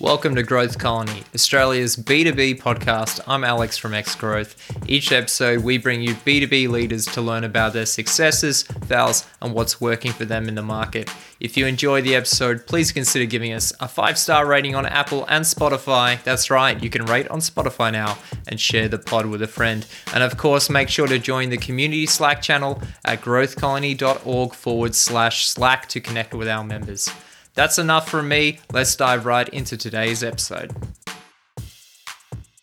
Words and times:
Welcome 0.00 0.36
to 0.36 0.44
Growth 0.44 0.78
Colony, 0.78 1.24
Australia's 1.34 1.96
B2B 1.96 2.60
podcast. 2.60 3.18
I'm 3.26 3.42
Alex 3.42 3.76
from 3.76 3.94
X 3.94 4.14
Growth. 4.14 4.54
Each 4.86 5.10
episode, 5.10 5.64
we 5.64 5.76
bring 5.76 6.02
you 6.02 6.14
B2B 6.14 6.68
leaders 6.68 7.04
to 7.06 7.20
learn 7.20 7.42
about 7.42 7.72
their 7.72 7.84
successes, 7.84 8.62
fails, 8.86 9.26
and 9.42 9.52
what's 9.52 9.80
working 9.80 10.12
for 10.12 10.24
them 10.24 10.46
in 10.46 10.54
the 10.54 10.62
market. 10.62 11.10
If 11.40 11.56
you 11.56 11.66
enjoy 11.66 12.02
the 12.02 12.14
episode, 12.14 12.64
please 12.68 12.92
consider 12.92 13.24
giving 13.24 13.52
us 13.52 13.72
a 13.80 13.88
five 13.88 14.18
star 14.18 14.46
rating 14.46 14.76
on 14.76 14.86
Apple 14.86 15.26
and 15.28 15.44
Spotify. 15.44 16.22
That's 16.22 16.48
right, 16.48 16.80
you 16.80 16.90
can 16.90 17.04
rate 17.04 17.26
on 17.26 17.40
Spotify 17.40 17.90
now 17.90 18.18
and 18.46 18.60
share 18.60 18.86
the 18.86 18.98
pod 18.98 19.26
with 19.26 19.42
a 19.42 19.48
friend. 19.48 19.84
And 20.14 20.22
of 20.22 20.36
course, 20.36 20.70
make 20.70 20.90
sure 20.90 21.08
to 21.08 21.18
join 21.18 21.50
the 21.50 21.58
community 21.58 22.06
Slack 22.06 22.40
channel 22.40 22.80
at 23.04 23.20
growthcolony.org 23.20 24.54
forward 24.54 24.94
slash 24.94 25.48
Slack 25.48 25.88
to 25.88 26.00
connect 26.00 26.34
with 26.34 26.46
our 26.46 26.62
members. 26.62 27.10
That's 27.58 27.76
enough 27.76 28.08
from 28.08 28.28
me. 28.28 28.60
Let's 28.70 28.94
dive 28.94 29.26
right 29.26 29.48
into 29.48 29.76
today's 29.76 30.22
episode. 30.22 30.72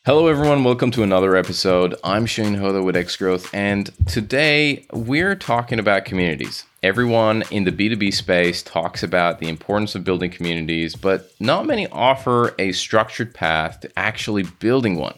Hello, 0.06 0.28
everyone. 0.28 0.64
Welcome 0.64 0.90
to 0.92 1.04
another 1.04 1.36
episode. 1.36 1.96
I'm 2.02 2.26
Shane 2.26 2.56
Hoda 2.56 2.82
with 2.82 2.96
X 2.96 3.18
Growth, 3.18 3.54
and 3.54 3.92
today 4.08 4.86
we're 4.94 5.36
talking 5.36 5.80
about 5.80 6.06
communities. 6.06 6.64
Everyone 6.82 7.44
in 7.52 7.66
the 7.66 7.74
B2B 7.74 8.14
space 8.14 8.64
talks 8.64 9.04
about 9.04 9.40
the 9.40 9.50
importance 9.50 9.96
of 9.96 10.06
building 10.06 10.32
communities, 10.32 10.96
but 10.96 11.30
not 11.42 11.66
many 11.66 11.88
offer 11.88 12.56
a 12.58 12.72
structured 12.72 13.34
path 13.34 13.82
to 13.82 14.00
actually 14.00 14.44
building 14.44 14.96
one. 14.96 15.16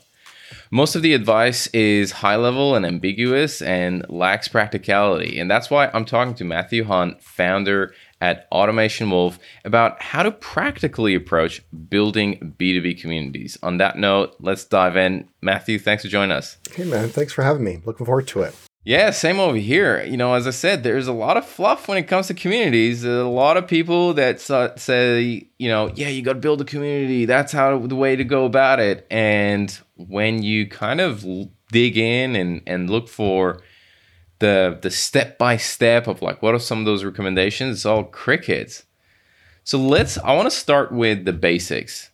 Most 0.72 0.96
of 0.96 1.02
the 1.02 1.14
advice 1.14 1.68
is 1.68 2.12
high 2.12 2.36
level 2.36 2.76
and 2.76 2.86
ambiguous 2.86 3.62
and 3.62 4.06
lacks 4.10 4.48
practicality. 4.48 5.40
And 5.40 5.50
that's 5.50 5.70
why 5.70 5.90
I'm 5.94 6.04
talking 6.04 6.34
to 6.36 6.44
Matthew 6.44 6.84
Hunt, 6.84 7.22
founder 7.24 7.94
at 8.22 8.48
Automation 8.52 9.10
Wolf 9.10 9.40
about 9.66 10.02
how 10.02 10.24
to 10.24 10.32
practically 10.32 11.16
approach 11.16 11.62
building 11.90 12.56
B2B 12.58 13.00
communities. 13.00 13.58
On 13.62 13.78
that 13.78 13.98
note, 13.98 14.36
let's 14.40 14.66
dive 14.66 14.98
in. 14.98 15.30
Matthew, 15.42 15.80
thanks 15.80 16.04
for 16.04 16.10
joining 16.10 16.32
us. 16.32 16.58
Hey, 16.72 16.86
man. 16.86 17.10
Thanks 17.10 17.34
for 17.34 17.44
having 17.44 17.64
me. 17.64 17.82
Looking 17.86 18.06
forward 18.06 18.28
to 18.30 18.42
it. 18.42 18.56
Yeah, 18.84 19.10
same 19.10 19.38
over 19.38 19.58
here. 19.58 20.02
You 20.06 20.16
know, 20.16 20.34
as 20.34 20.48
I 20.48 20.52
said, 20.52 20.84
there's 20.84 21.08
a 21.08 21.14
lot 21.14 21.36
of 21.36 21.46
fluff 21.46 21.90
when 21.90 21.98
it 21.98 22.04
comes 22.04 22.28
to 22.28 22.34
communities. 22.34 23.02
There's 23.02 23.22
a 23.22 23.28
lot 23.28 23.58
of 23.58 23.68
people 23.68 24.14
that 24.14 24.40
say, 24.40 25.50
you 25.58 25.68
know, 25.68 25.92
yeah, 25.94 26.08
you 26.08 26.22
got 26.22 26.34
to 26.34 26.40
build 26.40 26.62
a 26.62 26.64
community. 26.64 27.26
That's 27.26 27.52
how 27.52 27.80
the 27.80 27.98
way 27.98 28.16
to 28.16 28.24
go 28.24 28.46
about 28.46 28.80
it. 28.80 29.06
And 29.12 29.78
when 29.98 30.42
you 30.42 30.70
kind 30.70 31.02
of 31.02 31.26
dig 31.70 31.98
in 31.98 32.38
and, 32.38 32.62
and 32.66 32.90
look 32.90 33.10
for 33.10 33.62
the 34.40 34.78
the 34.82 34.92
step 34.92 35.38
by 35.38 35.58
step 35.58 36.08
of 36.08 36.22
like 36.22 36.42
what 36.42 36.54
are 36.54 36.60
some 36.60 36.80
of 36.80 36.86
those 36.86 37.04
recommendations? 37.04 37.78
It's 37.78 37.86
all 37.86 38.04
crickets. 38.04 38.86
So 39.64 39.78
let's 39.78 40.18
i 40.20 40.34
want 40.34 40.50
to 40.50 40.56
start 40.56 40.92
with 40.92 41.26
the 41.26 41.34
basics. 41.34 42.12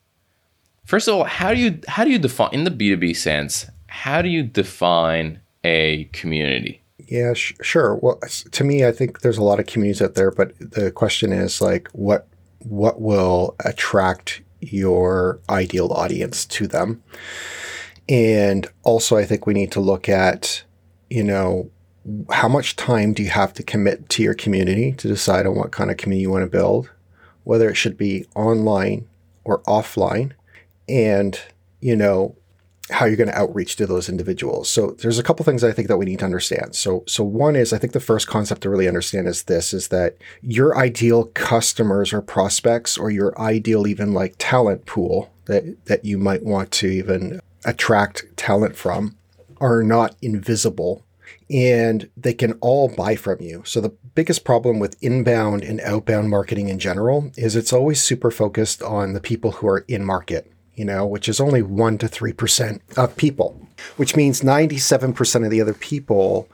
First 0.85 1.07
of 1.07 1.16
all 1.16 1.23
how 1.25 1.53
do 1.53 1.59
you 1.59 1.79
how 1.88 2.03
do 2.03 2.11
you 2.11 2.19
define 2.19 2.53
in 2.53 2.63
the 2.63 2.71
b2b 2.71 3.16
sense 3.16 3.67
how 3.88 4.21
do 4.21 4.29
you 4.29 4.44
define 4.44 5.39
a 5.63 6.05
community? 6.05 6.81
Yeah 6.97 7.33
sh- 7.33 7.53
sure. 7.61 7.95
Well 7.95 8.19
to 8.51 8.63
me 8.63 8.85
i 8.85 8.91
think 8.91 9.21
there's 9.21 9.38
a 9.38 9.44
lot 9.44 9.59
of 9.59 9.67
communities 9.67 10.01
out 10.01 10.16
there 10.16 10.31
but 10.31 10.53
the 10.59 10.91
question 10.91 11.31
is 11.31 11.61
like 11.61 11.89
what 11.91 12.27
what 12.59 13.01
will 13.01 13.55
attract 13.66 14.41
your 14.61 15.41
ideal 15.49 15.91
audience 15.91 16.45
to 16.45 16.67
them? 16.67 17.03
And 18.07 18.67
also 18.83 19.17
i 19.17 19.25
think 19.25 19.45
we 19.45 19.53
need 19.53 19.71
to 19.73 19.79
look 19.81 20.07
at 20.07 20.63
you 21.09 21.23
know 21.23 21.69
how 22.32 22.48
much 22.48 22.76
time 22.76 23.14
do 23.14 23.23
you 23.23 23.30
have 23.30 23.54
to 23.54 23.64
commit 23.64 24.09
to 24.09 24.23
your 24.23 24.34
community 24.34 24.92
to 24.94 25.08
decide 25.08 25.46
on 25.46 25.56
what 25.56 25.72
kind 25.72 25.90
of 25.90 25.98
community 25.98 26.23
you 26.23 26.32
want 26.32 26.44
to 26.44 26.50
build, 26.50 26.90
whether 27.44 27.70
it 27.70 27.76
should 27.76 27.98
be 27.98 28.26
online 28.36 29.08
or 29.44 29.62
offline, 29.64 30.31
and 30.88 31.40
you 31.80 31.96
know 31.96 32.36
how 32.90 33.06
you're 33.06 33.16
going 33.16 33.30
to 33.30 33.38
outreach 33.38 33.78
to 33.78 33.88
those 33.88 34.09
individuals. 34.09 34.70
So 34.70 34.92
there's 34.92 35.18
a 35.18 35.24
couple 35.24 35.46
things 35.46 35.64
I 35.64 35.72
think 35.72 35.88
that 35.88 35.98
we 35.98 36.06
need 36.06 36.20
to 36.20 36.26
understand. 36.26 36.76
So 36.76 37.04
so 37.08 37.24
one 37.24 37.56
is 37.56 37.72
I 37.72 37.78
think 37.78 37.94
the 37.94 38.00
first 38.00 38.28
concept 38.28 38.62
to 38.63 38.69
really 38.69 38.88
understand 38.88 39.28
is 39.28 39.44
this 39.44 39.74
is 39.74 39.88
that 39.88 40.18
your 40.42 40.78
ideal 40.78 41.25
customers 41.34 42.12
or 42.12 42.22
prospects 42.22 42.97
or 42.97 43.09
your 43.09 43.40
ideal 43.40 43.88
even 43.88 44.13
like 44.13 44.36
talent 44.38 44.86
pool 44.86 45.31
that 45.46 45.86
that 45.86 46.03
you 46.03 46.18
might 46.18 46.44
want 46.44 46.72
to 46.72 46.88
even 46.88 47.40
attract 47.63 48.25
talent 48.36 48.75
from 48.75 49.16
are 49.62 49.81
not 49.81 50.16
invisible 50.22 51.06
and 51.53 52.09
they 52.18 52.34
can 52.34 52.53
all 52.53 52.90
buy 52.90 53.16
from 53.16 53.40
you. 53.40 53.62
So 53.64 53.80
the 53.80 53.94
biggest 54.16 54.44
problem 54.44 54.80
with 54.80 55.02
inbound 55.02 55.64
and 55.64 55.80
outbound 55.81 56.31
marketing 56.31 56.68
in 56.68 56.80
general 56.80 57.31
is 57.38 57.56
it's 57.56 57.72
always 57.72 58.02
super 58.02 58.31
focused 58.31 58.81
on 58.81 59.14
the 59.14 59.22
people 59.22 59.52
who 59.52 59.68
are 59.68 59.86
in 59.88 60.03
market, 60.03 60.52
you 60.74 60.84
know, 60.84 61.06
which 61.06 61.30
is 61.30 61.40
only 61.40 61.62
1 61.62 62.00
to 62.00 62.08
3% 62.08 62.80
of 62.97 63.16
people, 63.16 63.68
which 63.97 64.16
means 64.16 64.42
97% 64.42 65.46
of 65.46 65.52
the 65.52 65.62
other 65.62 65.75
people 65.75 66.50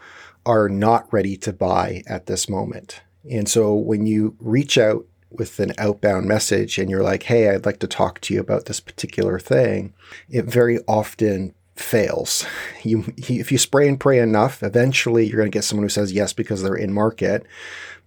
are 0.45 0.67
not 0.67 1.11
ready 1.13 1.37
to 1.37 1.53
buy 1.53 2.03
at 2.05 2.25
this 2.25 2.49
moment. 2.49 3.01
And 3.29 3.47
so 3.47 3.73
when 3.73 4.05
you 4.05 4.35
reach 4.39 4.77
out 4.77 5.05
with 5.31 5.59
an 5.59 5.71
outbound 5.77 6.27
message 6.27 6.77
and 6.77 6.89
you're 6.89 7.03
like, 7.03 7.23
"Hey, 7.23 7.49
I'd 7.49 7.65
like 7.65 7.79
to 7.79 7.87
talk 7.87 8.19
to 8.21 8.33
you 8.33 8.39
about 8.39 8.65
this 8.65 8.79
particular 8.79 9.37
thing," 9.39 9.93
it 10.29 10.45
very 10.45 10.79
often 10.87 11.53
fails. 11.79 12.45
You, 12.83 13.13
if 13.17 13.51
you 13.51 13.57
spray 13.57 13.87
and 13.87 13.99
pray 13.99 14.19
enough, 14.19 14.61
eventually 14.63 15.25
you're 15.25 15.37
going 15.37 15.51
to 15.51 15.55
get 15.55 15.63
someone 15.63 15.83
who 15.83 15.89
says 15.89 16.11
yes 16.11 16.33
because 16.33 16.61
they're 16.61 16.75
in 16.75 16.93
market 16.93 17.45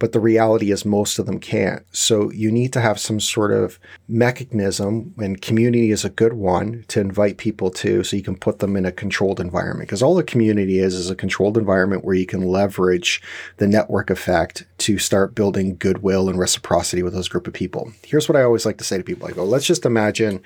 but 0.02 0.10
the 0.10 0.18
reality 0.18 0.72
is 0.72 0.84
most 0.84 1.20
of 1.20 1.26
them 1.26 1.38
can't. 1.38 1.86
So 1.92 2.28
you 2.32 2.50
need 2.50 2.72
to 2.72 2.80
have 2.80 2.98
some 2.98 3.20
sort 3.20 3.52
of 3.52 3.78
mechanism, 4.08 5.14
and 5.16 5.40
community 5.40 5.92
is 5.92 6.04
a 6.04 6.10
good 6.10 6.32
one 6.32 6.84
to 6.88 6.98
invite 6.98 7.36
people 7.36 7.70
to 7.70 8.02
so 8.02 8.16
you 8.16 8.22
can 8.24 8.34
put 8.34 8.58
them 8.58 8.76
in 8.76 8.84
a 8.84 8.90
controlled 8.90 9.38
environment. 9.38 9.88
Because 9.88 10.02
all 10.02 10.18
a 10.18 10.24
community 10.24 10.80
is 10.80 10.94
is 10.94 11.08
a 11.08 11.14
controlled 11.14 11.56
environment 11.56 12.04
where 12.04 12.16
you 12.16 12.26
can 12.26 12.42
leverage 12.42 13.22
the 13.58 13.68
network 13.68 14.10
effect 14.10 14.66
to 14.78 14.98
start 14.98 15.36
building 15.36 15.76
goodwill 15.76 16.28
and 16.28 16.36
reciprocity 16.36 17.04
with 17.04 17.14
those 17.14 17.28
group 17.28 17.46
of 17.46 17.52
people. 17.52 17.92
Here's 18.04 18.28
what 18.28 18.34
I 18.34 18.42
always 18.42 18.66
like 18.66 18.78
to 18.78 18.84
say 18.84 18.98
to 18.98 19.04
people. 19.04 19.28
I 19.28 19.30
go, 19.30 19.44
let's 19.44 19.66
just 19.66 19.86
imagine 19.86 20.42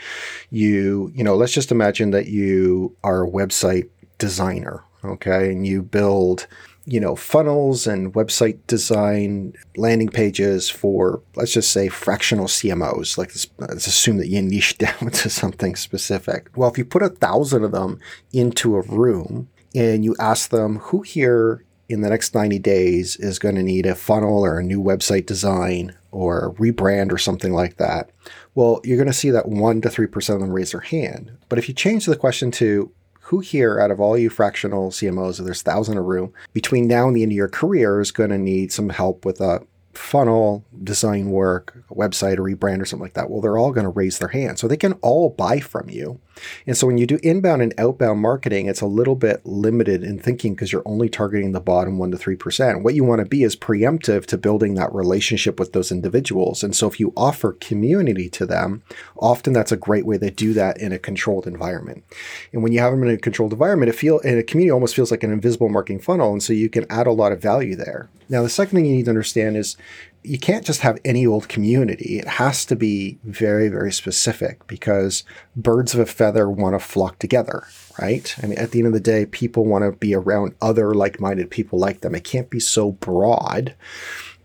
you, 0.50 1.10
you 1.14 1.24
know, 1.24 1.34
let's 1.34 1.54
just 1.54 1.72
imagine 1.72 2.10
that 2.10 2.26
you 2.26 2.94
are 3.02 3.15
a 3.24 3.30
website 3.30 3.88
designer, 4.18 4.84
okay, 5.04 5.50
and 5.50 5.66
you 5.66 5.82
build 5.82 6.46
you 6.88 7.00
know, 7.00 7.16
funnels 7.16 7.86
and 7.86 8.14
website 8.14 8.58
design, 8.68 9.52
landing 9.76 10.08
pages 10.08 10.70
for, 10.70 11.20
let's 11.34 11.52
just 11.52 11.72
say, 11.72 11.88
fractional 11.88 12.46
CMOs. 12.46 13.18
Like, 13.18 13.32
let's 13.58 13.88
assume 13.88 14.18
that 14.18 14.28
you 14.28 14.40
niche 14.40 14.78
down 14.78 15.10
to 15.10 15.28
something 15.28 15.74
specific. 15.74 16.48
Well, 16.54 16.70
if 16.70 16.78
you 16.78 16.84
put 16.84 17.02
a 17.02 17.08
thousand 17.08 17.64
of 17.64 17.72
them 17.72 17.98
into 18.32 18.76
a 18.76 18.82
room 18.82 19.48
and 19.74 20.04
you 20.04 20.14
ask 20.20 20.50
them 20.50 20.78
who 20.78 21.02
here 21.02 21.64
in 21.88 22.02
the 22.02 22.08
next 22.08 22.34
90 22.34 22.58
days 22.60 23.16
is 23.16 23.38
going 23.38 23.56
to 23.56 23.62
need 23.62 23.86
a 23.86 23.94
funnel 23.94 24.44
or 24.44 24.58
a 24.58 24.64
new 24.64 24.82
website 24.82 25.26
design 25.26 25.96
or 26.12 26.54
rebrand 26.54 27.12
or 27.12 27.18
something 27.18 27.52
like 27.52 27.76
that. 27.78 28.10
Well, 28.54 28.80
you're 28.84 28.96
going 28.96 29.06
to 29.06 29.12
see 29.12 29.30
that 29.30 29.48
1 29.48 29.80
to 29.82 29.88
3% 29.88 30.34
of 30.34 30.40
them 30.40 30.52
raise 30.52 30.70
their 30.70 30.80
hand. 30.80 31.36
But 31.48 31.58
if 31.58 31.68
you 31.68 31.74
change 31.74 32.06
the 32.06 32.16
question 32.16 32.50
to 32.52 32.92
who 33.26 33.40
here 33.40 33.80
out 33.80 33.90
of 33.90 34.00
all 34.00 34.16
you 34.16 34.30
fractional 34.30 34.90
CMOs, 34.90 35.44
there's 35.44 35.62
thousand 35.62 35.98
a 35.98 36.02
room, 36.02 36.32
between 36.52 36.86
now 36.86 37.08
and 37.08 37.16
the 37.16 37.22
end 37.22 37.32
of 37.32 37.36
your 37.36 37.48
career 37.48 38.00
is 38.00 38.12
going 38.12 38.30
to 38.30 38.38
need 38.38 38.72
some 38.72 38.88
help 38.88 39.24
with 39.24 39.40
a 39.40 39.60
funnel, 39.94 40.64
design 40.84 41.30
work, 41.30 41.76
a 41.90 41.94
website, 41.94 42.34
a 42.34 42.36
rebrand, 42.36 42.80
or 42.80 42.84
something 42.84 43.02
like 43.04 43.14
that, 43.14 43.28
well, 43.28 43.40
they're 43.40 43.58
all 43.58 43.72
going 43.72 43.84
to 43.84 43.90
raise 43.90 44.18
their 44.18 44.28
hand. 44.28 44.58
So 44.58 44.68
they 44.68 44.76
can 44.76 44.92
all 44.94 45.30
buy 45.30 45.58
from 45.58 45.90
you. 45.90 46.20
And 46.66 46.76
so 46.76 46.86
when 46.86 46.98
you 46.98 47.06
do 47.06 47.18
inbound 47.22 47.62
and 47.62 47.74
outbound 47.78 48.20
marketing, 48.20 48.66
it's 48.66 48.80
a 48.80 48.86
little 48.86 49.16
bit 49.16 49.44
limited 49.44 50.02
in 50.02 50.18
thinking 50.18 50.54
because 50.54 50.72
you're 50.72 50.82
only 50.86 51.08
targeting 51.08 51.52
the 51.52 51.60
bottom 51.60 51.98
1% 51.98 52.10
to 52.10 52.36
3%. 52.36 52.82
What 52.82 52.94
you 52.94 53.04
want 53.04 53.20
to 53.20 53.26
be 53.26 53.42
is 53.42 53.56
preemptive 53.56 54.26
to 54.26 54.38
building 54.38 54.74
that 54.74 54.94
relationship 54.94 55.58
with 55.58 55.72
those 55.72 55.90
individuals. 55.92 56.62
And 56.62 56.74
so 56.74 56.86
if 56.86 57.00
you 57.00 57.12
offer 57.16 57.52
community 57.52 58.28
to 58.30 58.46
them, 58.46 58.82
often 59.16 59.52
that's 59.52 59.72
a 59.72 59.76
great 59.76 60.06
way 60.06 60.18
to 60.18 60.30
do 60.30 60.52
that 60.54 60.78
in 60.80 60.92
a 60.92 60.98
controlled 60.98 61.46
environment. 61.46 62.04
And 62.52 62.62
when 62.62 62.72
you 62.72 62.80
have 62.80 62.92
them 62.92 63.02
in 63.02 63.10
a 63.10 63.18
controlled 63.18 63.52
environment, 63.52 63.90
it 63.90 63.94
feel 63.94 64.18
in 64.20 64.38
a 64.38 64.42
community 64.42 64.70
almost 64.70 64.94
feels 64.94 65.10
like 65.10 65.22
an 65.22 65.32
invisible 65.32 65.68
marketing 65.68 66.00
funnel. 66.00 66.32
And 66.32 66.42
so 66.42 66.52
you 66.52 66.68
can 66.68 66.86
add 66.90 67.06
a 67.06 67.12
lot 67.12 67.32
of 67.32 67.40
value 67.40 67.76
there. 67.76 68.08
Now, 68.28 68.42
the 68.42 68.48
second 68.48 68.76
thing 68.76 68.86
you 68.86 68.96
need 68.96 69.04
to 69.04 69.10
understand 69.10 69.56
is 69.56 69.76
you 70.26 70.38
can't 70.38 70.66
just 70.66 70.80
have 70.80 70.98
any 71.04 71.24
old 71.24 71.48
community. 71.48 72.18
It 72.18 72.26
has 72.26 72.64
to 72.66 72.76
be 72.76 73.18
very, 73.22 73.68
very 73.68 73.92
specific 73.92 74.66
because 74.66 75.22
birds 75.54 75.94
of 75.94 76.00
a 76.00 76.06
feather 76.06 76.50
want 76.50 76.74
to 76.74 76.80
flock 76.80 77.18
together, 77.18 77.66
right? 78.00 78.34
I 78.42 78.46
mean, 78.46 78.58
at 78.58 78.72
the 78.72 78.80
end 78.80 78.88
of 78.88 78.92
the 78.92 79.00
day, 79.00 79.26
people 79.26 79.64
want 79.64 79.84
to 79.84 79.92
be 79.92 80.14
around 80.14 80.54
other 80.60 80.94
like 80.94 81.20
minded 81.20 81.50
people 81.50 81.78
like 81.78 82.00
them. 82.00 82.14
It 82.14 82.24
can't 82.24 82.50
be 82.50 82.58
so 82.58 82.92
broad 82.92 83.74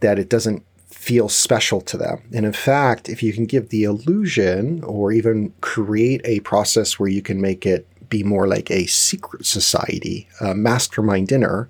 that 0.01 0.19
it 0.19 0.29
doesn't 0.29 0.63
feel 0.87 1.27
special 1.29 1.81
to 1.81 1.97
them. 1.97 2.21
And 2.31 2.45
in 2.45 2.53
fact, 2.53 3.09
if 3.09 3.23
you 3.23 3.33
can 3.33 3.45
give 3.45 3.69
the 3.69 3.83
illusion 3.83 4.83
or 4.83 5.11
even 5.11 5.51
create 5.61 6.21
a 6.25 6.41
process 6.41 6.99
where 6.99 7.09
you 7.09 7.23
can 7.23 7.41
make 7.41 7.65
it 7.65 7.87
be 8.07 8.21
more 8.23 8.47
like 8.47 8.69
a 8.69 8.85
secret 8.85 9.47
society, 9.47 10.27
a 10.41 10.53
mastermind 10.53 11.27
dinner, 11.29 11.69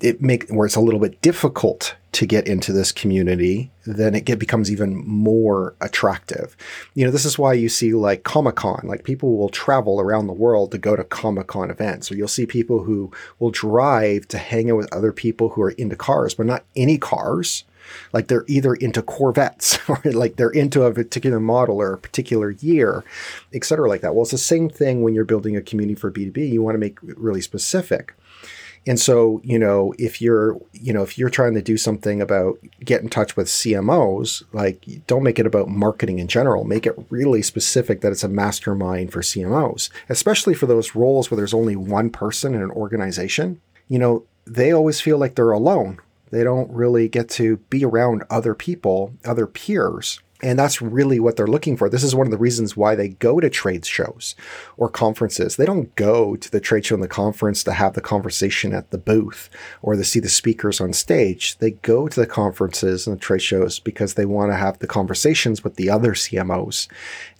it 0.00 0.22
make 0.22 0.48
where 0.48 0.66
it's 0.66 0.76
a 0.76 0.80
little 0.80 1.00
bit 1.00 1.20
difficult 1.22 1.96
to 2.12 2.26
get 2.26 2.46
into 2.46 2.72
this 2.72 2.92
community, 2.92 3.70
then 3.86 4.14
it 4.14 4.26
get, 4.26 4.38
becomes 4.38 4.70
even 4.70 4.96
more 4.96 5.74
attractive. 5.80 6.54
You 6.94 7.06
know, 7.06 7.10
this 7.10 7.24
is 7.24 7.38
why 7.38 7.54
you 7.54 7.70
see 7.70 7.94
like 7.94 8.22
Comic 8.22 8.56
Con, 8.56 8.82
like 8.84 9.04
people 9.04 9.38
will 9.38 9.48
travel 9.48 9.98
around 9.98 10.26
the 10.26 10.34
world 10.34 10.72
to 10.72 10.78
go 10.78 10.94
to 10.94 11.04
Comic 11.04 11.46
Con 11.46 11.70
events, 11.70 12.12
or 12.12 12.16
you'll 12.16 12.28
see 12.28 12.44
people 12.44 12.84
who 12.84 13.10
will 13.38 13.50
drive 13.50 14.28
to 14.28 14.38
hang 14.38 14.70
out 14.70 14.76
with 14.76 14.92
other 14.92 15.10
people 15.10 15.50
who 15.50 15.62
are 15.62 15.70
into 15.70 15.96
cars, 15.96 16.34
but 16.34 16.46
not 16.46 16.64
any 16.76 16.98
cars. 16.98 17.64
Like 18.12 18.28
they're 18.28 18.44
either 18.46 18.74
into 18.74 19.02
Corvettes 19.02 19.78
or 19.88 20.00
like 20.04 20.36
they're 20.36 20.50
into 20.50 20.82
a 20.82 20.92
particular 20.92 21.40
model 21.40 21.80
or 21.80 21.94
a 21.94 21.98
particular 21.98 22.50
year, 22.50 23.04
et 23.54 23.64
cetera, 23.64 23.88
like 23.88 24.02
that. 24.02 24.14
Well, 24.14 24.22
it's 24.22 24.30
the 24.30 24.38
same 24.38 24.68
thing 24.68 25.02
when 25.02 25.14
you're 25.14 25.24
building 25.24 25.56
a 25.56 25.62
community 25.62 25.98
for 25.98 26.10
B2B. 26.10 26.50
You 26.50 26.62
want 26.62 26.74
to 26.74 26.78
make 26.78 26.98
it 27.02 27.18
really 27.18 27.40
specific. 27.40 28.14
And 28.86 28.98
so, 28.98 29.40
you 29.44 29.58
know, 29.58 29.94
if 29.98 30.20
you're, 30.20 30.60
you 30.72 30.92
know, 30.92 31.02
if 31.02 31.16
you're 31.16 31.30
trying 31.30 31.54
to 31.54 31.62
do 31.62 31.76
something 31.76 32.20
about 32.20 32.58
get 32.84 33.00
in 33.00 33.08
touch 33.08 33.36
with 33.36 33.46
CMOs, 33.46 34.42
like 34.52 34.84
don't 35.06 35.22
make 35.22 35.38
it 35.38 35.46
about 35.46 35.68
marketing 35.68 36.18
in 36.18 36.28
general. 36.28 36.64
Make 36.64 36.86
it 36.86 36.98
really 37.08 37.42
specific 37.42 38.00
that 38.00 38.12
it's 38.12 38.24
a 38.24 38.28
mastermind 38.28 39.12
for 39.12 39.20
CMOs, 39.20 39.90
especially 40.08 40.54
for 40.54 40.66
those 40.66 40.94
roles 40.94 41.30
where 41.30 41.36
there's 41.36 41.54
only 41.54 41.76
one 41.76 42.10
person 42.10 42.54
in 42.54 42.62
an 42.62 42.70
organization. 42.72 43.60
You 43.88 43.98
know, 43.98 44.24
they 44.46 44.72
always 44.72 45.00
feel 45.00 45.18
like 45.18 45.36
they're 45.36 45.52
alone. 45.52 46.00
They 46.30 46.42
don't 46.42 46.70
really 46.70 47.08
get 47.08 47.28
to 47.30 47.58
be 47.68 47.84
around 47.84 48.24
other 48.30 48.54
people, 48.54 49.14
other 49.24 49.46
peers. 49.46 50.18
And 50.42 50.58
that's 50.58 50.82
really 50.82 51.20
what 51.20 51.36
they're 51.36 51.46
looking 51.46 51.76
for. 51.76 51.88
This 51.88 52.02
is 52.02 52.16
one 52.16 52.26
of 52.26 52.32
the 52.32 52.38
reasons 52.38 52.76
why 52.76 52.96
they 52.96 53.08
go 53.08 53.38
to 53.38 53.48
trade 53.48 53.86
shows 53.86 54.34
or 54.76 54.88
conferences. 54.88 55.54
They 55.54 55.64
don't 55.64 55.94
go 55.94 56.34
to 56.34 56.50
the 56.50 56.60
trade 56.60 56.84
show 56.84 56.96
and 56.96 57.02
the 57.02 57.08
conference 57.08 57.62
to 57.64 57.72
have 57.72 57.94
the 57.94 58.00
conversation 58.00 58.74
at 58.74 58.90
the 58.90 58.98
booth 58.98 59.48
or 59.82 59.94
to 59.94 60.02
see 60.02 60.18
the 60.18 60.28
speakers 60.28 60.80
on 60.80 60.92
stage. 60.92 61.58
They 61.58 61.72
go 61.72 62.08
to 62.08 62.20
the 62.20 62.26
conferences 62.26 63.06
and 63.06 63.16
the 63.16 63.20
trade 63.20 63.42
shows 63.42 63.78
because 63.78 64.14
they 64.14 64.26
want 64.26 64.50
to 64.50 64.56
have 64.56 64.80
the 64.80 64.88
conversations 64.88 65.62
with 65.62 65.76
the 65.76 65.88
other 65.88 66.12
CMOs 66.12 66.88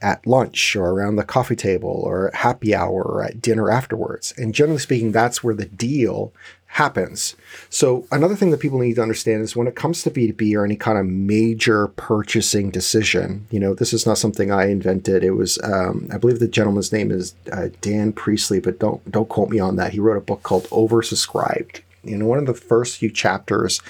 at 0.00 0.24
lunch 0.24 0.76
or 0.76 0.90
around 0.90 1.16
the 1.16 1.24
coffee 1.24 1.56
table 1.56 2.02
or 2.04 2.30
happy 2.34 2.72
hour 2.72 3.02
or 3.02 3.24
at 3.24 3.42
dinner 3.42 3.70
afterwards. 3.70 4.32
And 4.38 4.54
generally 4.54 4.78
speaking, 4.78 5.10
that's 5.10 5.42
where 5.42 5.54
the 5.54 5.66
deal 5.66 6.32
happens. 6.72 7.36
So 7.68 8.06
another 8.10 8.34
thing 8.34 8.50
that 8.50 8.60
people 8.60 8.78
need 8.78 8.94
to 8.94 9.02
understand 9.02 9.42
is 9.42 9.54
when 9.54 9.66
it 9.66 9.76
comes 9.76 10.02
to 10.02 10.10
B2B 10.10 10.54
or 10.54 10.64
any 10.64 10.76
kind 10.76 10.96
of 10.96 11.04
major 11.04 11.88
purchasing 11.88 12.70
decision, 12.70 13.46
you 13.50 13.60
know, 13.60 13.74
this 13.74 13.92
is 13.92 14.06
not 14.06 14.16
something 14.16 14.50
I 14.50 14.70
invented. 14.70 15.22
It 15.22 15.32
was, 15.32 15.58
um, 15.62 16.08
I 16.10 16.16
believe 16.16 16.38
the 16.38 16.48
gentleman's 16.48 16.90
name 16.90 17.10
is 17.10 17.34
uh, 17.52 17.68
Dan 17.82 18.14
Priestley, 18.14 18.58
but 18.58 18.78
don't, 18.78 19.10
don't 19.10 19.28
quote 19.28 19.50
me 19.50 19.60
on 19.60 19.76
that. 19.76 19.92
He 19.92 20.00
wrote 20.00 20.16
a 20.16 20.22
book 20.22 20.42
called 20.44 20.64
Oversubscribed. 20.70 21.82
In 22.04 22.24
one 22.24 22.38
of 22.38 22.46
the 22.46 22.54
first 22.54 22.96
few 22.96 23.10
chapters, 23.10 23.82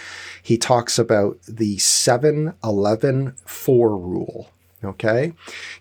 he 0.42 0.58
talks 0.58 0.98
about 0.98 1.38
the 1.46 1.78
7 1.78 2.52
11 2.64 3.36
4 3.46 3.96
rule. 3.96 4.50
Okay. 4.82 5.34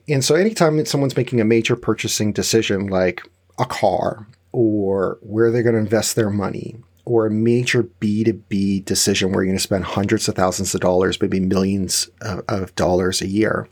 And 0.08 0.24
so 0.24 0.36
anytime 0.36 0.78
that 0.78 0.88
someone's 0.88 1.18
making 1.18 1.42
a 1.42 1.46
major 1.46 1.76
purchasing 1.76 2.32
decision 2.32 2.86
like 2.88 3.24
a 3.58 3.66
car 3.66 4.28
or 4.52 5.18
where 5.22 5.50
they're 5.50 5.64
going 5.64 5.74
to 5.74 5.82
invest 5.82 6.16
their 6.16 6.30
money 6.30 6.78
or 7.06 7.26
a 7.26 7.32
major 7.32 7.84
B2B 7.84 8.86
decision 8.86 9.32
where 9.32 9.44
you're 9.44 9.52
going 9.52 9.58
to 9.58 9.64
spend 9.64 9.86
hundreds 9.86 10.28
of 10.28 10.36
thousands 10.36 10.76
of 10.76 10.82
dollars, 10.82 11.22
maybe 11.22 11.40
millions 11.40 12.10
of, 12.22 12.44
of, 12.48 12.76
dollars 12.76 13.22
a 13.22 13.28
year, 13.28 13.68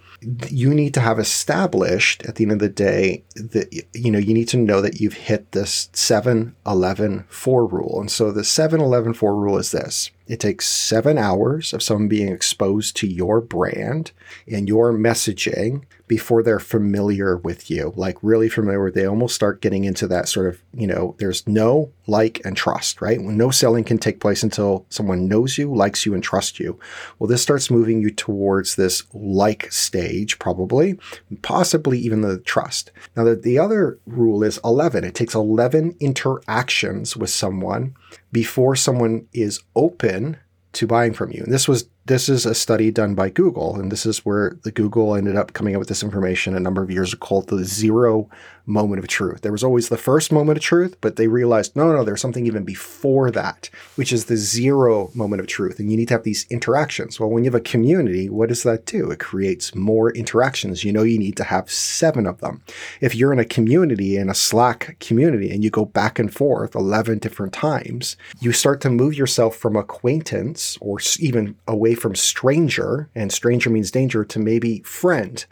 you 0.49 0.73
need 0.73 0.93
to 0.93 1.01
have 1.01 1.19
established 1.19 2.23
at 2.23 2.35
the 2.35 2.43
end 2.43 2.51
of 2.51 2.59
the 2.59 2.69
day 2.69 3.23
that, 3.35 3.71
you 3.93 4.11
know, 4.11 4.19
you 4.19 4.33
need 4.33 4.47
to 4.49 4.57
know 4.57 4.81
that 4.81 4.99
you've 4.99 5.13
hit 5.13 5.51
this 5.51 5.89
7 5.93 6.55
11 6.65 7.25
4 7.29 7.65
rule. 7.65 7.99
And 7.99 8.11
so 8.11 8.31
the 8.31 8.43
7 8.43 8.81
11 8.81 9.13
4 9.13 9.35
rule 9.35 9.57
is 9.57 9.71
this 9.71 10.11
it 10.29 10.39
takes 10.39 10.67
seven 10.67 11.17
hours 11.17 11.73
of 11.73 11.81
someone 11.81 12.07
being 12.07 12.31
exposed 12.31 12.95
to 12.97 13.07
your 13.07 13.41
brand 13.41 14.11
and 14.47 14.67
your 14.67 14.93
messaging 14.93 15.85
before 16.09 16.41
they're 16.41 16.59
familiar 16.59 17.37
with 17.37 17.69
you, 17.69 17.93
like 17.95 18.17
really 18.23 18.49
familiar, 18.49 18.81
where 18.81 18.91
they 18.91 19.05
almost 19.05 19.35
start 19.35 19.61
getting 19.61 19.85
into 19.85 20.07
that 20.07 20.27
sort 20.27 20.47
of, 20.47 20.59
you 20.73 20.87
know, 20.87 21.15
there's 21.19 21.47
no 21.47 21.91
like 22.07 22.41
and 22.43 22.57
trust, 22.57 22.99
right? 22.99 23.21
No 23.21 23.51
selling 23.51 23.83
can 23.83 23.99
take 23.99 24.19
place 24.19 24.41
until 24.41 24.87
someone 24.89 25.27
knows 25.27 25.59
you, 25.59 25.71
likes 25.71 26.07
you, 26.07 26.15
and 26.15 26.23
trusts 26.23 26.59
you. 26.59 26.79
Well, 27.19 27.27
this 27.27 27.43
starts 27.43 27.69
moving 27.69 28.01
you 28.01 28.09
towards 28.09 28.75
this 28.75 29.03
like 29.13 29.71
stage, 29.71 30.39
probably, 30.39 30.99
possibly 31.43 31.99
even 31.99 32.21
the 32.21 32.39
trust. 32.39 32.91
Now, 33.15 33.23
the, 33.23 33.35
the 33.35 33.59
other 33.59 33.99
rule 34.07 34.43
is 34.43 34.59
11. 34.65 35.03
It 35.03 35.13
takes 35.13 35.35
11 35.35 35.95
interactions 35.99 37.15
with 37.15 37.29
someone 37.29 37.95
before 38.31 38.75
someone 38.75 39.27
is 39.31 39.61
open 39.75 40.37
to 40.73 40.87
buying 40.87 41.13
from 41.13 41.31
you. 41.31 41.43
And 41.43 41.53
this 41.53 41.67
was 41.67 41.87
this 42.09 42.27
is 42.27 42.43
a 42.43 42.55
study 42.55 42.89
done 42.89 43.13
by 43.13 43.29
Google, 43.29 43.75
and 43.75 43.91
this 43.91 44.03
is 44.03 44.25
where 44.25 44.57
the 44.63 44.71
Google 44.71 45.13
ended 45.13 45.35
up 45.35 45.53
coming 45.53 45.75
up 45.75 45.79
with 45.79 45.89
this 45.89 46.01
information 46.01 46.55
a 46.55 46.59
number 46.59 46.81
of 46.81 46.89
years 46.89 47.13
ago 47.13 47.19
called 47.19 47.47
the 47.49 47.63
zero 47.63 48.27
moment 48.69 48.99
of 48.99 49.07
truth. 49.07 49.41
There 49.41 49.51
was 49.51 49.63
always 49.63 49.89
the 49.89 49.97
first 49.97 50.31
moment 50.31 50.57
of 50.57 50.63
truth, 50.63 50.95
but 51.01 51.15
they 51.15 51.27
realized 51.27 51.75
no, 51.75 51.91
no, 51.91 52.03
there's 52.03 52.21
something 52.21 52.45
even 52.45 52.63
before 52.63 53.31
that, 53.31 53.69
which 53.95 54.13
is 54.13 54.25
the 54.25 54.37
zero 54.37 55.09
moment 55.13 55.41
of 55.41 55.47
truth. 55.47 55.79
And 55.79 55.91
you 55.91 55.97
need 55.97 56.07
to 56.09 56.13
have 56.13 56.23
these 56.23 56.45
interactions. 56.49 57.19
Well, 57.19 57.29
when 57.29 57.43
you 57.43 57.51
have 57.51 57.59
a 57.59 57.63
community, 57.63 58.29
what 58.29 58.49
does 58.49 58.63
that 58.63 58.85
do? 58.85 59.11
It 59.11 59.19
creates 59.19 59.75
more 59.75 60.11
interactions. 60.11 60.83
You 60.83 60.93
know, 60.93 61.03
you 61.03 61.17
need 61.17 61.35
to 61.37 61.43
have 61.43 61.69
seven 61.69 62.25
of 62.25 62.39
them. 62.41 62.61
If 63.01 63.15
you're 63.15 63.33
in 63.33 63.39
a 63.39 63.45
community, 63.45 64.17
in 64.17 64.29
a 64.29 64.35
Slack 64.35 64.97
community, 64.99 65.49
and 65.51 65.63
you 65.63 65.69
go 65.69 65.85
back 65.85 66.19
and 66.19 66.33
forth 66.33 66.75
11 66.75 67.19
different 67.19 67.53
times, 67.53 68.15
you 68.39 68.51
start 68.51 68.81
to 68.81 68.89
move 68.89 69.15
yourself 69.15 69.55
from 69.55 69.75
acquaintance 69.75 70.77
or 70.79 70.99
even 71.19 71.55
away 71.67 71.95
from 71.99 72.15
stranger, 72.15 73.09
and 73.13 73.31
stranger 73.31 73.69
means 73.69 73.91
danger, 73.91 74.25
to 74.25 74.39
maybe 74.39 74.79
friend. 74.81 75.45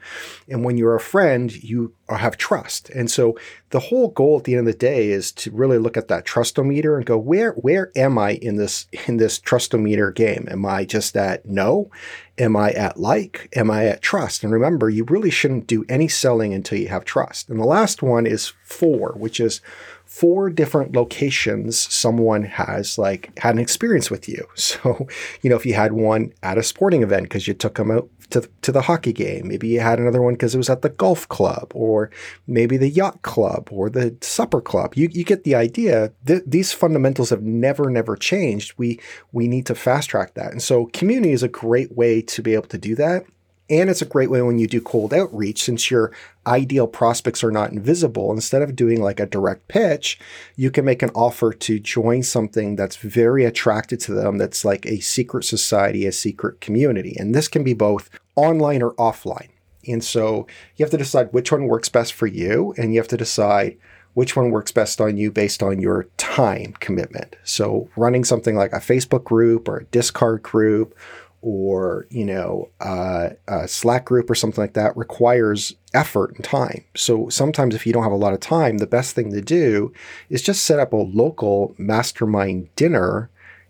And 0.50 0.64
when 0.64 0.78
you're 0.78 0.96
a 0.96 1.00
friend, 1.00 1.52
you 1.64 1.94
have 2.10 2.38
trust. 2.38 2.90
And 2.92 3.12
so 3.12 3.38
the 3.70 3.80
whole 3.80 4.10
goal 4.10 4.38
at 4.38 4.46
the 4.46 4.56
end 4.56 4.68
of 4.68 4.74
the 4.74 4.78
day 4.78 5.10
is 5.10 5.32
to 5.34 5.52
really 5.52 5.78
look 5.78 5.98
at 5.98 6.08
that 6.08 6.26
trustometer 6.26 6.96
and 6.96 7.06
go, 7.06 7.18
where 7.18 7.52
where 7.54 7.92
am 7.96 8.18
I 8.18 8.34
in 8.36 8.56
this 8.56 8.88
in 9.08 9.18
this 9.18 9.40
trustometer 9.40 10.14
game? 10.16 10.48
Am 10.50 10.66
I 10.66 10.86
just 10.86 11.18
at 11.18 11.46
no? 11.46 11.92
Am 12.38 12.56
I 12.56 12.72
at 12.72 12.98
like? 12.98 13.50
Am 13.56 13.70
I 13.70 13.86
at 13.86 14.02
trust? 14.02 14.44
And 14.44 14.54
remember, 14.54 14.90
you 14.90 15.04
really 15.04 15.32
shouldn't 15.32 15.68
do 15.68 15.84
any 15.90 16.08
selling 16.08 16.54
until 16.54 16.78
you 16.78 16.88
have 16.88 17.04
trust. 17.04 17.50
And 17.50 17.60
the 17.60 17.66
last 17.66 18.02
one 18.02 18.26
is 18.26 18.54
four, 18.64 19.14
which 19.18 19.40
is 19.40 19.60
four 20.07 20.50
different 20.50 20.95
locations 20.95 21.77
someone 21.77 22.44
has 22.44 22.98
like 22.98 23.38
had 23.38 23.54
an 23.56 23.62
experience 23.62 24.09
with 24.09 24.27
you. 24.27 24.48
So, 24.68 25.07
you 25.42 25.50
know, 25.50 25.56
if 25.56 25.65
you 25.65 25.75
had 25.75 25.94
one 25.94 26.33
at 26.44 26.57
a 26.57 26.63
sporting 26.63 27.01
event 27.01 27.24
because 27.24 27.48
you 27.48 27.54
took 27.54 27.75
them 27.75 27.89
out 27.89 28.09
to, 28.31 28.50
to 28.63 28.71
the 28.74 28.81
hockey 28.81 29.13
game, 29.13 29.48
maybe 29.48 29.69
you 29.69 29.80
had 29.80 29.98
another 29.98 30.21
one 30.21 30.33
because 30.33 30.54
it 30.54 30.57
was 30.57 30.69
at 30.69 30.81
the 30.81 30.89
golf 30.89 31.27
club 31.30 31.71
or 31.74 32.12
maybe 32.48 32.75
the 32.75 32.89
yacht 32.89 33.21
club 33.21 33.70
or 33.72 33.89
the 33.89 34.17
supper 34.20 34.60
club. 34.60 34.96
You, 34.96 35.10
you 35.13 35.24
get 35.24 35.46
the 35.46 35.55
idea. 35.55 36.12
Th- 36.25 36.43
these 36.46 36.74
fundamentals 36.74 37.29
have 37.29 37.43
never, 37.43 37.89
never 37.89 38.17
changed. 38.17 38.74
We, 38.77 39.00
we 39.32 39.48
need 39.48 39.65
to 39.67 39.75
fast 39.75 40.10
track 40.10 40.34
that. 40.34 40.51
And 40.51 40.62
so 40.62 40.88
community 40.88 41.32
is 41.32 41.43
a 41.43 41.48
great 41.48 41.96
way 41.96 42.22
to 42.24 42.41
be 42.41 42.53
able 42.53 42.67
to 42.67 42.77
do 42.77 42.96
that. 42.96 43.25
And 43.69 43.89
it's 43.89 44.01
a 44.01 44.05
great 44.05 44.29
way 44.29 44.41
when 44.41 44.59
you 44.59 44.67
do 44.67 44.79
cold 44.79 45.13
outreach, 45.13 45.63
since 45.63 45.91
your 45.91 46.13
ideal 46.45 46.88
prospects 46.88 47.43
are 47.43 47.51
not 47.51 47.71
invisible. 47.71 48.31
Instead 48.31 48.62
of 48.62 48.75
doing 48.75 49.01
like 49.01 49.19
a 49.19 49.25
direct 49.25 49.67
pitch, 49.67 50.17
you 50.55 50.71
can 50.71 50.86
make 50.86 51.01
an 51.01 51.09
offer 51.09 51.51
to 51.51 51.79
join 51.79 52.24
something 52.24 52.75
that's 52.75 52.95
very 52.95 53.43
attracted 53.43 54.00
to 54.01 54.13
them, 54.13 54.38
that's 54.38 54.63
like 54.63 54.86
a 54.86 55.00
secret 55.00 55.43
society, 55.43 56.05
a 56.05 56.12
secret 56.12 56.62
community. 56.62 57.15
And 57.19 57.36
this 57.36 57.50
can 57.50 57.63
be 57.63 57.74
both 57.74 58.09
online 58.36 58.81
or 58.81 58.93
offline. 58.93 59.50
And 59.88 60.03
so 60.03 60.47
you 60.75 60.83
have 60.83 60.91
to 60.91 60.97
decide 60.97 61.33
which 61.33 61.51
one 61.51 61.67
works 61.67 61.89
best 61.89 62.13
for 62.13 62.27
you, 62.27 62.74
and 62.77 62.93
you 62.93 63.00
have 63.00 63.07
to 63.09 63.17
decide 63.17 63.77
which 64.13 64.36
one 64.36 64.50
works 64.50 64.71
best 64.71 65.00
on 65.00 65.15
you 65.15 65.31
based 65.31 65.62
on 65.62 65.79
your 65.79 66.07
time 66.17 66.74
commitment. 66.79 67.36
So 67.43 67.88
running 67.95 68.24
something 68.24 68.55
like 68.55 68.74
a 68.74 68.77
Facebook 68.77 69.24
group 69.24 69.67
or 69.67 69.77
a 69.77 69.86
Discord 69.86 70.41
group 70.41 70.97
or 71.41 72.08
you 72.10 72.25
know 72.25 72.70
uh, 72.79 73.29
a 73.48 73.67
slack 73.67 74.06
group 74.06 74.29
or 74.29 74.36
something 74.36 74.62
like 74.62 74.74
that 74.74 74.96
requires 74.98 75.75
effort 75.94 76.34
and 76.36 76.44
time 76.44 76.84
so 76.96 77.29
sometimes 77.29 77.75
if 77.75 77.86
you 77.86 77.94
don't 77.94 78.03
have 78.03 78.12
a 78.12 78.15
lot 78.15 78.34
of 78.34 78.39
time 78.39 78.77
the 78.77 78.88
best 78.88 79.15
thing 79.15 79.32
to 79.32 79.41
do 79.41 79.91
is 80.29 80.41
just 80.41 80.63
set 80.63 80.79
up 80.79 80.94
a 80.94 80.98
local 80.98 81.75
mastermind 81.77 82.67
dinner 82.75 83.29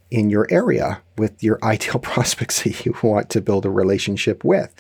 in 0.10 0.30
your 0.30 0.48
area 0.50 1.02
with 1.18 1.44
your 1.44 1.60
ideal 1.64 2.00
prospects 2.00 2.64
that 2.64 2.86
you 2.86 2.96
want 3.04 3.30
to 3.30 3.42
build 3.42 3.66
a 3.66 3.70
relationship 3.70 4.44
with. 4.44 4.74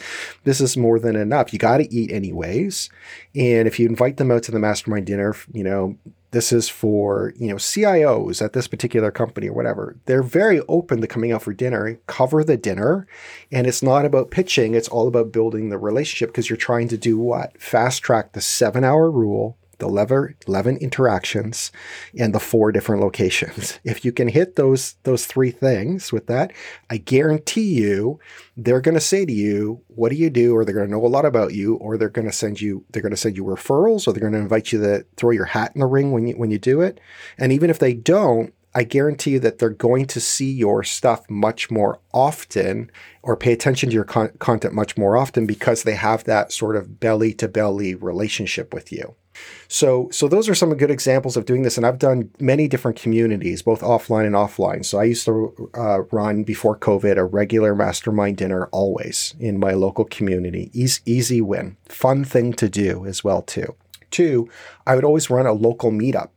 This 0.43 0.61
is 0.61 0.77
more 0.77 0.99
than 0.99 1.15
enough. 1.15 1.51
You 1.51 1.59
got 1.59 1.77
to 1.77 1.93
eat 1.93 2.11
anyways. 2.11 2.89
And 3.35 3.67
if 3.67 3.79
you 3.79 3.87
invite 3.87 4.17
them 4.17 4.31
out 4.31 4.43
to 4.43 4.51
the 4.51 4.59
mastermind 4.59 5.05
dinner, 5.05 5.35
you 5.51 5.63
know, 5.63 5.97
this 6.31 6.51
is 6.51 6.67
for 6.67 7.33
you 7.37 7.47
know 7.47 7.55
CIOs 7.55 8.41
at 8.41 8.53
this 8.53 8.67
particular 8.67 9.11
company 9.11 9.47
or 9.47 9.53
whatever. 9.53 9.97
They're 10.05 10.23
very 10.23 10.61
open 10.67 11.01
to 11.01 11.07
coming 11.07 11.31
out 11.31 11.43
for 11.43 11.53
dinner, 11.53 11.99
cover 12.07 12.43
the 12.43 12.57
dinner, 12.57 13.07
and 13.51 13.65
it's 13.65 13.83
not 13.83 14.05
about 14.05 14.31
pitching. 14.31 14.75
It's 14.75 14.89
all 14.89 15.07
about 15.07 15.31
building 15.31 15.69
the 15.69 15.77
relationship 15.77 16.29
because 16.29 16.49
you're 16.49 16.57
trying 16.57 16.87
to 16.89 16.97
do 16.97 17.17
what 17.17 17.61
fast 17.61 18.01
track 18.01 18.33
the 18.33 18.41
seven 18.41 18.83
hour 18.83 19.09
rule 19.09 19.57
the 19.79 19.87
11 19.87 20.77
interactions 20.77 21.71
and 22.17 22.33
the 22.33 22.39
four 22.39 22.71
different 22.71 23.01
locations. 23.01 23.79
If 23.87 24.03
you 24.03 24.11
can 24.11 24.27
hit 24.27 24.55
those 24.55 24.95
those 25.03 25.25
three 25.25 25.51
things 25.51 26.11
with 26.11 26.27
that, 26.27 26.51
I 26.89 26.97
guarantee 26.97 27.73
you 27.73 28.19
they're 28.55 28.81
going 28.81 28.95
to 28.95 29.01
say 29.01 29.25
to 29.25 29.31
you, 29.31 29.81
"What 29.87 30.09
do 30.09 30.15
you 30.15 30.29
do?" 30.29 30.55
or 30.55 30.65
they're 30.65 30.75
going 30.75 30.87
to 30.87 30.91
know 30.91 31.05
a 31.05 31.07
lot 31.07 31.25
about 31.25 31.53
you 31.53 31.75
or 31.75 31.97
they're 31.97 32.09
going 32.09 32.27
to 32.27 32.33
send 32.33 32.59
you 32.59 32.85
they're 32.91 33.01
going 33.01 33.11
to 33.11 33.17
send 33.17 33.37
you 33.37 33.43
referrals 33.43 34.07
or 34.07 34.13
they're 34.13 34.21
going 34.21 34.33
to 34.33 34.39
invite 34.39 34.71
you 34.71 34.79
to 34.81 35.05
throw 35.15 35.31
your 35.31 35.45
hat 35.45 35.71
in 35.73 35.79
the 35.79 35.85
ring 35.85 36.11
when 36.11 36.27
you 36.27 36.35
when 36.35 36.51
you 36.51 36.59
do 36.59 36.81
it. 36.81 36.99
And 37.37 37.51
even 37.51 37.69
if 37.69 37.79
they 37.79 37.93
don't, 37.93 38.53
I 38.77 38.83
guarantee 38.83 39.31
you 39.31 39.39
that 39.39 39.57
they're 39.57 39.69
going 39.69 40.05
to 40.05 40.19
see 40.19 40.51
your 40.51 40.83
stuff 40.83 41.27
much 41.29 41.71
more 41.71 41.99
often 42.13 42.91
or 43.23 43.35
pay 43.35 43.51
attention 43.51 43.89
to 43.89 43.95
your 43.95 44.03
con- 44.03 44.31
content 44.37 44.73
much 44.73 44.95
more 44.95 45.17
often 45.17 45.47
because 45.47 45.81
they 45.81 45.95
have 45.95 46.25
that 46.25 46.51
sort 46.51 46.75
of 46.75 46.99
belly 46.99 47.33
to 47.33 47.47
belly 47.47 47.95
relationship 47.95 48.75
with 48.75 48.91
you. 48.91 49.15
So, 49.67 50.09
so 50.11 50.27
those 50.27 50.47
are 50.47 50.55
some 50.55 50.73
good 50.75 50.91
examples 50.91 51.35
of 51.35 51.45
doing 51.45 51.63
this, 51.63 51.77
and 51.77 51.85
I've 51.85 51.99
done 51.99 52.31
many 52.39 52.67
different 52.67 52.97
communities, 52.97 53.61
both 53.61 53.81
offline 53.81 54.25
and 54.25 54.35
offline. 54.35 54.85
So, 54.85 54.97
I 54.97 55.03
used 55.03 55.25
to 55.25 55.69
uh, 55.75 56.03
run 56.03 56.43
before 56.43 56.77
COVID 56.77 57.17
a 57.17 57.25
regular 57.25 57.75
mastermind 57.75 58.37
dinner 58.37 58.67
always 58.67 59.35
in 59.39 59.59
my 59.59 59.71
local 59.71 60.05
community. 60.05 60.69
Easy, 60.73 61.01
easy 61.05 61.41
win, 61.41 61.75
fun 61.89 62.23
thing 62.23 62.53
to 62.53 62.69
do 62.69 63.05
as 63.05 63.23
well 63.23 63.41
too. 63.41 63.75
Two, 64.09 64.49
I 64.85 64.95
would 64.95 65.03
always 65.03 65.29
run 65.29 65.45
a 65.45 65.53
local 65.53 65.91
meetup. 65.91 66.29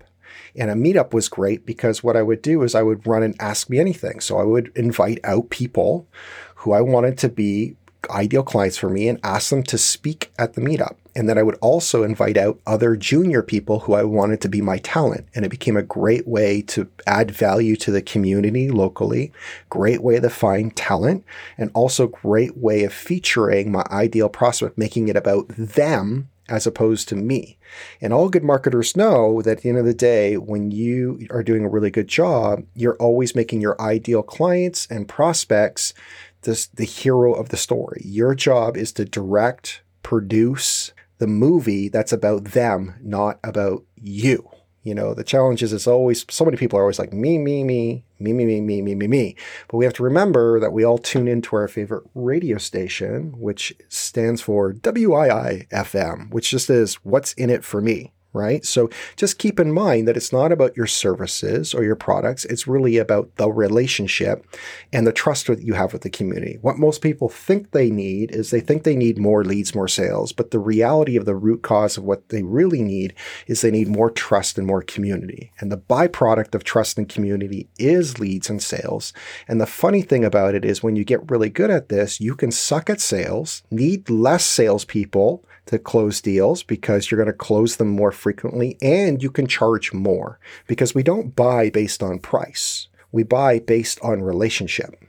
And 0.56 0.70
a 0.70 0.74
meetup 0.74 1.14
was 1.14 1.28
great 1.28 1.64
because 1.64 2.02
what 2.02 2.16
I 2.16 2.22
would 2.22 2.42
do 2.42 2.62
is 2.62 2.74
I 2.74 2.82
would 2.82 3.06
run 3.06 3.22
and 3.22 3.36
Ask 3.40 3.70
Me 3.70 3.78
Anything. 3.78 4.18
So 4.20 4.38
I 4.38 4.42
would 4.42 4.72
invite 4.74 5.20
out 5.22 5.50
people 5.50 6.08
who 6.56 6.72
I 6.72 6.80
wanted 6.80 7.16
to 7.18 7.28
be 7.28 7.76
ideal 8.10 8.42
clients 8.42 8.76
for 8.76 8.88
me 8.88 9.08
and 9.08 9.20
ask 9.22 9.50
them 9.50 9.62
to 9.64 9.78
speak 9.78 10.32
at 10.38 10.54
the 10.54 10.60
meetup. 10.60 10.96
And 11.14 11.28
then 11.28 11.38
I 11.38 11.42
would 11.42 11.56
also 11.56 12.02
invite 12.02 12.36
out 12.36 12.60
other 12.66 12.96
junior 12.96 13.42
people 13.42 13.80
who 13.80 13.94
I 13.94 14.04
wanted 14.04 14.40
to 14.42 14.48
be 14.48 14.60
my 14.60 14.78
talent. 14.78 15.26
And 15.34 15.44
it 15.44 15.50
became 15.50 15.76
a 15.76 15.82
great 15.82 16.26
way 16.26 16.62
to 16.62 16.88
add 17.06 17.30
value 17.30 17.76
to 17.76 17.90
the 17.90 18.02
community 18.02 18.70
locally, 18.70 19.32
great 19.68 20.02
way 20.02 20.20
to 20.20 20.30
find 20.30 20.74
talent, 20.74 21.24
and 21.58 21.70
also 21.74 22.06
great 22.06 22.56
way 22.56 22.84
of 22.84 22.92
featuring 22.92 23.72
my 23.72 23.84
ideal 23.90 24.28
prospect, 24.28 24.78
making 24.78 25.08
it 25.08 25.16
about 25.16 25.48
them 25.48 26.28
as 26.48 26.66
opposed 26.66 27.08
to 27.08 27.16
me. 27.16 27.56
And 28.00 28.12
all 28.12 28.28
good 28.28 28.42
marketers 28.42 28.96
know 28.96 29.40
that 29.42 29.58
at 29.58 29.62
the 29.62 29.68
end 29.68 29.78
of 29.78 29.84
the 29.84 29.94
day, 29.94 30.36
when 30.36 30.72
you 30.72 31.26
are 31.30 31.44
doing 31.44 31.64
a 31.64 31.68
really 31.68 31.90
good 31.90 32.08
job, 32.08 32.64
you're 32.74 32.96
always 32.96 33.36
making 33.36 33.60
your 33.60 33.80
ideal 33.80 34.22
clients 34.22 34.86
and 34.90 35.08
prospects 35.08 35.94
this, 36.42 36.66
the 36.66 36.84
hero 36.84 37.32
of 37.32 37.50
the 37.50 37.56
story. 37.56 38.02
Your 38.04 38.34
job 38.34 38.76
is 38.76 38.92
to 38.92 39.04
direct, 39.04 39.82
produce, 40.02 40.92
the 41.20 41.26
movie 41.26 41.88
that's 41.88 42.12
about 42.12 42.44
them, 42.44 42.96
not 43.00 43.38
about 43.44 43.84
you. 43.94 44.48
You 44.82 44.94
know, 44.94 45.12
the 45.12 45.22
challenge 45.22 45.62
is 45.62 45.74
it's 45.74 45.86
always 45.86 46.24
so 46.30 46.46
many 46.46 46.56
people 46.56 46.78
are 46.78 46.82
always 46.82 46.98
like 46.98 47.12
me, 47.12 47.36
me, 47.36 47.62
me, 47.62 48.02
me, 48.18 48.32
me, 48.32 48.46
me, 48.46 48.60
me, 48.62 48.80
me, 48.80 48.94
me, 48.94 49.06
me. 49.06 49.36
But 49.68 49.76
we 49.76 49.84
have 49.84 49.92
to 49.94 50.02
remember 50.02 50.58
that 50.58 50.72
we 50.72 50.84
all 50.84 50.96
tune 50.96 51.28
into 51.28 51.54
our 51.54 51.68
favorite 51.68 52.04
radio 52.14 52.56
station, 52.56 53.38
which 53.38 53.74
stands 53.90 54.40
for 54.40 54.72
WII 54.72 55.68
FM, 55.68 56.30
which 56.30 56.50
just 56.50 56.70
is 56.70 56.94
what's 57.04 57.34
in 57.34 57.50
it 57.50 57.62
for 57.62 57.82
me 57.82 58.12
right? 58.32 58.64
So 58.64 58.90
just 59.16 59.38
keep 59.38 59.58
in 59.58 59.72
mind 59.72 60.06
that 60.06 60.16
it's 60.16 60.32
not 60.32 60.52
about 60.52 60.76
your 60.76 60.86
services 60.86 61.74
or 61.74 61.82
your 61.82 61.96
products. 61.96 62.44
It's 62.44 62.66
really 62.66 62.96
about 62.96 63.34
the 63.36 63.50
relationship 63.50 64.46
and 64.92 65.06
the 65.06 65.12
trust 65.12 65.48
that 65.48 65.62
you 65.62 65.74
have 65.74 65.92
with 65.92 66.02
the 66.02 66.10
community. 66.10 66.58
What 66.60 66.78
most 66.78 67.02
people 67.02 67.28
think 67.28 67.70
they 67.70 67.90
need 67.90 68.30
is 68.30 68.50
they 68.50 68.60
think 68.60 68.84
they 68.84 68.96
need 68.96 69.18
more 69.18 69.44
leads, 69.44 69.74
more 69.74 69.88
sales, 69.88 70.32
but 70.32 70.50
the 70.50 70.58
reality 70.58 71.16
of 71.16 71.24
the 71.24 71.34
root 71.34 71.62
cause 71.62 71.96
of 71.96 72.04
what 72.04 72.28
they 72.28 72.42
really 72.42 72.82
need 72.82 73.14
is 73.46 73.60
they 73.60 73.70
need 73.70 73.88
more 73.88 74.10
trust 74.10 74.58
and 74.58 74.66
more 74.66 74.82
community. 74.82 75.52
And 75.58 75.72
the 75.72 75.78
byproduct 75.78 76.54
of 76.54 76.64
trust 76.64 76.98
and 76.98 77.08
community 77.08 77.68
is 77.78 78.18
leads 78.18 78.48
and 78.48 78.62
sales. 78.62 79.12
And 79.48 79.60
the 79.60 79.66
funny 79.66 80.02
thing 80.02 80.24
about 80.24 80.54
it 80.54 80.64
is 80.64 80.82
when 80.82 80.96
you 80.96 81.04
get 81.04 81.30
really 81.30 81.50
good 81.50 81.70
at 81.70 81.88
this, 81.88 82.20
you 82.20 82.34
can 82.36 82.50
suck 82.50 82.88
at 82.88 83.00
sales, 83.00 83.62
need 83.70 84.08
less 84.08 84.44
salespeople, 84.44 85.44
to 85.70 85.78
close 85.78 86.20
deals 86.20 86.62
because 86.62 87.10
you're 87.10 87.22
going 87.22 87.32
to 87.32 87.32
close 87.32 87.76
them 87.76 87.88
more 87.88 88.10
frequently 88.10 88.76
and 88.82 89.22
you 89.22 89.30
can 89.30 89.46
charge 89.46 89.92
more 89.92 90.38
because 90.66 90.94
we 90.94 91.02
don't 91.02 91.36
buy 91.36 91.70
based 91.70 92.02
on 92.02 92.18
price. 92.18 92.88
We 93.12 93.22
buy 93.22 93.60
based 93.60 94.00
on 94.02 94.22
relationship. 94.22 95.00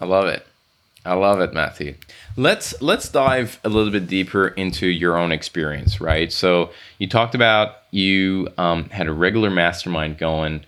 I 0.00 0.06
love 0.06 0.26
it. 0.26 0.46
I 1.04 1.14
love 1.14 1.40
it, 1.40 1.52
Matthew. 1.52 1.94
Let's 2.36 2.80
let's 2.82 3.08
dive 3.08 3.60
a 3.62 3.68
little 3.68 3.92
bit 3.92 4.08
deeper 4.08 4.48
into 4.48 4.86
your 4.86 5.16
own 5.16 5.30
experience, 5.30 6.00
right? 6.00 6.32
So 6.32 6.70
you 6.98 7.08
talked 7.08 7.34
about 7.34 7.76
you 7.92 8.48
um, 8.58 8.88
had 8.88 9.06
a 9.06 9.12
regular 9.12 9.50
mastermind 9.50 10.18
going. 10.18 10.64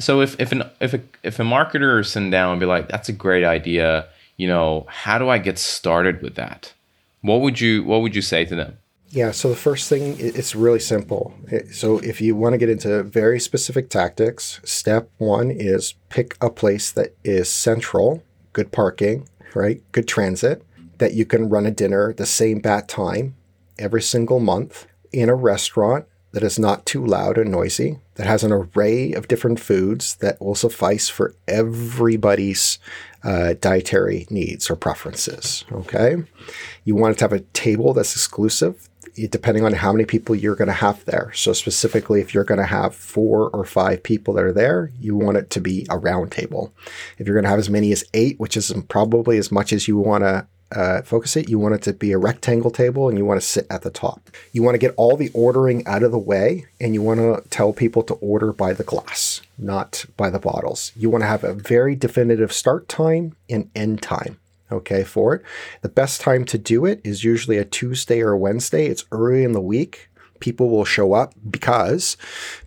So 0.00 0.22
if 0.22 0.40
if 0.40 0.52
an 0.52 0.64
if 0.80 0.94
a 0.94 1.00
if 1.22 1.38
a 1.38 1.42
marketer 1.42 2.00
is 2.00 2.10
sitting 2.10 2.30
down 2.30 2.52
and 2.52 2.60
be 2.60 2.66
like, 2.66 2.88
"That's 2.88 3.10
a 3.10 3.12
great 3.12 3.44
idea," 3.44 4.06
you 4.38 4.48
know, 4.48 4.86
how 4.88 5.18
do 5.18 5.28
I 5.28 5.36
get 5.36 5.58
started 5.58 6.22
with 6.22 6.36
that? 6.36 6.72
What 7.20 7.40
would 7.40 7.60
you 7.60 7.84
What 7.84 8.02
would 8.02 8.14
you 8.14 8.22
say 8.22 8.44
to 8.44 8.54
them? 8.54 8.78
Yeah, 9.10 9.30
so 9.30 9.48
the 9.48 9.56
first 9.56 9.88
thing 9.88 10.16
it's 10.18 10.54
really 10.54 10.80
simple. 10.80 11.32
So 11.72 11.98
if 11.98 12.20
you 12.20 12.36
want 12.36 12.52
to 12.52 12.58
get 12.58 12.68
into 12.68 13.02
very 13.02 13.40
specific 13.40 13.88
tactics, 13.88 14.60
step 14.64 15.10
one 15.16 15.50
is 15.50 15.94
pick 16.10 16.36
a 16.42 16.50
place 16.50 16.90
that 16.92 17.14
is 17.24 17.48
central, 17.48 18.22
good 18.52 18.70
parking, 18.70 19.26
right? 19.54 19.80
Good 19.92 20.06
transit, 20.06 20.62
that 20.98 21.14
you 21.14 21.24
can 21.24 21.48
run 21.48 21.64
a 21.64 21.70
dinner 21.70 22.12
the 22.12 22.26
same 22.26 22.58
bat 22.58 22.86
time 22.86 23.34
every 23.78 24.02
single 24.02 24.40
month 24.40 24.86
in 25.10 25.30
a 25.30 25.34
restaurant 25.34 26.04
that 26.38 26.46
is 26.46 26.56
not 26.56 26.86
too 26.86 27.04
loud 27.04 27.36
and 27.36 27.50
noisy, 27.50 27.98
that 28.14 28.28
has 28.28 28.44
an 28.44 28.52
array 28.52 29.12
of 29.12 29.26
different 29.26 29.58
foods 29.58 30.14
that 30.16 30.40
will 30.40 30.54
suffice 30.54 31.08
for 31.08 31.34
everybody's 31.48 32.78
uh, 33.24 33.54
dietary 33.60 34.24
needs 34.30 34.70
or 34.70 34.76
preferences. 34.76 35.64
Okay. 35.72 36.14
You 36.84 36.94
want 36.94 37.18
to 37.18 37.24
have 37.24 37.32
a 37.32 37.40
table 37.40 37.92
that's 37.92 38.14
exclusive, 38.14 38.88
depending 39.16 39.64
on 39.64 39.72
how 39.72 39.90
many 39.90 40.04
people 40.04 40.36
you're 40.36 40.54
going 40.54 40.68
to 40.68 40.74
have 40.74 41.04
there. 41.06 41.32
So, 41.34 41.52
specifically, 41.52 42.20
if 42.20 42.32
you're 42.32 42.44
going 42.44 42.60
to 42.60 42.66
have 42.66 42.94
four 42.94 43.50
or 43.50 43.64
five 43.64 44.04
people 44.04 44.32
that 44.34 44.44
are 44.44 44.52
there, 44.52 44.92
you 45.00 45.16
want 45.16 45.38
it 45.38 45.50
to 45.50 45.60
be 45.60 45.88
a 45.90 45.98
round 45.98 46.30
table. 46.30 46.72
If 47.18 47.26
you're 47.26 47.34
going 47.34 47.46
to 47.46 47.50
have 47.50 47.58
as 47.58 47.68
many 47.68 47.90
as 47.90 48.04
eight, 48.14 48.38
which 48.38 48.56
is 48.56 48.72
probably 48.88 49.38
as 49.38 49.50
much 49.50 49.72
as 49.72 49.88
you 49.88 49.96
want 49.96 50.22
to 50.22 50.46
uh, 50.72 51.02
focus 51.02 51.36
it, 51.36 51.48
you 51.48 51.58
want 51.58 51.74
it 51.74 51.82
to 51.82 51.92
be 51.92 52.12
a 52.12 52.18
rectangle 52.18 52.70
table 52.70 53.08
and 53.08 53.16
you 53.16 53.24
want 53.24 53.40
to 53.40 53.46
sit 53.46 53.66
at 53.70 53.82
the 53.82 53.90
top. 53.90 54.30
You 54.52 54.62
want 54.62 54.74
to 54.74 54.78
get 54.78 54.94
all 54.96 55.16
the 55.16 55.30
ordering 55.32 55.86
out 55.86 56.02
of 56.02 56.12
the 56.12 56.18
way 56.18 56.66
and 56.80 56.94
you 56.94 57.02
want 57.02 57.20
to 57.20 57.48
tell 57.48 57.72
people 57.72 58.02
to 58.04 58.14
order 58.14 58.52
by 58.52 58.72
the 58.72 58.84
glass, 58.84 59.40
not 59.56 60.04
by 60.16 60.30
the 60.30 60.38
bottles. 60.38 60.92
You 60.94 61.10
want 61.10 61.22
to 61.22 61.28
have 61.28 61.44
a 61.44 61.54
very 61.54 61.94
definitive 61.96 62.52
start 62.52 62.88
time 62.88 63.34
and 63.48 63.70
end 63.74 64.02
time. 64.02 64.38
Okay, 64.70 65.02
for 65.02 65.34
it. 65.34 65.42
The 65.80 65.88
best 65.88 66.20
time 66.20 66.44
to 66.46 66.58
do 66.58 66.84
it 66.84 67.00
is 67.02 67.24
usually 67.24 67.56
a 67.56 67.64
Tuesday 67.64 68.20
or 68.20 68.32
a 68.32 68.38
Wednesday. 68.38 68.86
It's 68.86 69.06
early 69.10 69.44
in 69.44 69.52
the 69.52 69.62
week 69.62 70.10
people 70.40 70.68
will 70.70 70.84
show 70.84 71.14
up 71.14 71.34
because 71.50 72.16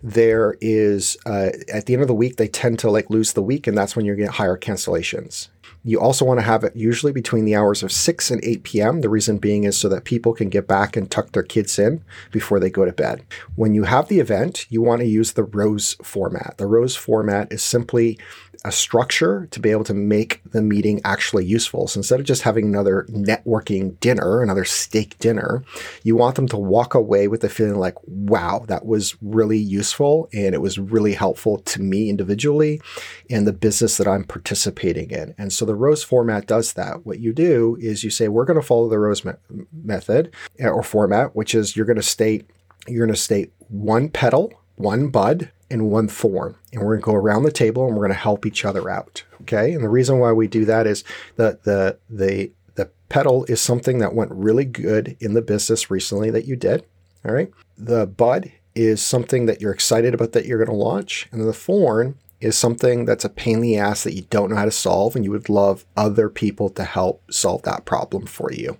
there 0.02 0.56
is 0.60 1.16
uh, 1.26 1.50
at 1.72 1.86
the 1.86 1.94
end 1.94 2.02
of 2.02 2.08
the 2.08 2.14
week 2.14 2.36
they 2.36 2.48
tend 2.48 2.78
to 2.78 2.90
like 2.90 3.08
lose 3.08 3.32
the 3.32 3.42
week 3.42 3.66
and 3.66 3.78
that's 3.78 3.96
when 3.96 4.04
you're 4.04 4.16
getting 4.16 4.30
higher 4.30 4.58
cancellations 4.58 5.48
you 5.84 6.00
also 6.00 6.24
want 6.24 6.38
to 6.38 6.46
have 6.46 6.62
it 6.62 6.76
usually 6.76 7.12
between 7.12 7.44
the 7.44 7.56
hours 7.56 7.82
of 7.82 7.90
6 7.90 8.30
and 8.30 8.44
8 8.44 8.62
p.m. 8.62 9.00
The 9.00 9.08
reason 9.08 9.38
being 9.38 9.64
is 9.64 9.76
so 9.76 9.88
that 9.88 10.04
people 10.04 10.32
can 10.32 10.48
get 10.48 10.68
back 10.68 10.96
and 10.96 11.10
tuck 11.10 11.32
their 11.32 11.42
kids 11.42 11.78
in 11.78 12.04
before 12.30 12.60
they 12.60 12.70
go 12.70 12.84
to 12.84 12.92
bed. 12.92 13.24
When 13.56 13.74
you 13.74 13.84
have 13.84 14.08
the 14.08 14.20
event, 14.20 14.66
you 14.70 14.80
want 14.80 15.00
to 15.00 15.06
use 15.06 15.32
the 15.32 15.44
ROSE 15.44 15.94
format. 16.02 16.54
The 16.58 16.66
ROSE 16.66 16.94
format 16.94 17.52
is 17.52 17.62
simply 17.62 18.18
a 18.64 18.72
structure 18.72 19.48
to 19.50 19.60
be 19.60 19.70
able 19.70 19.84
to 19.84 19.94
make 19.94 20.40
the 20.52 20.62
meeting 20.62 21.00
actually 21.04 21.44
useful. 21.44 21.88
So 21.88 21.98
instead 21.98 22.20
of 22.20 22.26
just 22.26 22.42
having 22.42 22.66
another 22.66 23.06
networking 23.10 23.98
dinner, 24.00 24.42
another 24.42 24.64
steak 24.64 25.18
dinner, 25.18 25.64
you 26.04 26.16
want 26.16 26.36
them 26.36 26.48
to 26.48 26.56
walk 26.56 26.94
away 26.94 27.28
with 27.28 27.40
the 27.40 27.48
feeling 27.48 27.76
like, 27.76 27.96
wow, 28.06 28.64
that 28.68 28.86
was 28.86 29.16
really 29.20 29.58
useful 29.58 30.28
and 30.32 30.54
it 30.54 30.60
was 30.60 30.78
really 30.78 31.14
helpful 31.14 31.58
to 31.58 31.82
me 31.82 32.08
individually 32.08 32.80
and 33.28 33.46
the 33.46 33.52
business 33.52 33.96
that 33.96 34.06
I'm 34.06 34.24
participating 34.24 35.10
in. 35.10 35.34
And 35.38 35.52
so 35.52 35.64
the 35.64 35.74
ROSE 35.74 36.04
format 36.04 36.46
does 36.46 36.74
that. 36.74 37.04
What 37.04 37.18
you 37.18 37.32
do 37.32 37.76
is 37.80 38.04
you 38.04 38.10
say, 38.10 38.28
we're 38.28 38.44
going 38.44 38.60
to 38.60 38.66
follow 38.66 38.88
the 38.88 38.98
ROSE 38.98 39.24
me- 39.24 39.32
method 39.72 40.32
eh, 40.58 40.68
or 40.68 40.82
format, 40.82 41.34
which 41.34 41.54
is 41.54 41.76
you're 41.76 41.86
going 41.86 41.96
to 41.96 42.02
state, 42.02 42.48
you're 42.86 43.06
going 43.06 43.14
to 43.14 43.20
state 43.20 43.52
one 43.68 44.08
petal, 44.08 44.52
one 44.82 45.08
bud, 45.08 45.50
and 45.72 45.90
one 45.90 46.06
thorn. 46.06 46.54
And 46.72 46.82
we're 46.82 46.98
going 46.98 47.00
to 47.00 47.06
go 47.06 47.14
around 47.14 47.44
the 47.44 47.50
table 47.50 47.86
and 47.86 47.96
we're 47.96 48.04
going 48.04 48.14
to 48.14 48.22
help 48.22 48.44
each 48.44 48.64
other 48.64 48.90
out. 48.90 49.24
Okay. 49.40 49.72
And 49.72 49.82
the 49.82 49.88
reason 49.88 50.18
why 50.18 50.30
we 50.32 50.46
do 50.46 50.64
that 50.66 50.86
is 50.86 51.02
that 51.36 51.64
the, 51.64 51.98
the, 52.10 52.52
the 52.74 52.90
petal 53.08 53.44
is 53.46 53.60
something 53.60 53.98
that 53.98 54.14
went 54.14 54.30
really 54.32 54.66
good 54.66 55.16
in 55.18 55.32
the 55.32 55.42
business 55.42 55.90
recently 55.90 56.30
that 56.30 56.44
you 56.44 56.56
did. 56.56 56.84
All 57.24 57.32
right. 57.32 57.50
The 57.78 58.06
bud 58.06 58.52
is 58.74 59.02
something 59.02 59.46
that 59.46 59.60
you're 59.60 59.72
excited 59.72 60.14
about 60.14 60.32
that 60.32 60.44
you're 60.44 60.62
going 60.62 60.76
to 60.76 60.84
launch. 60.84 61.26
And 61.32 61.40
the 61.40 61.52
thorn 61.54 62.18
is 62.40 62.56
something 62.56 63.06
that's 63.06 63.24
a 63.24 63.30
pain 63.30 63.56
in 63.56 63.62
the 63.62 63.78
ass 63.78 64.04
that 64.04 64.14
you 64.14 64.22
don't 64.22 64.50
know 64.50 64.56
how 64.56 64.64
to 64.66 64.70
solve 64.70 65.16
and 65.16 65.24
you 65.24 65.30
would 65.30 65.48
love 65.48 65.86
other 65.96 66.28
people 66.28 66.68
to 66.70 66.84
help 66.84 67.22
solve 67.32 67.62
that 67.62 67.84
problem 67.84 68.26
for 68.26 68.52
you. 68.52 68.76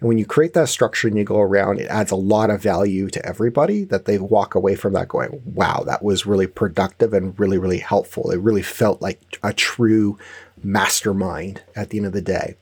And 0.00 0.08
when 0.08 0.18
you 0.18 0.26
create 0.26 0.54
that 0.54 0.68
structure 0.68 1.08
and 1.08 1.16
you 1.16 1.24
go 1.24 1.40
around, 1.40 1.80
it 1.80 1.88
adds 1.88 2.10
a 2.10 2.16
lot 2.16 2.50
of 2.50 2.62
value 2.62 3.08
to 3.10 3.24
everybody 3.26 3.84
that 3.84 4.04
they 4.04 4.18
walk 4.18 4.54
away 4.54 4.76
from 4.76 4.92
that 4.94 5.08
going, 5.08 5.42
wow, 5.44 5.82
that 5.86 6.02
was 6.02 6.26
really 6.26 6.46
productive 6.46 7.12
and 7.12 7.38
really, 7.38 7.58
really 7.58 7.78
helpful. 7.78 8.30
It 8.30 8.40
really 8.40 8.62
felt 8.62 9.02
like 9.02 9.20
a 9.42 9.52
true 9.52 10.18
mastermind 10.62 11.62
at 11.76 11.90
the 11.90 11.98
end 11.98 12.06
of 12.06 12.12
the 12.12 12.22
day 12.22 12.56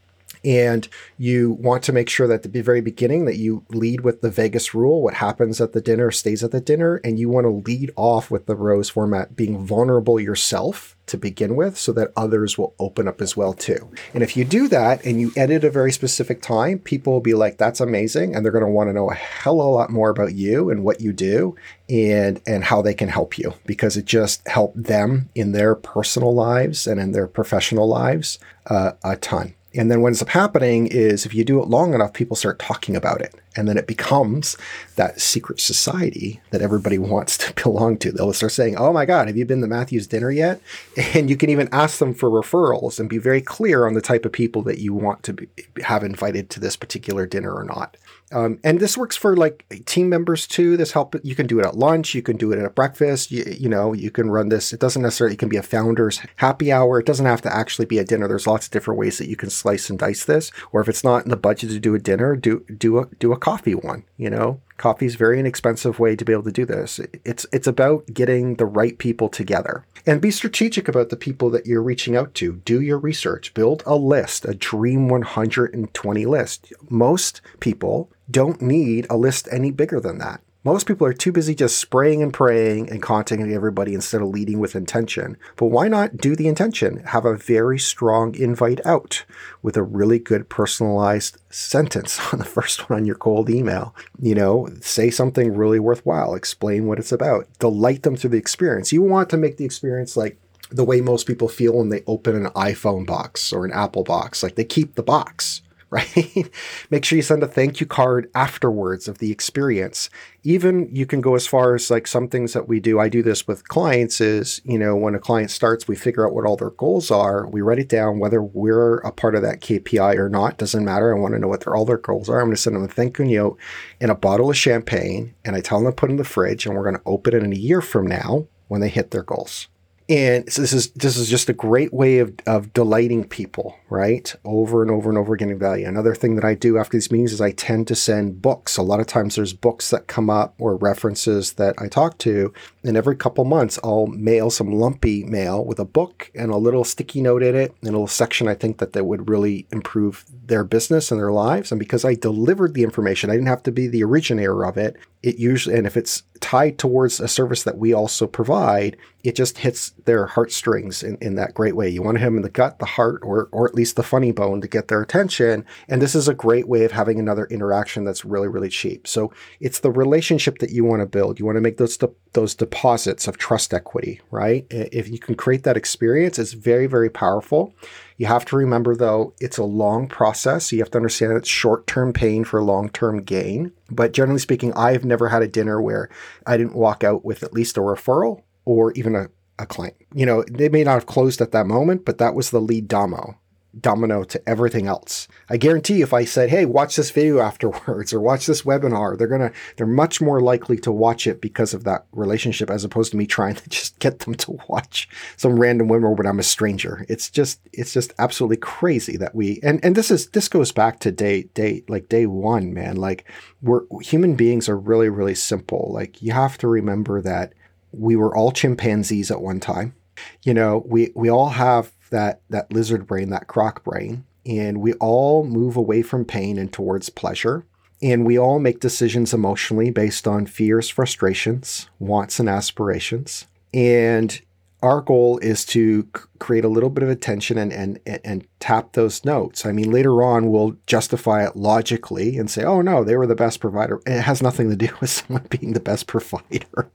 and 0.47 0.89
you 1.19 1.53
want 1.53 1.83
to 1.83 1.93
make 1.93 2.09
sure 2.09 2.29
that 2.29 2.47
at 2.47 2.53
the 2.53 2.63
very 2.63 2.81
beginning 2.81 3.25
that 3.25 3.37
you 3.37 3.65
lead 3.71 4.03
with 4.03 4.21
the 4.21 4.31
Vegas 4.31 4.75
rule 4.75 5.03
what 5.03 5.15
happens 5.15 5.61
at 5.61 5.73
the 5.73 5.81
dinner 5.81 6.11
stays 6.11 6.45
at 6.45 6.53
the 6.53 6.61
dinner 6.61 7.01
and 7.05 7.19
you 7.19 7.29
want 7.29 7.45
to 7.45 7.71
lead 7.71 7.91
off 7.97 8.31
with 8.31 8.47
the 8.47 8.55
rose 8.55 8.89
format 8.89 9.35
being 9.35 9.65
vulnerable 9.67 10.21
yourself 10.21 10.96
to 11.07 11.17
begin 11.17 11.57
with 11.57 11.79
so 11.79 11.93
that 11.93 12.13
others 12.17 12.59
will 12.59 12.75
open 12.79 13.09
up 13.09 13.21
as 13.21 13.37
well 13.37 13.53
too. 13.53 13.91
And 14.15 14.23
if 14.23 14.37
you 14.37 14.45
do 14.45 14.69
that 14.69 15.05
and 15.05 15.21
you 15.21 15.33
edit 15.37 15.65
a 15.65 15.71
very 15.71 15.93
specific 15.93 16.43
time, 16.43 16.79
people 16.79 17.13
will 17.13 17.21
be 17.21 17.35
like 17.35 17.59
that's 17.59 17.81
amazing 17.81 18.35
and 18.35 18.45
they're 18.45 18.53
going 18.53 18.65
to 18.65 18.71
want 18.71 18.89
to 18.89 18.95
know 18.95 19.11
a 19.11 19.15
hell 19.15 19.61
of 19.61 19.67
a 19.67 19.71
lot 19.71 19.91
more 19.91 20.11
about 20.11 20.35
you 20.35 20.71
and 20.71 20.85
what 20.85 21.01
you 21.01 21.13
do 21.13 21.57
and 21.89 22.41
and 22.47 22.65
how 22.65 22.83
they 22.83 22.95
can 22.95 23.09
help 23.09 23.39
you 23.39 23.55
because 23.65 23.97
it 23.97 24.05
just 24.05 24.47
helped 24.49 24.83
them 24.83 25.29
in 25.35 25.53
their 25.53 25.75
personal 25.75 26.35
lives 26.35 26.87
and 26.87 27.01
in 27.01 27.13
their 27.13 27.27
professional 27.27 27.89
lives 27.89 28.39
uh, 28.67 28.93
a 29.05 29.17
ton. 29.17 29.56
And 29.77 29.91
then 29.91 30.01
what 30.01 30.09
ends 30.09 30.23
up 30.23 30.29
happening 30.31 30.87
is 30.87 31.27
if 31.27 31.35
you 31.35 31.45
do 31.45 31.61
it 31.63 31.69
long 31.69 31.95
enough, 31.95 32.13
people 32.13 32.37
start 32.37 32.59
talking 32.59 32.97
about 32.97 33.21
it. 33.21 33.35
And 33.57 33.69
then 33.69 33.79
it 33.79 33.87
becomes 33.87 34.57
that 34.97 35.21
secret 35.21 35.61
society 35.61 36.41
that 36.51 36.63
everybody 36.63 36.99
wants 37.15 37.39
to 37.39 37.53
belong 37.63 37.99
to. 37.99 38.13
They'll 38.13 38.33
start 38.33 38.53
saying, 38.53 38.77
Oh 38.77 38.93
my 38.93 39.05
God, 39.05 39.29
have 39.29 39.37
you 39.37 39.45
been 39.45 39.61
to 39.61 39.67
Matthew's 39.67 40.07
dinner 40.07 40.31
yet? 40.31 40.61
And 41.15 41.31
you 41.31 41.37
can 41.37 41.51
even 41.51 41.69
ask 41.73 41.99
them 41.99 42.13
for 42.13 42.29
referrals 42.29 42.99
and 43.01 43.09
be 43.09 43.19
very 43.19 43.41
clear 43.41 43.87
on 43.87 43.95
the 43.95 44.03
type 44.03 44.25
of 44.25 44.33
people 44.33 44.61
that 44.63 44.79
you 44.79 44.93
want 44.93 45.23
to 45.23 45.33
be, 45.33 45.49
have 45.83 46.03
invited 46.03 46.51
to 46.51 46.61
this 46.61 46.77
particular 46.77 47.27
dinner 47.27 47.55
or 47.55 47.65
not. 47.65 47.97
Um, 48.33 48.59
and 48.65 48.81
this 48.81 48.99
works 48.99 49.17
for 49.17 49.37
like 49.37 49.65
team 49.87 50.09
members 50.09 50.47
too. 50.47 50.77
This 50.77 50.93
help 50.93 51.15
you 51.23 51.37
can 51.37 51.47
do 51.47 51.61
it 51.61 51.67
at 51.67 51.77
lunch, 51.77 52.15
you 52.15 52.23
can 52.23 52.37
do 52.37 52.53
it 52.53 52.59
at 52.59 52.65
a 52.65 52.71
breakfast. 52.71 53.31
You, 53.31 53.45
you 53.47 53.69
know, 53.69 53.93
you 53.93 54.11
can 54.11 54.31
run 54.31 54.49
this. 54.49 54.73
It 54.73 54.81
doesn't 54.81 55.03
necessarily 55.03 55.35
it 55.35 55.39
can 55.39 55.49
be 55.49 55.57
a 55.57 55.63
founder's 55.63 56.21
happy 56.37 56.73
hour. 56.73 56.99
It 56.99 57.07
doesn't 57.07 57.27
have 57.27 57.43
to 57.43 57.55
actually 57.55 57.87
be 57.87 57.99
a 57.99 58.05
dinner. 58.05 58.27
There's 58.27 58.47
lots 58.47 58.67
of 58.67 58.73
different 58.73 58.99
ways 58.99 59.19
that 59.19 59.29
you 59.29 59.37
can 59.37 59.51
slice 59.51 59.89
and 59.89 59.99
dice 59.99 60.25
this. 60.25 60.51
Or 60.73 60.81
if 60.81 60.89
it's 60.89 61.05
not 61.05 61.25
in 61.25 61.31
the 61.31 61.37
budget 61.37 61.71
to 61.71 61.79
do 61.79 61.95
a 61.95 62.01
dinner, 62.01 62.35
do 62.35 62.65
do 62.77 62.99
a 62.99 63.07
do 63.19 63.33
a 63.33 63.39
coffee 63.39 63.75
one. 63.75 64.05
You 64.17 64.31
know, 64.31 64.61
coffee 64.77 65.07
is 65.07 65.15
a 65.15 65.19
very 65.19 65.39
inexpensive 65.39 65.99
way 65.99 66.17
to 66.17 66.25
be 66.25 66.33
able 66.33 66.45
to 66.45 66.53
do 66.53 66.65
this. 66.65 67.01
It's 67.25 67.47
it's 67.53 67.67
about 67.67 68.07
getting 68.13 68.57
the 68.57 68.67
right 68.67 68.97
people 68.99 69.29
together 69.29 69.85
and 70.07 70.21
be 70.21 70.31
strategic 70.31 70.89
about 70.89 71.09
the 71.09 71.17
people 71.17 71.51
that 71.51 71.67
you're 71.67 71.83
reaching 71.83 72.17
out 72.17 72.35
to. 72.35 72.55
Do 72.65 72.81
your 72.81 72.99
research. 72.99 73.55
Build 73.55 73.83
a 73.87 73.97
list, 73.97 74.45
a 74.45 74.55
dream 74.55 75.09
120 75.09 76.27
list. 76.27 76.73
Most 76.89 77.41
people 77.61 78.11
don't 78.31 78.61
need 78.61 79.07
a 79.09 79.17
list 79.17 79.49
any 79.51 79.71
bigger 79.71 80.01
than 80.01 80.19
that. 80.19 80.41
Most 80.67 80.89
people 80.89 81.07
are 81.07 81.13
too 81.13 81.31
busy 81.31 81.55
just 81.55 81.79
spraying 81.79 82.25
and 82.25 82.35
praying 82.35 82.91
and 82.91 83.01
contacting 83.01 83.53
everybody 83.53 83.95
instead 83.95 84.21
of 84.21 84.31
leading 84.31 84.59
with 84.59 84.75
intention. 84.75 85.37
But 85.55 85.67
why 85.67 85.87
not 85.87 86.17
do 86.17 86.35
the 86.35 86.49
intention? 86.49 87.05
Have 87.05 87.25
a 87.25 87.37
very 87.37 87.79
strong 87.79 88.35
invite 88.35 88.85
out 88.85 89.25
with 89.63 89.77
a 89.77 89.85
really 89.85 90.19
good 90.19 90.49
personalized 90.49 91.39
sentence 91.51 92.19
on 92.33 92.41
the 92.41 92.45
first 92.45 92.91
one 92.91 92.99
on 92.99 93.07
your 93.07 93.15
cold 93.15 93.49
email. 93.49 93.95
You 94.19 94.35
know, 94.35 94.69
say 94.81 95.09
something 95.09 95.55
really 95.55 95.79
worthwhile, 95.79 96.35
explain 96.35 96.87
what 96.87 96.99
it's 96.99 97.13
about, 97.13 97.47
delight 97.61 98.03
them 98.03 98.17
through 98.17 98.31
the 98.31 98.37
experience. 98.37 98.93
You 98.93 99.03
want 99.03 99.31
to 99.31 99.37
make 99.37 99.59
the 99.59 99.65
experience 99.65 100.17
like 100.17 100.37
the 100.71 100.85
way 100.85 101.01
most 101.01 101.29
people 101.29 101.47
feel 101.47 101.77
when 101.77 101.91
they 101.91 102.03
open 102.09 102.35
an 102.35 102.51
iPhone 102.55 103.07
box 103.07 103.53
or 103.53 103.65
an 103.65 103.73
Apple 103.73 104.03
box. 104.03 104.43
Like 104.43 104.57
they 104.57 104.65
keep 104.65 104.97
the 104.97 105.05
box, 105.05 105.63
right? 105.91 106.51
Make 106.91 107.05
sure 107.05 107.15
you 107.15 107.23
send 107.23 107.45
a 107.45 107.47
thank 107.47 107.79
you 107.79 107.87
card 107.87 108.29
afterwards 108.35 109.07
of 109.07 109.19
the 109.19 109.31
experience. 109.31 110.11
Even 110.43 110.89
you 110.93 111.07
can 111.07 111.21
go 111.21 111.37
as 111.37 111.47
far 111.47 111.77
as 111.77 111.93
like 111.93 112.09
some 112.09 112.27
things 112.27 112.55
that 112.55 112.67
we 112.67 112.81
do. 112.81 112.99
I 112.99 113.09
do 113.09 113.23
this 113.23 113.47
with 113.47 113.69
clients 113.69 114.21
is, 114.21 114.61
you 114.65 114.81
know, 114.81 114.97
when 114.97 115.15
a 115.15 115.21
client 115.21 115.53
starts, 115.53 115.87
we 115.87 115.95
figure 115.95 116.27
out 116.27 116.35
what 116.35 116.45
all 116.45 116.57
their 116.57 116.71
goals 116.71 117.13
are. 117.13 117.47
We 117.47 117.61
write 117.61 117.79
it 117.79 117.89
down, 117.89 118.19
whether 118.19 118.43
we're 118.43 118.99
a 118.99 119.13
part 119.13 119.37
of 119.37 119.43
that 119.43 119.61
KPI 119.61 120.17
or 120.17 120.29
not, 120.29 120.59
doesn't 120.59 120.85
matter. 120.85 121.15
I 121.15 121.21
want 121.21 121.35
to 121.35 121.39
know 121.39 121.49
what 121.49 121.65
their, 121.65 121.77
all 121.77 121.85
their 121.85 121.99
goals 121.99 122.29
are. 122.29 122.41
I'm 122.41 122.47
going 122.47 122.57
to 122.57 122.61
send 122.61 122.75
them 122.75 122.83
a 122.83 122.89
thank 122.89 123.21
you 123.21 123.25
note 123.25 123.59
in 124.01 124.11
a 124.11 124.17
bottle 124.17 124.51
of 124.51 124.57
champagne 124.57 125.37
and 125.45 125.55
I 125.55 125.61
tell 125.61 125.79
them 125.79 125.93
to 125.93 125.95
put 125.95 126.11
it 126.11 126.15
in 126.15 126.17
the 126.17 126.25
fridge 126.25 126.67
and 126.67 126.75
we're 126.75 126.83
going 126.83 126.97
to 126.97 127.03
open 127.07 127.35
it 127.35 127.45
in 127.45 127.53
a 127.53 127.57
year 127.57 127.81
from 127.81 128.09
now 128.09 128.49
when 128.67 128.81
they 128.81 128.89
hit 128.89 129.13
their 129.13 129.23
goals. 129.23 129.69
And 130.09 130.51
so 130.53 130.63
this 130.63 130.73
is 130.73 130.91
this 130.91 131.17
is 131.17 131.29
just 131.29 131.49
a 131.49 131.53
great 131.53 131.93
way 131.93 132.19
of, 132.19 132.33
of 132.47 132.73
delighting 132.73 133.25
people, 133.25 133.77
right? 133.91 134.33
Over 134.45 134.83
and 134.83 134.91
over 134.91 135.09
and 135.09 135.19
over 135.19 135.35
getting 135.35 135.59
value. 135.59 135.87
Another 135.87 136.15
thing 136.15 136.37
that 136.37 136.45
I 136.45 136.55
do 136.55 136.79
after 136.79 136.97
these 136.97 137.11
meetings 137.11 137.33
is 137.33 137.41
I 137.41 137.51
tend 137.51 137.89
to 137.89 137.97
send 137.97 138.41
books. 138.41 138.77
A 138.77 138.83
lot 138.83 139.01
of 139.01 139.07
times 139.07 139.35
there's 139.35 139.53
books 139.53 139.91
that 139.91 140.07
come 140.07 140.31
up 140.31 140.55
or 140.59 140.77
references 140.77 141.55
that 141.55 141.75
I 141.79 141.89
talk 141.89 142.19
to. 142.19 142.53
And 142.85 142.97
every 142.97 143.17
couple 143.17 143.45
months 143.45 143.81
I'll 143.83 144.07
mail 144.07 144.49
some 144.49 144.71
lumpy 144.71 145.25
mail 145.25 145.65
with 145.65 145.81
a 145.81 145.85
book 145.85 146.31
and 146.37 146.53
a 146.53 146.57
little 146.57 146.85
sticky 146.85 147.21
note 147.21 147.43
in 147.43 147.57
it 147.57 147.75
and 147.81 147.89
a 147.89 147.93
little 147.93 148.07
section 148.07 148.47
I 148.47 148.55
think 148.55 148.79
that 148.79 148.93
that 148.93 149.07
would 149.07 149.29
really 149.29 149.67
improve 149.73 150.25
their 150.31 150.63
business 150.63 151.11
and 151.11 151.19
their 151.19 151.33
lives. 151.33 151.73
And 151.73 151.81
because 151.81 152.05
I 152.05 152.15
delivered 152.15 152.75
the 152.75 152.85
information, 152.85 153.29
I 153.29 153.35
didn't 153.35 153.49
have 153.49 153.65
to 153.65 153.73
be 153.73 153.89
the 153.89 154.05
originator 154.05 154.65
of 154.65 154.77
it. 154.77 154.97
It 155.25 155.39
usually 155.39 155.77
and 155.77 155.87
if 155.87 155.97
it's 155.97 156.23
tied 156.41 156.79
towards 156.79 157.19
a 157.19 157.27
service 157.27 157.65
that 157.65 157.79
we 157.79 157.93
also 157.93 158.29
provide, 158.29 158.97
it 159.27 159.35
just 159.35 159.59
hits 159.59 159.91
their 160.05 160.27
heartstrings 160.27 161.03
in, 161.03 161.19
in 161.21 161.35
that 161.35 161.53
great 161.53 161.75
way. 161.75 161.89
You 161.89 162.01
want 162.01 162.15
to 162.15 162.21
hit 162.21 162.27
them 162.27 162.37
in 162.37 162.43
the 162.43 162.49
gut, 162.49 162.79
the 162.79 162.87
heart, 162.87 163.21
or, 163.25 163.49
or 163.51 163.67
at 163.67 163.75
least 163.75 163.97
the 163.97 164.05
funny 164.05 164.31
bone 164.31 164.61
to 164.61 164.69
get 164.69 164.87
their 164.87 165.03
attention. 165.03 165.65
And 165.89 166.01
this 166.01 166.15
is 166.15 166.29
a 166.29 166.35
great 166.35 166.69
way 166.69 166.85
of 166.85 166.93
having 166.93 167.19
another 167.19 167.47
interaction 167.47 168.05
that's 168.05 168.25
really, 168.25 168.47
really 168.47 168.69
cheap. 168.69 169.09
So 169.09 169.33
it's 169.59 169.81
the 169.81 169.91
relationship 169.91 170.59
that 170.59 170.71
you 170.71 170.85
want 170.85 171.01
to 171.01 171.07
build. 171.07 171.41
You 171.41 171.45
want 171.45 171.57
to 171.57 171.61
make 171.61 171.77
those, 171.77 171.97
de- 171.97 172.15
those 172.35 172.55
deposits 172.55 173.27
of 173.27 173.37
trust 173.37 173.75
equity, 173.75 174.21
right? 174.31 174.65
If 174.71 175.09
you 175.09 175.19
can 175.19 175.35
create 175.35 175.65
that 175.65 175.77
experience, 175.77 176.39
it's 176.39 176.53
very, 176.53 176.87
very 176.87 177.11
powerful. 177.11 177.75
You 178.19 178.27
have 178.27 178.45
to 178.47 178.57
remember, 178.57 178.95
though, 178.95 179.35
it's 179.41 179.59
a 179.59 179.65
long 179.65 180.07
process. 180.07 180.71
You 180.71 180.79
have 180.79 180.91
to 180.93 180.99
understand 180.99 181.33
it's 181.33 181.49
short 181.49 181.89
term 181.89 182.13
pain 182.13 182.45
for 182.45 182.63
long 182.63 182.91
term 182.91 183.23
gain. 183.25 183.73
But 183.91 184.13
generally 184.13 184.39
speaking, 184.39 184.73
I've 184.75 185.05
never 185.05 185.29
had 185.29 185.43
a 185.43 185.49
dinner 185.49 185.83
where 185.83 186.09
I 186.47 186.57
didn't 186.57 186.77
walk 186.77 187.03
out 187.03 187.25
with 187.25 187.43
at 187.43 187.53
least 187.53 187.77
a 187.77 187.81
referral 187.81 188.43
or 188.67 188.93
even 188.93 189.15
a, 189.15 189.29
a 189.59 189.65
client. 189.65 189.97
You 190.13 190.27
know, 190.27 190.45
they 190.51 190.69
may 190.69 190.85
not 190.85 190.95
have 190.95 191.07
closed 191.07 191.41
at 191.41 191.53
that 191.53 191.67
moment, 191.67 192.05
but 192.05 192.19
that 192.19 192.35
was 192.35 192.51
the 192.51 192.61
lead 192.61 192.89
domo 192.89 193.39
domino 193.81 194.25
to 194.25 194.49
everything 194.49 194.87
else. 194.87 195.29
I 195.51 195.57
guarantee 195.57 196.01
if 196.01 196.13
I 196.13 196.25
said, 196.25 196.51
"Hey, 196.51 196.65
watch 196.65 196.97
this 196.97 197.11
video 197.11 197.41
afterwards 197.51 198.13
or 198.13 198.21
watch 198.21 198.47
this 198.47 198.63
webinar," 198.63 199.17
they're 199.17 199.27
going 199.27 199.41
to 199.41 199.53
they're 199.77 199.87
much 199.87 200.21
more 200.21 200.41
likely 200.41 200.77
to 200.79 200.93
watch 200.93 201.27
it 201.27 201.41
because 201.41 201.75
of 201.75 201.85
that 201.85 202.07
relationship 202.13 202.71
as 202.71 202.85
opposed 202.85 203.11
to 203.11 203.17
me 203.17 203.27
trying 203.37 203.55
to 203.55 203.69
just 203.69 203.99
get 203.99 204.21
them 204.21 204.35
to 204.35 204.59
watch 204.69 205.09
some 205.37 205.59
random 205.59 205.89
webinar 205.89 206.17
when 206.17 206.27
I'm 206.27 206.39
a 206.39 206.45
stranger. 206.45 207.05
It's 207.09 207.31
just 207.31 207.61
it's 207.73 207.93
just 207.93 208.13
absolutely 208.19 208.59
crazy 208.59 209.17
that 209.19 209.35
we 209.35 209.61
and 209.63 209.85
and 209.85 209.95
this 209.95 210.11
is 210.11 210.29
this 210.29 210.49
goes 210.49 210.73
back 210.73 211.01
to 211.01 211.13
day 211.13 211.45
day 211.55 211.85
like 211.89 212.09
day 212.09 212.27
1, 212.27 212.73
man. 212.73 212.97
Like 212.97 213.31
we're 213.63 213.83
human 214.01 214.35
beings 214.35 214.69
are 214.69 214.79
really 214.79 215.09
really 215.09 215.35
simple. 215.35 215.91
Like 215.93 216.23
you 216.23 216.33
have 216.33 216.59
to 216.59 216.69
remember 216.69 217.21
that 217.23 217.53
we 217.99 218.17
were 218.17 218.37
all 218.37 218.53
chimpanzees 218.53 219.31
at 219.31 219.41
one 219.41 219.61
time. 219.61 219.95
You 220.43 220.55
know, 220.55 220.83
we 220.87 221.13
we 221.15 221.31
all 221.31 221.51
have 221.51 221.93
that 222.11 222.41
that 222.51 222.73
lizard 222.73 223.07
brain, 223.07 223.31
that 223.31 223.49
croc 223.49 223.85
brain, 223.85 224.25
and 224.45 224.81
we 224.81 224.95
all 224.95 225.45
move 225.45 225.77
away 225.77 226.03
from 226.03 226.25
pain 226.25 226.59
and 226.59 226.73
towards 226.73 227.11
pleasure. 227.11 227.65
And 228.03 228.27
we 228.27 228.39
all 228.39 228.59
make 228.59 228.81
decisions 228.81 229.33
emotionally 229.33 229.91
based 229.91 230.29
on 230.29 230.45
fears, 230.47 230.91
frustrations, 230.91 231.89
wants, 231.99 232.39
and 232.39 232.49
aspirations. 232.49 233.47
And 233.73 234.39
our 234.83 235.01
goal 235.01 235.39
is 235.39 235.65
to 235.65 236.07
create 236.39 236.65
a 236.65 236.69
little 236.69 236.91
bit 236.91 237.03
of 237.03 237.09
attention 237.09 237.57
and, 237.57 237.73
and 237.73 237.99
and 238.25 238.47
tap 238.61 238.93
those 238.93 239.25
notes. 239.25 239.65
I 239.65 239.73
mean, 239.73 239.91
later 239.91 240.23
on 240.23 240.51
we'll 240.51 240.77
justify 240.87 241.47
it 241.47 241.57
logically 241.57 242.37
and 242.37 242.51
say, 242.51 242.65
"Oh 242.65 242.83
no, 242.83 243.03
they 243.03 243.17
were 243.17 243.27
the 243.27 243.35
best 243.35 243.61
provider." 243.61 244.01
It 244.07 244.21
has 244.21 244.43
nothing 244.43 244.69
to 244.71 244.77
do 244.77 244.89
with 245.01 245.11
someone 245.11 245.47
being 245.49 245.73
the 245.73 245.81
best 245.81 246.07
provider 246.07 246.91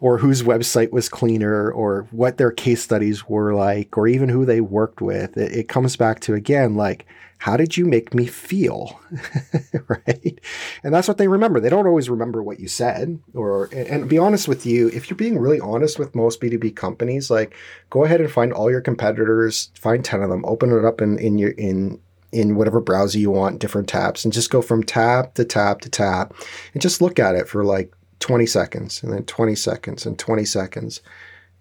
or 0.00 0.18
whose 0.18 0.42
website 0.42 0.92
was 0.92 1.08
cleaner 1.08 1.70
or 1.70 2.06
what 2.10 2.36
their 2.36 2.50
case 2.50 2.82
studies 2.82 3.28
were 3.28 3.54
like 3.54 3.96
or 3.96 4.06
even 4.06 4.28
who 4.28 4.44
they 4.44 4.60
worked 4.60 5.00
with. 5.00 5.36
It, 5.36 5.52
it 5.52 5.68
comes 5.68 5.96
back 5.96 6.20
to 6.20 6.34
again, 6.34 6.74
like, 6.74 7.06
how 7.38 7.56
did 7.56 7.76
you 7.76 7.84
make 7.84 8.14
me 8.14 8.26
feel? 8.26 9.00
right. 9.88 10.40
And 10.82 10.92
that's 10.92 11.06
what 11.06 11.18
they 11.18 11.28
remember. 11.28 11.60
They 11.60 11.68
don't 11.68 11.86
always 11.86 12.10
remember 12.10 12.42
what 12.42 12.58
you 12.58 12.66
said 12.66 13.20
or, 13.32 13.66
and, 13.72 14.08
be 14.08 14.18
honest 14.18 14.48
with 14.48 14.66
you, 14.66 14.88
if 14.88 15.08
you're 15.08 15.16
being 15.16 15.38
really 15.38 15.60
honest 15.60 16.00
with 16.00 16.16
most 16.16 16.40
B2B 16.40 16.74
companies, 16.74 17.30
like 17.30 17.54
go 17.90 18.04
ahead 18.04 18.20
and 18.20 18.30
find 18.30 18.52
all 18.52 18.70
your 18.70 18.80
competitors, 18.80 19.70
find 19.74 20.04
10 20.04 20.22
of 20.22 20.30
them, 20.30 20.44
open 20.46 20.76
it 20.76 20.84
up 20.84 21.00
in, 21.00 21.18
in 21.18 21.38
your, 21.38 21.50
in, 21.50 22.00
in 22.32 22.56
whatever 22.56 22.80
browser 22.80 23.18
you 23.18 23.30
want, 23.30 23.60
different 23.60 23.88
tabs, 23.88 24.24
and 24.24 24.34
just 24.34 24.50
go 24.50 24.60
from 24.60 24.82
tab 24.82 25.32
to 25.34 25.44
tab 25.44 25.80
to 25.82 25.88
tab 25.88 26.34
and 26.72 26.82
just 26.82 27.00
look 27.00 27.18
at 27.18 27.34
it 27.34 27.48
for 27.48 27.64
like 27.64 27.92
20 28.20 28.46
seconds 28.46 29.02
and 29.02 29.12
then 29.12 29.24
20 29.24 29.54
seconds 29.54 30.06
and 30.06 30.18
20 30.18 30.44
seconds. 30.44 31.00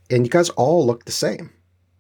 And 0.10 0.26
you 0.26 0.30
guys 0.30 0.50
all 0.52 0.86
look 0.86 1.06
the 1.06 1.12
same. 1.12 1.52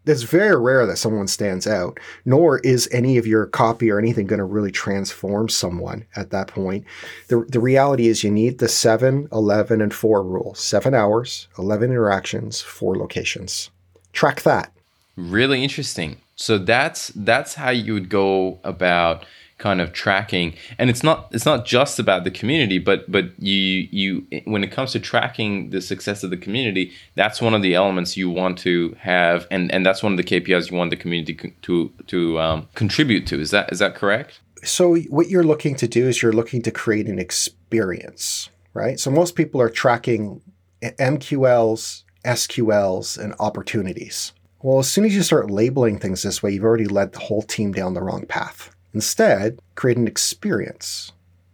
it's 0.05 0.23
very 0.23 0.55
rare 0.55 0.85
that 0.85 0.97
someone 0.97 1.27
stands 1.27 1.67
out, 1.67 1.99
nor 2.25 2.59
is 2.59 2.87
any 2.91 3.17
of 3.17 3.27
your 3.27 3.45
copy 3.45 3.91
or 3.91 3.99
anything 3.99 4.25
going 4.25 4.39
to 4.39 4.45
really 4.45 4.71
transform 4.71 5.49
someone 5.49 6.05
at 6.15 6.29
that 6.31 6.47
point. 6.47 6.85
The, 7.27 7.45
the 7.49 7.59
reality 7.59 8.07
is 8.07 8.23
you 8.23 8.31
need 8.31 8.59
the 8.59 8.69
7, 8.69 9.27
11, 9.31 9.81
and 9.81 9.93
4 9.93 10.23
rule 10.23 10.53
7 10.55 10.93
hours, 10.93 11.47
11 11.59 11.89
interactions, 11.91 12.61
4 12.61 12.95
locations. 12.97 13.69
Track 14.13 14.43
that. 14.43 14.71
Really 15.17 15.61
interesting. 15.63 16.21
So 16.35 16.57
that's 16.59 17.07
that's 17.15 17.55
how 17.55 17.71
you 17.71 17.93
would 17.95 18.09
go 18.09 18.59
about 18.63 19.25
kind 19.57 19.81
of 19.81 19.91
tracking. 19.91 20.53
And 20.77 20.89
it's 20.89 21.03
not 21.03 21.29
it's 21.31 21.45
not 21.45 21.65
just 21.65 21.99
about 21.99 22.23
the 22.23 22.31
community 22.31 22.79
but 22.79 23.11
but 23.11 23.31
you 23.39 23.87
you 23.91 24.27
when 24.45 24.63
it 24.63 24.71
comes 24.71 24.91
to 24.91 24.99
tracking 24.99 25.71
the 25.71 25.81
success 25.81 26.23
of 26.23 26.29
the 26.29 26.37
community 26.37 26.91
that's 27.15 27.41
one 27.41 27.53
of 27.53 27.61
the 27.61 27.73
elements 27.73 28.15
you 28.17 28.29
want 28.29 28.57
to 28.59 28.95
have 28.99 29.47
and 29.49 29.71
and 29.71 29.85
that's 29.85 30.03
one 30.03 30.13
of 30.13 30.17
the 30.17 30.23
KPIs 30.23 30.71
you 30.71 30.77
want 30.77 30.91
the 30.91 30.95
community 30.95 31.53
to 31.63 31.91
to 32.07 32.39
um, 32.39 32.67
contribute 32.75 33.25
to. 33.27 33.39
Is 33.39 33.51
that 33.51 33.71
is 33.71 33.79
that 33.79 33.95
correct? 33.95 34.39
So 34.63 34.95
what 34.95 35.29
you're 35.29 35.43
looking 35.43 35.75
to 35.75 35.87
do 35.87 36.07
is 36.07 36.21
you're 36.21 36.33
looking 36.33 36.61
to 36.63 36.71
create 36.71 37.07
an 37.07 37.19
experience 37.19 38.49
right? 38.73 38.99
So 38.99 39.09
most 39.09 39.35
people 39.35 39.59
are 39.59 39.69
tracking 39.69 40.41
MQLs 40.81 42.03
SQLs 42.23 43.17
and 43.17 43.33
opportunities. 43.39 44.33
Well 44.61 44.79
as 44.79 44.91
soon 44.91 45.05
as 45.05 45.15
you 45.15 45.23
start 45.23 45.49
labeling 45.49 45.97
things 45.97 46.21
this 46.21 46.43
way 46.43 46.51
you've 46.51 46.63
already 46.63 46.85
led 46.85 47.13
the 47.13 47.19
whole 47.19 47.41
team 47.41 47.71
down 47.71 47.93
the 47.93 48.03
wrong 48.03 48.25
path 48.25 48.75
Instead, 48.97 49.59
create 49.75 49.95
an 49.95 50.07
experience, 50.07 51.11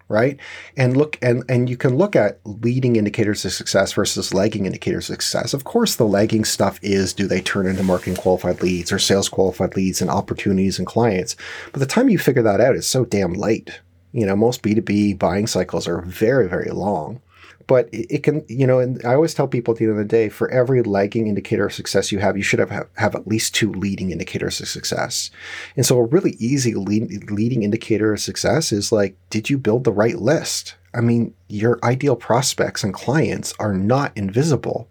right? 0.07 0.39
And 0.77 0.95
look 0.95 1.17
and 1.21 1.43
and 1.49 1.69
you 1.69 1.75
can 1.75 1.97
look 1.97 2.15
at 2.15 2.39
leading 2.45 2.95
indicators 2.95 3.43
of 3.43 3.51
success 3.51 3.91
versus 3.91 4.33
lagging 4.33 4.65
indicators 4.65 5.09
of 5.09 5.15
success. 5.15 5.53
Of 5.53 5.65
course, 5.65 5.97
the 5.97 6.05
lagging 6.05 6.45
stuff 6.45 6.79
is 6.81 7.11
do 7.11 7.27
they 7.27 7.41
turn 7.41 7.67
into 7.67 7.83
marketing 7.83 8.15
qualified 8.15 8.61
leads 8.61 8.93
or 8.93 8.97
sales 8.97 9.27
qualified 9.27 9.75
leads 9.75 9.99
and 9.99 10.09
opportunities 10.09 10.79
and 10.79 10.87
clients. 10.87 11.35
But 11.73 11.81
the 11.81 11.85
time 11.85 12.07
you 12.07 12.17
figure 12.17 12.43
that 12.43 12.61
out 12.61 12.77
is 12.77 12.87
so 12.87 13.03
damn 13.03 13.33
late. 13.33 13.81
You 14.13 14.25
know, 14.25 14.37
most 14.37 14.61
B2B 14.61 15.19
buying 15.19 15.47
cycles 15.47 15.85
are 15.85 15.99
very, 15.99 16.47
very 16.47 16.71
long 16.71 17.19
but 17.67 17.89
it 17.91 18.23
can, 18.23 18.45
you 18.47 18.67
know, 18.67 18.79
and 18.79 19.03
I 19.05 19.13
always 19.13 19.33
tell 19.33 19.47
people 19.47 19.73
at 19.73 19.77
the 19.79 19.85
end 19.85 19.91
of 19.91 19.97
the 19.97 20.05
day, 20.05 20.29
for 20.29 20.49
every 20.49 20.81
lagging 20.81 21.27
indicator 21.27 21.65
of 21.65 21.73
success 21.73 22.11
you 22.11 22.19
have, 22.19 22.37
you 22.37 22.43
should 22.43 22.59
have, 22.59 22.87
have 22.95 23.15
at 23.15 23.27
least 23.27 23.55
two 23.55 23.71
leading 23.71 24.11
indicators 24.11 24.59
of 24.59 24.67
success. 24.67 25.31
And 25.75 25.85
so 25.85 25.97
a 25.97 26.05
really 26.05 26.31
easy 26.39 26.73
lead, 26.73 27.29
leading 27.31 27.63
indicator 27.63 28.13
of 28.13 28.19
success 28.19 28.71
is 28.71 28.91
like, 28.91 29.15
did 29.29 29.49
you 29.49 29.57
build 29.57 29.83
the 29.83 29.91
right 29.91 30.17
list? 30.17 30.75
I 30.93 31.01
mean, 31.01 31.33
your 31.47 31.79
ideal 31.83 32.15
prospects 32.15 32.83
and 32.83 32.93
clients 32.93 33.53
are 33.59 33.73
not 33.73 34.15
invisible. 34.15 34.89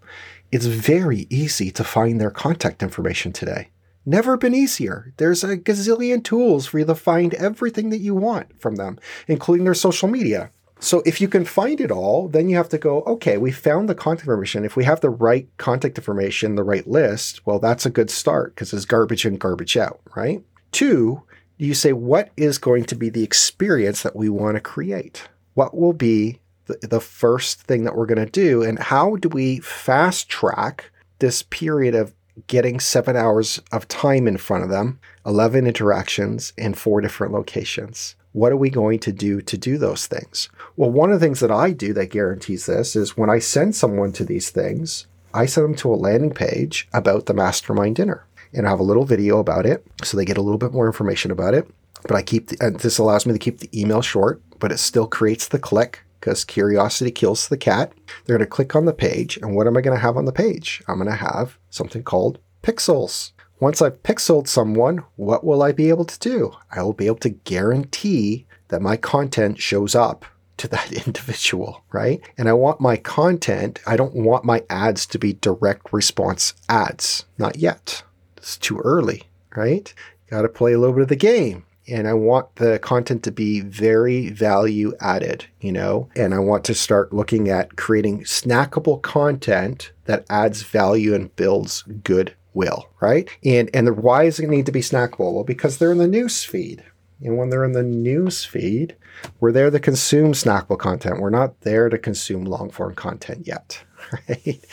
It's 0.51 0.65
very 0.65 1.27
easy 1.29 1.71
to 1.71 1.83
find 1.83 2.19
their 2.19 2.31
contact 2.31 2.83
information 2.83 3.31
today. 3.31 3.69
Never 4.05 4.35
been 4.35 4.53
easier. 4.53 5.13
There's 5.15 5.45
a 5.45 5.57
gazillion 5.57 6.23
tools 6.23 6.65
for 6.65 6.79
you 6.79 6.85
to 6.85 6.95
find 6.95 7.33
everything 7.35 7.89
that 7.89 7.99
you 7.99 8.13
want 8.13 8.59
from 8.59 8.75
them, 8.75 8.99
including 9.27 9.63
their 9.63 9.73
social 9.73 10.09
media. 10.09 10.51
So 10.83 11.01
if 11.05 11.21
you 11.21 11.29
can 11.29 11.45
find 11.45 11.79
it 11.79 11.91
all, 11.91 12.27
then 12.27 12.49
you 12.49 12.57
have 12.57 12.67
to 12.69 12.77
go, 12.77 13.03
okay, 13.03 13.37
we 13.37 13.53
found 13.53 13.87
the 13.87 13.95
contact 13.95 14.27
information. 14.27 14.65
If 14.65 14.75
we 14.75 14.83
have 14.83 14.99
the 14.99 15.09
right 15.09 15.47
contact 15.55 15.97
information, 15.97 16.55
the 16.55 16.63
right 16.63 16.85
list, 16.85 17.45
well, 17.47 17.57
that's 17.57 17.85
a 17.85 17.89
good 17.89 18.09
start 18.09 18.53
because 18.53 18.73
it's 18.73 18.83
garbage 18.83 19.25
in, 19.25 19.37
garbage 19.37 19.77
out, 19.77 20.01
right? 20.13 20.43
Two, 20.73 21.23
you 21.57 21.73
say, 21.73 21.93
what 21.93 22.31
is 22.35 22.57
going 22.57 22.83
to 22.83 22.95
be 22.95 23.09
the 23.09 23.23
experience 23.23 24.03
that 24.03 24.17
we 24.17 24.27
want 24.27 24.55
to 24.55 24.61
create? 24.61 25.29
What 25.53 25.73
will 25.73 25.93
be 25.93 26.41
the, 26.65 26.77
the 26.85 26.99
first 26.99 27.61
thing 27.61 27.85
that 27.85 27.95
we're 27.95 28.05
going 28.05 28.25
to 28.25 28.29
do? 28.29 28.61
And 28.61 28.77
how 28.77 29.15
do 29.15 29.29
we 29.29 29.59
fast 29.59 30.27
track 30.27 30.91
this 31.19 31.43
period 31.43 31.95
of 31.95 32.13
getting 32.47 32.81
seven 32.81 33.15
hours 33.15 33.61
of 33.71 33.87
time 33.87 34.27
in 34.27 34.35
front 34.35 34.65
of 34.65 34.69
them, 34.69 34.99
11 35.25 35.65
interactions 35.65 36.51
in 36.57 36.73
four 36.73 36.99
different 36.99 37.31
locations? 37.31 38.17
What 38.33 38.51
are 38.51 38.57
we 38.57 38.69
going 38.69 38.99
to 38.99 39.11
do 39.11 39.41
to 39.41 39.57
do 39.57 39.77
those 39.77 40.05
things? 40.05 40.49
Well, 40.75 40.91
one 40.91 41.11
of 41.11 41.19
the 41.19 41.25
things 41.25 41.39
that 41.39 41.51
I 41.51 41.71
do 41.71 41.93
that 41.93 42.07
guarantees 42.07 42.65
this 42.65 42.95
is 42.95 43.15
when 43.15 43.29
I 43.29 43.39
send 43.39 43.75
someone 43.75 44.11
to 44.13 44.25
these 44.25 44.49
things, 44.49 45.07
I 45.33 45.45
send 45.45 45.65
them 45.65 45.75
to 45.75 45.93
a 45.93 45.95
landing 45.95 46.33
page 46.33 46.87
about 46.93 47.25
the 47.25 47.33
mastermind 47.33 47.95
dinner 47.95 48.25
and 48.53 48.67
I 48.67 48.69
have 48.69 48.79
a 48.79 48.83
little 48.83 49.05
video 49.05 49.39
about 49.39 49.65
it 49.65 49.85
so 50.03 50.15
they 50.15 50.25
get 50.25 50.37
a 50.37 50.41
little 50.41 50.57
bit 50.57 50.73
more 50.73 50.85
information 50.85 51.31
about 51.31 51.53
it. 51.53 51.67
But 52.03 52.15
I 52.15 52.21
keep 52.21 52.47
the, 52.47 52.57
and 52.59 52.79
this 52.79 52.97
allows 52.97 53.25
me 53.25 53.33
to 53.33 53.39
keep 53.39 53.59
the 53.59 53.79
email 53.79 54.01
short, 54.01 54.41
but 54.59 54.71
it 54.71 54.79
still 54.79 55.07
creates 55.07 55.47
the 55.47 55.59
click 55.59 56.01
because 56.19 56.45
curiosity 56.45 57.11
kills 57.11 57.47
the 57.47 57.57
cat. 57.57 57.93
They're 58.25 58.37
going 58.37 58.47
to 58.47 58.49
click 58.49 58.75
on 58.75 58.85
the 58.85 58.93
page, 58.93 59.37
and 59.37 59.55
what 59.55 59.67
am 59.67 59.75
I 59.75 59.81
going 59.81 59.95
to 59.95 60.01
have 60.01 60.15
on 60.15 60.23
the 60.23 60.31
page? 60.31 60.81
I'm 60.87 60.95
going 60.95 61.09
to 61.09 61.15
have 61.15 61.57
something 61.69 62.01
called 62.01 62.39
pixels. 62.61 63.32
Once 63.59 63.81
I've 63.81 64.03
pixeled 64.03 64.47
someone, 64.47 65.03
what 65.15 65.43
will 65.43 65.61
I 65.61 65.71
be 65.71 65.89
able 65.89 66.05
to 66.05 66.19
do? 66.19 66.51
I 66.71 66.81
will 66.81 66.93
be 66.93 67.05
able 67.05 67.17
to 67.17 67.29
guarantee 67.29 68.45
that 68.69 68.81
my 68.81 68.97
content 68.97 69.61
shows 69.61 69.95
up 69.95 70.25
to 70.57 70.67
that 70.69 70.91
individual, 71.07 71.83
right? 71.91 72.21
And 72.37 72.49
I 72.49 72.53
want 72.53 72.81
my 72.81 72.97
content, 72.97 73.79
I 73.85 73.95
don't 73.95 74.15
want 74.15 74.45
my 74.45 74.63
ads 74.69 75.05
to 75.07 75.19
be 75.19 75.33
direct 75.33 75.93
response 75.93 76.53
ads. 76.67 77.25
Not 77.37 77.57
yet. 77.57 78.03
It's 78.37 78.57
too 78.57 78.79
early, 78.79 79.23
right? 79.55 79.93
Got 80.29 80.41
to 80.41 80.49
play 80.49 80.73
a 80.73 80.79
little 80.79 80.95
bit 80.95 81.03
of 81.03 81.07
the 81.09 81.15
game. 81.15 81.65
And 81.87 82.07
I 82.07 82.13
want 82.13 82.55
the 82.55 82.79
content 82.79 83.23
to 83.23 83.31
be 83.31 83.59
very 83.59 84.29
value 84.29 84.93
added, 85.01 85.45
you 85.59 85.73
know, 85.73 86.09
and 86.15 86.33
I 86.33 86.39
want 86.39 86.63
to 86.65 86.73
start 86.73 87.11
looking 87.11 87.49
at 87.49 87.75
creating 87.75 88.23
snackable 88.23 89.01
content 89.01 89.91
that 90.05 90.25
adds 90.29 90.63
value 90.63 91.13
and 91.13 91.35
builds 91.35 91.81
good 91.81 92.35
will, 92.53 92.89
right? 93.01 93.29
And 93.43 93.69
and 93.73 93.87
the, 93.87 93.93
why 93.93 94.23
is 94.23 94.39
it 94.39 94.49
need 94.49 94.65
to 94.65 94.71
be 94.71 94.81
snackable? 94.81 95.33
Well, 95.33 95.43
because 95.43 95.77
they're 95.77 95.91
in 95.91 95.97
the 95.97 96.07
news 96.07 96.43
feed. 96.43 96.83
And 97.21 97.37
when 97.37 97.49
they're 97.49 97.63
in 97.63 97.71
the 97.71 97.83
news 97.83 98.43
feed, 98.43 98.95
we're 99.39 99.53
there 99.53 99.71
to 99.71 99.79
consume 99.79 100.33
snackable 100.33 100.77
content. 100.77 101.21
We're 101.21 101.29
not 101.29 101.61
there 101.61 101.87
to 101.87 101.97
consume 101.97 102.43
long 102.43 102.69
form 102.69 102.95
content 102.95 103.47
yet. 103.47 103.83
Right? 104.27 104.63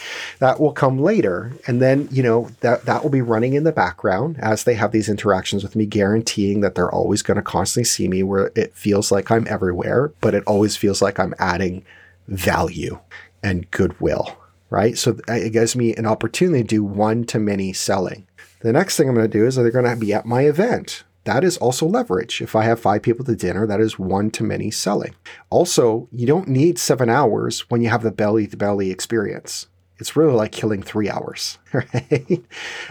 That 0.40 0.59
will 0.59 0.73
come 0.73 0.99
later. 0.99 1.53
And 1.69 1.81
then, 1.81 2.09
you 2.11 2.21
know, 2.21 2.51
that, 2.61 2.85
that 2.87 3.05
will 3.05 3.11
be 3.11 3.23
running 3.23 3.55
in 3.55 3.62
the 3.62 3.71
background 3.71 4.37
as 4.40 4.64
they 4.64 4.75
have 4.75 4.90
these 4.90 5.09
interactions 5.09 5.62
with 5.62 5.77
me, 5.77 5.87
guaranteeing 5.87 6.62
that 6.62 6.75
they're 6.75 6.90
always 6.90 7.23
going 7.23 7.37
to 7.37 7.43
constantly 7.43 7.85
see 7.85 8.09
me 8.09 8.25
where 8.25 8.51
it 8.57 8.75
feels 8.75 9.12
like 9.12 9.31
I'm 9.31 9.47
everywhere, 9.49 10.12
but 10.21 10.35
it 10.35 10.43
always 10.49 10.77
feels 10.77 11.01
like 11.01 11.21
I'm 11.21 11.35
adding 11.38 11.85
value 12.27 12.99
and 13.43 13.71
goodwill 13.71 14.37
right? 14.70 14.96
So 14.96 15.18
it 15.28 15.52
gives 15.52 15.76
me 15.76 15.94
an 15.96 16.06
opportunity 16.06 16.62
to 16.62 16.66
do 16.66 16.85
one 16.85 17.24
to 17.24 17.38
many 17.38 17.72
selling. 17.72 18.26
The 18.61 18.72
next 18.72 18.96
thing 18.96 19.09
I'm 19.09 19.14
going 19.14 19.30
to 19.30 19.38
do 19.38 19.46
is 19.46 19.56
they're 19.56 19.70
going 19.70 19.85
to 19.85 19.96
be 19.96 20.14
at 20.14 20.26
my 20.26 20.42
event. 20.42 21.04
That 21.24 21.44
is 21.44 21.59
also 21.59 21.87
leverage. 21.87 22.40
If 22.40 22.56
I 22.56 22.64
have 22.64 22.80
five 22.80 23.02
people 23.02 23.24
to 23.26 23.37
dinner, 23.37 23.66
that 23.66 23.80
is 23.80 23.98
one 23.98 24.30
to 24.33 24.44
many 24.44 24.70
selling. 24.70 25.14
Also, 25.50 26.09
you 26.12 26.26
don't 26.26 26.48
need 26.48 26.78
seven 26.78 27.11
hours 27.11 27.68
when 27.68 27.83
you 27.83 27.88
have 27.90 28.02
the 28.02 28.11
belly 28.11 28.46
to 28.46 28.56
belly 28.56 28.90
experience. 28.90 29.66
It's 29.98 30.16
really 30.16 30.33
like 30.33 30.52
killing 30.52 30.83
three 30.83 31.11
hours, 31.11 31.59
right? 31.74 32.42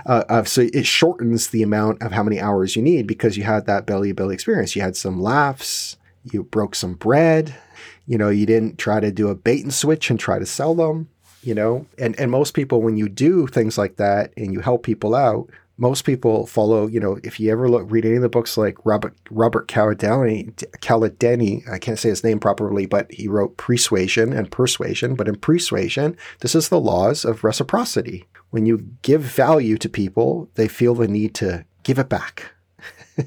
Uh, 0.05 0.23
uh, 0.29 0.43
so 0.43 0.67
it 0.71 0.85
shortens 0.85 1.47
the 1.47 1.63
amount 1.63 2.03
of 2.03 2.11
how 2.11 2.21
many 2.21 2.39
hours 2.39 2.75
you 2.75 2.83
need 2.83 3.07
because 3.07 3.35
you 3.35 3.43
had 3.43 3.65
that 3.65 3.87
belly 3.87 4.09
to 4.09 4.13
belly 4.13 4.35
experience. 4.35 4.75
You 4.75 4.83
had 4.83 4.95
some 4.95 5.19
laughs, 5.19 5.97
you 6.23 6.43
broke 6.43 6.75
some 6.75 6.93
bread, 6.93 7.55
you 8.05 8.19
know, 8.19 8.29
you 8.29 8.45
didn't 8.45 8.77
try 8.77 8.99
to 8.99 9.11
do 9.11 9.29
a 9.29 9.35
bait 9.35 9.63
and 9.63 9.73
switch 9.73 10.11
and 10.11 10.19
try 10.19 10.37
to 10.37 10.45
sell 10.45 10.75
them 10.75 11.09
you 11.43 11.54
know? 11.54 11.86
And 11.97 12.19
and 12.19 12.32
most 12.32 12.54
people 12.54 12.82
when 12.82 12.97
you 12.97 13.10
do 13.10 13.47
things 13.47 13.78
like 13.78 13.97
that 13.97 14.34
and 14.38 14.54
you 14.54 14.60
help 14.60 14.84
people 14.84 15.15
out 15.15 15.49
most 15.80 16.04
people 16.04 16.45
follow 16.45 16.88
you 16.88 16.99
know 16.99 17.17
if 17.23 17.39
you 17.39 17.49
ever 17.52 17.69
look 17.69 17.89
read 17.89 18.06
any 18.06 18.17
of 18.17 18.21
the 18.21 18.30
books 18.30 18.58
like 18.58 18.78
robert 18.86 19.15
robert 19.32 19.67
Cialdini, 19.67 20.52
Cialdini 20.82 21.63
i 21.71 21.80
can't 21.80 21.97
say 21.97 22.10
his 22.10 22.23
name 22.23 22.39
properly 22.39 22.86
but 22.86 23.12
he 23.12 23.28
wrote 23.28 23.58
persuasion 23.58 24.34
and 24.34 24.52
persuasion 24.52 25.15
but 25.15 25.28
in 25.28 25.38
persuasion 25.38 26.17
this 26.41 26.54
is 26.54 26.69
the 26.69 26.80
laws 26.80 27.25
of 27.25 27.43
reciprocity. 27.43 28.28
When 28.52 28.65
you 28.65 28.80
give 29.04 29.21
value 29.21 29.78
to 29.78 29.89
people 29.89 30.49
they 30.56 30.67
feel 30.67 30.95
the 30.95 31.08
need 31.08 31.34
to 31.36 31.65
give 31.84 31.97
it 31.97 32.10
back 32.10 32.52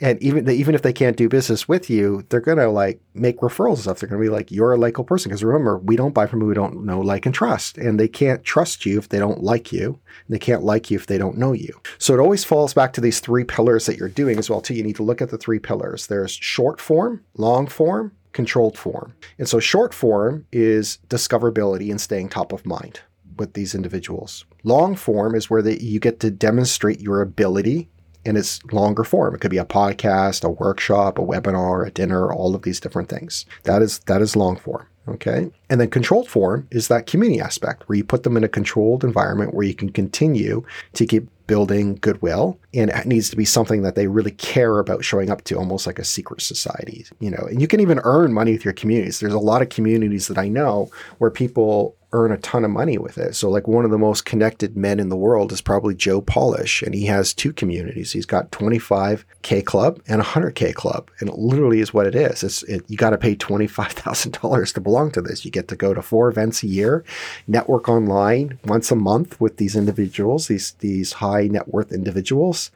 and 0.00 0.20
even 0.22 0.48
even 0.48 0.74
if 0.74 0.82
they 0.82 0.92
can't 0.92 1.16
do 1.16 1.28
business 1.28 1.68
with 1.68 1.88
you, 1.88 2.24
they're 2.28 2.40
gonna 2.40 2.68
like 2.68 3.00
make 3.14 3.38
referrals 3.38 3.74
and 3.74 3.78
stuff. 3.80 4.00
They're 4.00 4.08
gonna 4.08 4.20
be 4.20 4.28
like, 4.28 4.50
"You're 4.50 4.72
a 4.72 4.78
likable 4.78 5.04
person." 5.04 5.28
Because 5.28 5.44
remember, 5.44 5.78
we 5.78 5.96
don't 5.96 6.14
buy 6.14 6.26
from 6.26 6.40
who 6.40 6.46
we 6.46 6.54
don't 6.54 6.84
know, 6.84 7.00
like, 7.00 7.26
and 7.26 7.34
trust, 7.34 7.78
and 7.78 7.98
they 7.98 8.08
can't 8.08 8.44
trust 8.44 8.84
you 8.84 8.98
if 8.98 9.08
they 9.08 9.18
don't 9.18 9.42
like 9.42 9.72
you. 9.72 9.98
they 10.28 10.38
can't 10.38 10.62
like 10.62 10.90
you 10.90 10.96
if 10.96 11.06
they 11.06 11.18
don't 11.18 11.36
know 11.36 11.52
you. 11.52 11.80
So 11.98 12.14
it 12.14 12.20
always 12.20 12.44
falls 12.44 12.72
back 12.72 12.92
to 12.94 13.00
these 13.00 13.20
three 13.20 13.44
pillars 13.44 13.86
that 13.86 13.98
you're 13.98 14.08
doing 14.08 14.38
as 14.38 14.48
well. 14.48 14.60
Too, 14.60 14.74
you 14.74 14.82
need 14.82 14.96
to 14.96 15.02
look 15.02 15.20
at 15.20 15.30
the 15.30 15.38
three 15.38 15.58
pillars. 15.58 16.06
There's 16.06 16.32
short 16.32 16.80
form, 16.80 17.22
long 17.36 17.66
form, 17.66 18.12
controlled 18.32 18.78
form. 18.78 19.14
And 19.38 19.48
so 19.48 19.60
short 19.60 19.94
form 19.94 20.46
is 20.52 20.98
discoverability 21.08 21.90
and 21.90 22.00
staying 22.00 22.28
top 22.28 22.52
of 22.52 22.66
mind 22.66 23.00
with 23.38 23.54
these 23.54 23.74
individuals. 23.74 24.44
Long 24.62 24.94
form 24.96 25.34
is 25.34 25.50
where 25.50 25.62
the, 25.62 25.82
you 25.82 26.00
get 26.00 26.20
to 26.20 26.30
demonstrate 26.30 27.00
your 27.00 27.20
ability 27.20 27.88
in 28.24 28.36
its 28.36 28.64
longer 28.72 29.04
form. 29.04 29.34
It 29.34 29.40
could 29.40 29.50
be 29.50 29.58
a 29.58 29.64
podcast, 29.64 30.44
a 30.44 30.50
workshop, 30.50 31.18
a 31.18 31.22
webinar, 31.22 31.86
a 31.86 31.90
dinner, 31.90 32.32
all 32.32 32.54
of 32.54 32.62
these 32.62 32.80
different 32.80 33.08
things. 33.08 33.46
That 33.64 33.82
is 33.82 34.00
that 34.00 34.22
is 34.22 34.36
long 34.36 34.56
form. 34.56 34.86
Okay. 35.06 35.50
And 35.68 35.80
then 35.80 35.90
controlled 35.90 36.28
form 36.28 36.66
is 36.70 36.88
that 36.88 37.06
community 37.06 37.40
aspect 37.40 37.86
where 37.88 37.96
you 37.96 38.04
put 38.04 38.22
them 38.22 38.38
in 38.38 38.44
a 38.44 38.48
controlled 38.48 39.04
environment 39.04 39.52
where 39.52 39.66
you 39.66 39.74
can 39.74 39.90
continue 39.90 40.64
to 40.94 41.06
keep 41.06 41.28
building 41.46 41.96
goodwill 41.96 42.58
and 42.72 42.88
it 42.88 43.06
needs 43.06 43.28
to 43.28 43.36
be 43.36 43.44
something 43.44 43.82
that 43.82 43.96
they 43.96 44.06
really 44.06 44.30
care 44.30 44.78
about 44.78 45.04
showing 45.04 45.28
up 45.28 45.44
to 45.44 45.58
almost 45.58 45.86
like 45.86 45.98
a 45.98 46.04
secret 46.04 46.40
society 46.40 47.04
you 47.20 47.30
know 47.30 47.46
and 47.50 47.60
you 47.60 47.68
can 47.68 47.80
even 47.80 48.00
earn 48.04 48.32
money 48.32 48.52
with 48.52 48.64
your 48.64 48.72
communities 48.72 49.20
there's 49.20 49.34
a 49.34 49.38
lot 49.38 49.60
of 49.60 49.68
communities 49.68 50.26
that 50.26 50.38
i 50.38 50.48
know 50.48 50.90
where 51.18 51.30
people 51.30 51.94
earn 52.14 52.30
a 52.30 52.38
ton 52.38 52.64
of 52.64 52.70
money 52.70 52.96
with 52.96 53.18
it. 53.18 53.34
So 53.34 53.50
like 53.50 53.66
one 53.66 53.84
of 53.84 53.90
the 53.90 53.98
most 53.98 54.24
connected 54.24 54.76
men 54.76 55.00
in 55.00 55.08
the 55.08 55.16
world 55.16 55.50
is 55.50 55.60
probably 55.60 55.96
Joe 55.96 56.20
Polish 56.20 56.80
and 56.80 56.94
he 56.94 57.06
has 57.06 57.34
two 57.34 57.52
communities. 57.52 58.12
He's 58.12 58.24
got 58.24 58.52
25k 58.52 59.64
club 59.64 60.00
and 60.06 60.22
100k 60.22 60.74
club 60.74 61.10
and 61.18 61.28
it 61.28 61.36
literally 61.36 61.80
is 61.80 61.92
what 61.92 62.06
it 62.06 62.14
is. 62.14 62.44
It's 62.44 62.62
it, 62.62 62.84
you 62.88 62.96
got 62.96 63.10
to 63.10 63.18
pay 63.18 63.34
$25,000 63.34 64.74
to 64.74 64.80
belong 64.80 65.10
to 65.10 65.20
this. 65.20 65.44
You 65.44 65.50
get 65.50 65.66
to 65.68 65.76
go 65.76 65.92
to 65.92 66.02
four 66.02 66.28
events 66.28 66.62
a 66.62 66.68
year, 66.68 67.04
network 67.48 67.88
online 67.88 68.60
once 68.64 68.92
a 68.92 68.96
month 68.96 69.40
with 69.40 69.56
these 69.56 69.74
individuals, 69.74 70.46
these 70.46 70.72
these 70.78 71.14
high 71.14 71.48
net 71.48 71.66
worth 71.66 71.90
individuals. 71.90 72.70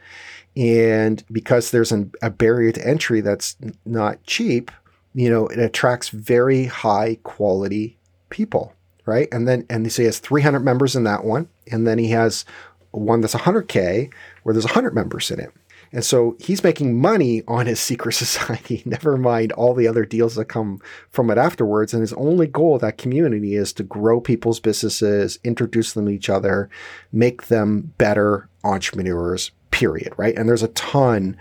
And 0.57 1.23
because 1.31 1.71
there's 1.71 1.93
an, 1.93 2.11
a 2.23 2.31
barrier 2.31 2.73
to 2.73 2.85
entry 2.85 3.21
that's 3.21 3.57
not 3.87 4.21
cheap, 4.25 4.73
you 5.15 5.31
know, 5.31 5.47
it 5.47 5.61
attracts 5.61 6.09
very 6.09 6.65
high 6.65 7.19
quality 7.23 7.97
people 8.31 8.75
right? 9.09 9.27
And 9.33 9.49
then 9.49 9.67
and 9.71 9.91
so 9.91 10.03
he 10.03 10.07
has 10.07 10.19
300 10.19 10.61
members 10.61 10.95
in 10.95 11.05
that 11.05 11.25
one, 11.25 11.49
and 11.73 11.87
then 11.87 11.99
he 11.99 12.11
has 12.11 12.45
one 12.91 13.21
that's 13.21 13.35
100k 13.35 14.13
where 14.43 14.53
there's 14.53 14.65
100 14.65 14.95
members 14.95 15.31
in 15.31 15.41
it. 15.41 15.51
And 15.91 16.05
so 16.05 16.37
he's 16.39 16.63
making 16.63 17.01
money 17.01 17.43
on 17.49 17.65
his 17.65 17.81
secret 17.89 18.13
society, 18.13 18.83
never 18.85 19.17
mind 19.17 19.53
all 19.53 19.75
the 19.75 19.89
other 19.89 20.05
deals 20.05 20.35
that 20.35 20.45
come 20.45 20.81
from 21.11 21.31
it 21.31 21.39
afterwards. 21.39 21.95
And 21.95 22.03
his 22.03 22.13
only 22.13 22.47
goal 22.47 22.75
of 22.75 22.83
that 22.83 22.99
community 22.99 23.55
is 23.55 23.73
to 23.75 23.83
grow 23.83 24.21
people's 24.21 24.61
businesses, 24.61 25.39
introduce 25.43 25.95
them 25.95 26.07
to 26.07 26.13
each 26.13 26.29
other, 26.29 26.69
make 27.11 27.47
them 27.47 27.95
better 27.97 28.49
entrepreneurs, 28.63 29.51
period. 29.71 30.13
Right. 30.19 30.37
And 30.37 30.49
there's 30.49 30.63
a 30.63 30.69
ton 30.69 31.37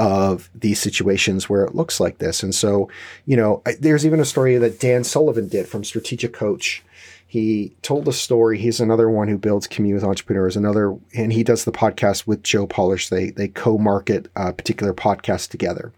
of 0.00 0.48
these 0.54 0.80
situations 0.80 1.48
where 1.48 1.62
it 1.62 1.74
looks 1.74 2.00
like 2.00 2.18
this. 2.18 2.42
And 2.42 2.54
so, 2.54 2.88
you 3.26 3.36
know, 3.36 3.62
there's 3.78 4.06
even 4.06 4.18
a 4.18 4.24
story 4.24 4.56
that 4.56 4.80
Dan 4.80 5.04
Sullivan 5.04 5.46
did 5.46 5.68
from 5.68 5.84
Strategic 5.84 6.32
Coach 6.32 6.82
he 7.30 7.76
told 7.82 8.08
a 8.08 8.12
story. 8.12 8.58
He's 8.58 8.80
another 8.80 9.08
one 9.08 9.28
who 9.28 9.38
builds 9.38 9.68
community 9.68 10.02
with 10.02 10.10
entrepreneurs. 10.10 10.56
Another, 10.56 10.96
and 11.14 11.32
he 11.32 11.44
does 11.44 11.64
the 11.64 11.70
podcast 11.70 12.26
with 12.26 12.42
Joe 12.42 12.66
Polish. 12.66 13.08
They 13.08 13.30
they 13.30 13.46
co-market 13.46 14.26
a 14.34 14.52
particular 14.52 14.92
podcast 14.92 15.48
together, 15.50 15.92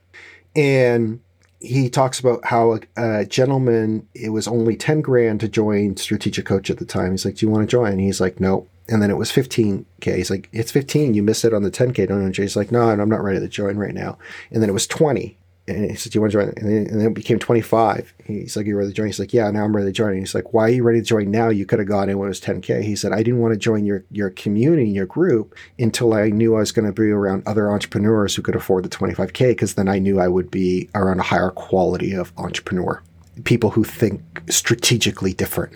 and 0.54 1.20
he 1.62 1.88
talks 1.88 2.18
about 2.18 2.44
how 2.44 2.74
a, 2.74 2.80
a, 3.20 3.24
gentleman 3.24 4.06
it 4.14 4.30
was 4.30 4.48
only 4.48 4.76
10 4.76 5.00
grand 5.00 5.40
to 5.40 5.48
join 5.48 5.96
strategic 5.96 6.44
coach 6.44 6.70
at 6.70 6.78
the 6.78 6.84
time. 6.84 7.12
He's 7.12 7.24
like 7.24 7.36
do 7.36 7.46
you 7.46 7.50
want 7.50 7.62
to 7.62 7.70
join? 7.70 7.98
He's 7.98 8.20
like 8.20 8.40
no. 8.40 8.66
And 8.88 9.00
then 9.00 9.10
it 9.10 9.16
was 9.16 9.30
15k 9.30 10.16
he's 10.16 10.30
like 10.30 10.48
it's 10.52 10.72
15 10.72 11.14
you 11.14 11.22
missed 11.22 11.44
it 11.44 11.54
on 11.54 11.62
the 11.62 11.70
10k 11.70 12.08
don't 12.08 12.36
you 12.36 12.42
he's 12.42 12.56
like 12.56 12.72
no 12.72 12.90
i'm 12.90 13.08
not 13.08 13.22
ready 13.22 13.38
to 13.38 13.48
join 13.48 13.76
right 13.76 13.94
now. 13.94 14.18
And 14.50 14.60
then 14.60 14.68
it 14.68 14.74
was 14.74 14.86
20 14.86 15.38
and 15.68 15.90
he 15.90 15.96
said, 15.96 16.12
"Do 16.12 16.16
you 16.16 16.20
want 16.20 16.32
to 16.32 16.38
join?" 16.38 16.48
And 16.56 16.68
then, 16.68 16.86
and 16.86 17.00
then 17.00 17.08
it 17.08 17.14
became 17.14 17.38
25. 17.38 18.12
He's 18.24 18.56
like, 18.56 18.66
"You 18.66 18.76
ready 18.76 18.90
to 18.90 18.94
join?" 18.94 19.06
He's 19.06 19.18
like, 19.18 19.32
"Yeah, 19.32 19.50
now 19.50 19.64
I'm 19.64 19.74
ready 19.74 19.88
to 19.88 19.92
join." 19.92 20.10
And 20.10 20.18
he's 20.18 20.34
like, 20.34 20.52
"Why 20.52 20.64
are 20.64 20.70
you 20.70 20.82
ready 20.82 21.00
to 21.00 21.04
join 21.04 21.30
now? 21.30 21.48
You 21.48 21.66
could 21.66 21.78
have 21.78 21.88
gone 21.88 22.08
in 22.08 22.18
when 22.18 22.26
it 22.26 22.30
was 22.30 22.40
10k." 22.40 22.82
He 22.82 22.96
said, 22.96 23.12
"I 23.12 23.22
didn't 23.22 23.40
want 23.40 23.54
to 23.54 23.58
join 23.58 23.84
your 23.84 24.04
your 24.10 24.30
community, 24.30 24.88
your 24.88 25.06
group, 25.06 25.54
until 25.78 26.14
I 26.14 26.30
knew 26.30 26.56
I 26.56 26.60
was 26.60 26.72
going 26.72 26.86
to 26.86 26.92
be 26.92 27.10
around 27.10 27.44
other 27.46 27.70
entrepreneurs 27.70 28.34
who 28.34 28.42
could 28.42 28.56
afford 28.56 28.84
the 28.84 28.88
25k, 28.88 29.50
because 29.50 29.74
then 29.74 29.88
I 29.88 29.98
knew 29.98 30.18
I 30.18 30.28
would 30.28 30.50
be 30.50 30.88
around 30.94 31.20
a 31.20 31.24
higher 31.24 31.50
quality 31.50 32.12
of 32.12 32.32
entrepreneur, 32.36 33.00
people 33.44 33.70
who 33.70 33.84
think 33.84 34.20
strategically 34.48 35.32
different." 35.32 35.72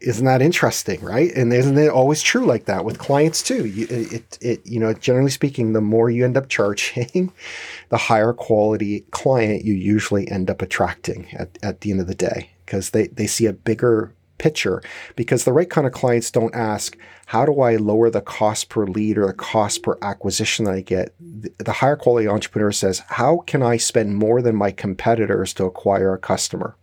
Isn't 0.00 0.24
that 0.24 0.40
interesting, 0.40 1.00
right? 1.02 1.30
And 1.34 1.52
isn't 1.52 1.76
it 1.76 1.90
always 1.90 2.22
true 2.22 2.46
like 2.46 2.64
that 2.64 2.84
with 2.84 2.98
clients 2.98 3.42
too? 3.42 3.66
You, 3.66 3.86
it, 3.90 4.38
it, 4.40 4.66
you 4.66 4.80
know, 4.80 4.94
generally 4.94 5.30
speaking, 5.30 5.72
the 5.72 5.80
more 5.80 6.08
you 6.08 6.24
end 6.24 6.36
up 6.36 6.48
charging, 6.48 7.32
the 7.90 7.96
higher 7.96 8.32
quality 8.32 9.00
client 9.10 9.64
you 9.64 9.74
usually 9.74 10.30
end 10.30 10.50
up 10.50 10.62
attracting 10.62 11.28
at, 11.34 11.58
at 11.62 11.82
the 11.82 11.90
end 11.90 12.00
of 12.00 12.06
the 12.06 12.14
day 12.14 12.50
because 12.64 12.90
they, 12.90 13.08
they 13.08 13.26
see 13.26 13.46
a 13.46 13.52
bigger 13.52 14.12
picture 14.38 14.82
because 15.16 15.44
the 15.44 15.52
right 15.52 15.68
kind 15.68 15.86
of 15.86 15.92
clients 15.92 16.30
don't 16.30 16.54
ask, 16.54 16.96
how 17.26 17.44
do 17.44 17.60
I 17.60 17.76
lower 17.76 18.08
the 18.08 18.22
cost 18.22 18.70
per 18.70 18.86
lead 18.86 19.18
or 19.18 19.26
the 19.26 19.34
cost 19.34 19.82
per 19.82 19.98
acquisition 20.00 20.64
that 20.64 20.74
I 20.74 20.80
get? 20.80 21.14
The, 21.58 21.72
higher 21.72 21.96
quality 21.96 22.26
entrepreneur 22.26 22.72
says, 22.72 23.02
how 23.08 23.38
can 23.46 23.62
I 23.62 23.76
spend 23.76 24.16
more 24.16 24.40
than 24.40 24.56
my 24.56 24.70
competitors 24.70 25.52
to 25.54 25.66
acquire 25.66 26.14
a 26.14 26.18
customer? 26.18 26.74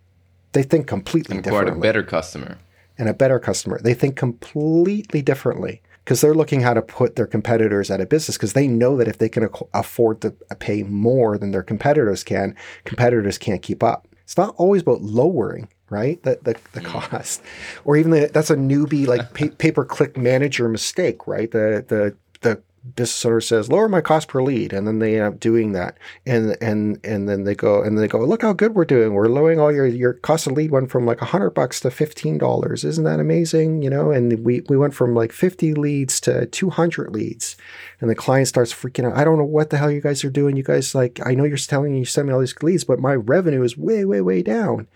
They 0.54 0.64
think 0.64 0.86
completely 0.88 1.38
and 1.38 1.44
differently. 1.44 1.72
Acquire 1.72 1.80
a 1.80 1.82
better 1.82 2.04
customer 2.04 2.60
and 2.98 3.10
a 3.10 3.14
better 3.14 3.40
customer. 3.40 3.80
They 3.82 3.94
think 3.94 4.16
completely 4.16 5.22
differently 5.22 5.82
because 6.04 6.22
they're 6.22 6.34
looking 6.34 6.62
how 6.62 6.74
to 6.74 6.82
put 6.82 7.16
their 7.16 7.28
competitors 7.28 7.92
out 7.92 8.00
of 8.00 8.10
business 8.10 8.38
because 8.38 8.54
they 8.54 8.68
know 8.68 8.96
that 8.98 9.08
if 9.08 9.18
they 9.18 9.30
can 9.30 9.50
afford 9.74 10.22
to 10.22 10.32
pay 10.60 10.84
more 10.84 11.38
than 11.38 11.52
their 11.52 11.64
competitors 11.64 12.24
can, 12.24 12.56
competitors 12.86 13.38
can't 13.38 13.62
keep 13.62 13.84
up. 13.84 14.08
It's 14.24 14.38
not 14.38 14.56
always 14.58 14.82
about 14.82 15.02
lowering, 15.02 15.70
right? 15.90 16.22
The, 16.24 16.40
the, 16.42 16.56
the 16.74 16.82
cost 16.82 17.42
or 17.86 17.98
even 17.98 18.12
the, 18.12 18.30
that's 18.34 18.50
a 18.50 18.56
newbie 18.56 19.06
like 19.08 19.34
pay, 19.34 19.50
pay 19.58 19.72
per 19.72 19.86
click 19.86 20.18
manager 20.18 20.70
mistake, 20.70 21.28
right? 21.28 21.52
The, 21.52 21.84
the, 21.88 22.16
the 22.42 22.62
business 22.96 23.26
owner 23.26 23.42
says 23.42 23.70
lower 23.70 23.88
my 23.88 24.02
cost 24.02 24.28
per 24.28 24.42
lead 24.42 24.74
and 24.74 24.88
then 24.88 25.00
they 25.00 25.16
end 25.16 25.26
up 25.26 25.40
doing 25.40 25.72
that. 25.74 25.98
And 26.26 26.58
and 26.62 27.00
and 27.04 27.28
then 27.28 27.44
they 27.44 27.56
go 27.56 27.82
and 27.82 27.98
they 27.98 28.08
go 28.08 28.20
look 28.20 28.42
how 28.42 28.54
good 28.54 28.76
we're 28.76 28.86
doing. 28.86 29.14
We're 29.14 29.28
lowering 29.28 29.60
all 29.60 29.72
your 29.72 29.86
your 29.86 30.14
cost 30.14 30.48
of 30.48 30.54
lead 30.54 30.72
went 30.72 30.92
from 30.92 31.06
like 31.06 31.22
100 31.22 31.52
bucks 31.52 31.80
to 31.82 31.90
$15 31.90 32.84
isn't 32.84 33.04
that 33.04 33.20
amazing? 33.20 33.82
You 33.82 33.90
know 33.90 34.12
and 34.12 34.46
we 34.46 34.62
we 34.70 34.78
went 34.78 34.94
from 34.94 35.16
like 35.16 35.32
50 35.32 35.74
leads 35.74 36.20
to 36.22 36.46
200 36.46 37.12
leads. 37.12 37.56
And 38.00 38.10
the 38.10 38.16
client 38.16 38.48
starts 38.48 38.74
freaking 38.74 39.06
out. 39.06 39.18
I 39.18 39.24
don't 39.24 39.38
know 39.38 39.44
what 39.44 39.70
the 39.70 39.78
hell 39.78 39.92
you 39.92 40.02
guys 40.02 40.24
are 40.24 40.30
doing. 40.30 40.56
You 40.56 40.64
guys 40.64 40.94
like 40.94 41.20
i 41.26 41.34
know 41.34 41.44
you're 41.44 41.58
telling 41.58 41.94
me 41.94 42.00
you 42.00 42.06
send 42.06 42.28
me 42.28 42.34
all 42.34 42.40
these 42.40 42.56
leads 42.62 42.84
but 42.84 43.00
my 43.00 43.14
revenue 43.14 43.64
is 43.64 43.78
way 43.78 44.06
way 44.06 44.22
way 44.22 44.42
down 44.42 44.88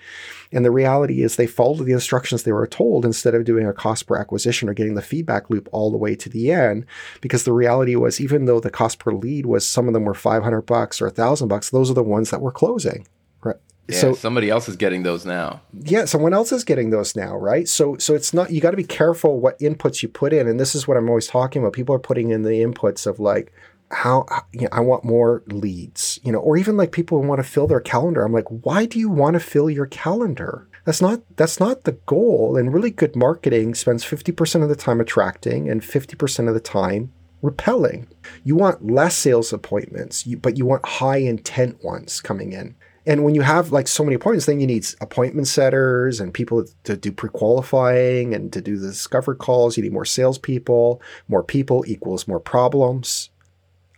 and 0.51 0.65
the 0.65 0.71
reality 0.71 1.21
is 1.21 1.35
they 1.35 1.47
followed 1.47 1.85
the 1.85 1.93
instructions 1.93 2.43
they 2.43 2.51
were 2.51 2.67
told 2.67 3.05
instead 3.05 3.35
of 3.35 3.45
doing 3.45 3.67
a 3.67 3.73
cost 3.73 4.07
per 4.07 4.17
acquisition 4.17 4.67
or 4.67 4.73
getting 4.73 4.95
the 4.95 5.01
feedback 5.01 5.49
loop 5.49 5.69
all 5.71 5.91
the 5.91 5.97
way 5.97 6.15
to 6.15 6.29
the 6.29 6.51
end. 6.51 6.85
Because 7.21 7.43
the 7.43 7.53
reality 7.53 7.95
was, 7.95 8.19
even 8.19 8.45
though 8.45 8.59
the 8.59 8.69
cost 8.69 8.99
per 8.99 9.11
lead 9.11 9.45
was 9.45 9.67
some 9.67 9.87
of 9.87 9.93
them 9.93 10.05
were 10.05 10.13
500 10.13 10.61
bucks 10.61 11.01
or 11.01 11.07
a 11.07 11.11
thousand 11.11 11.47
bucks, 11.47 11.69
those 11.69 11.89
are 11.89 11.95
the 11.95 12.03
ones 12.03 12.31
that 12.31 12.41
were 12.41 12.51
closing. 12.51 13.07
Right. 13.43 13.55
Yeah, 13.87 13.99
so 13.99 14.13
somebody 14.13 14.49
else 14.49 14.69
is 14.69 14.75
getting 14.75 15.03
those 15.03 15.25
now. 15.25 15.61
Yeah, 15.73 16.05
someone 16.05 16.33
else 16.33 16.51
is 16.51 16.63
getting 16.63 16.91
those 16.91 17.15
now, 17.15 17.35
right? 17.35 17.67
So 17.67 17.97
so 17.97 18.13
it's 18.13 18.33
not 18.33 18.51
you 18.51 18.61
got 18.61 18.71
to 18.71 18.77
be 18.77 18.83
careful 18.83 19.39
what 19.39 19.59
inputs 19.59 20.03
you 20.03 20.09
put 20.09 20.33
in, 20.33 20.47
and 20.47 20.59
this 20.59 20.75
is 20.75 20.87
what 20.87 20.97
I'm 20.97 21.09
always 21.09 21.27
talking 21.27 21.61
about. 21.61 21.73
People 21.73 21.95
are 21.95 21.99
putting 21.99 22.29
in 22.29 22.43
the 22.43 22.61
inputs 22.61 23.07
of 23.07 23.19
like, 23.19 23.51
how 23.91 24.25
you 24.53 24.61
know, 24.61 24.69
I 24.71 24.79
want 24.81 25.03
more 25.03 25.43
leads, 25.47 26.19
you 26.23 26.31
know, 26.31 26.39
or 26.39 26.57
even 26.57 26.77
like 26.77 26.91
people 26.91 27.21
who 27.21 27.27
want 27.27 27.39
to 27.39 27.49
fill 27.49 27.67
their 27.67 27.79
calendar. 27.79 28.23
I'm 28.23 28.33
like, 28.33 28.47
why 28.47 28.85
do 28.85 28.99
you 28.99 29.09
want 29.09 29.33
to 29.35 29.39
fill 29.39 29.69
your 29.69 29.85
calendar? 29.85 30.67
That's 30.85 31.01
not 31.01 31.21
that's 31.35 31.59
not 31.59 31.83
the 31.83 31.93
goal. 32.05 32.57
And 32.57 32.73
really 32.73 32.91
good 32.91 33.15
marketing 33.15 33.75
spends 33.75 34.03
50% 34.03 34.63
of 34.63 34.69
the 34.69 34.75
time 34.75 34.99
attracting 34.99 35.69
and 35.69 35.81
50% 35.81 36.47
of 36.47 36.53
the 36.53 36.59
time 36.59 37.11
repelling. 37.41 38.07
You 38.43 38.55
want 38.55 38.85
less 38.85 39.15
sales 39.15 39.51
appointments, 39.51 40.23
but 40.23 40.57
you 40.57 40.65
want 40.65 40.85
high 40.85 41.17
intent 41.17 41.83
ones 41.83 42.21
coming 42.21 42.53
in. 42.53 42.75
And 43.05 43.23
when 43.23 43.33
you 43.33 43.41
have 43.41 43.71
like 43.71 43.87
so 43.87 44.03
many 44.03 44.15
appointments, 44.15 44.45
then 44.45 44.59
you 44.59 44.67
need 44.67 44.85
appointment 45.01 45.47
setters 45.47 46.19
and 46.19 46.33
people 46.33 46.65
to 46.83 46.95
do 46.95 47.11
pre-qualifying 47.11 48.35
and 48.35 48.53
to 48.53 48.61
do 48.61 48.77
the 48.77 48.89
discover 48.89 49.33
calls. 49.33 49.75
You 49.75 49.83
need 49.83 49.93
more 49.93 50.05
salespeople. 50.05 51.01
More 51.27 51.43
people 51.43 51.83
equals 51.87 52.27
more 52.27 52.39
problems. 52.39 53.30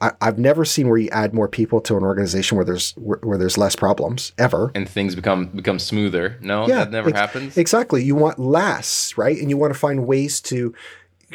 I, 0.04 0.26
have 0.26 0.38
never 0.38 0.66
seen 0.66 0.89
where 0.89 0.98
you 0.98 1.10
add 1.12 1.34
more 1.34 1.48
people 1.48 1.80
to 1.82 1.96
an 1.96 2.04
organization 2.04 2.58
where 2.58 2.66
there's 2.66 2.92
where, 2.94 3.20
where, 3.24 3.38
there's 3.38 3.58
less 3.58 3.76
problems 3.76 4.34
ever, 4.38 4.72
and 4.76 4.88
things 4.88 5.16
become 5.16 5.48
become 5.48 5.80
smoother. 5.80 6.38
No, 6.42 6.68
yeah, 6.68 6.80
that 6.80 6.92
never 6.92 7.10
ex- 7.10 7.20
happens. 7.20 7.58
Exactly. 7.58 8.04
You 8.04 8.16
want 8.16 8.38
less, 8.38 9.18
right? 9.18 9.38
And 9.38 9.50
you 9.50 9.58
want 9.58 9.74
to 9.74 9.80
find 9.80 10.06
ways 10.06 10.42
to 10.42 10.74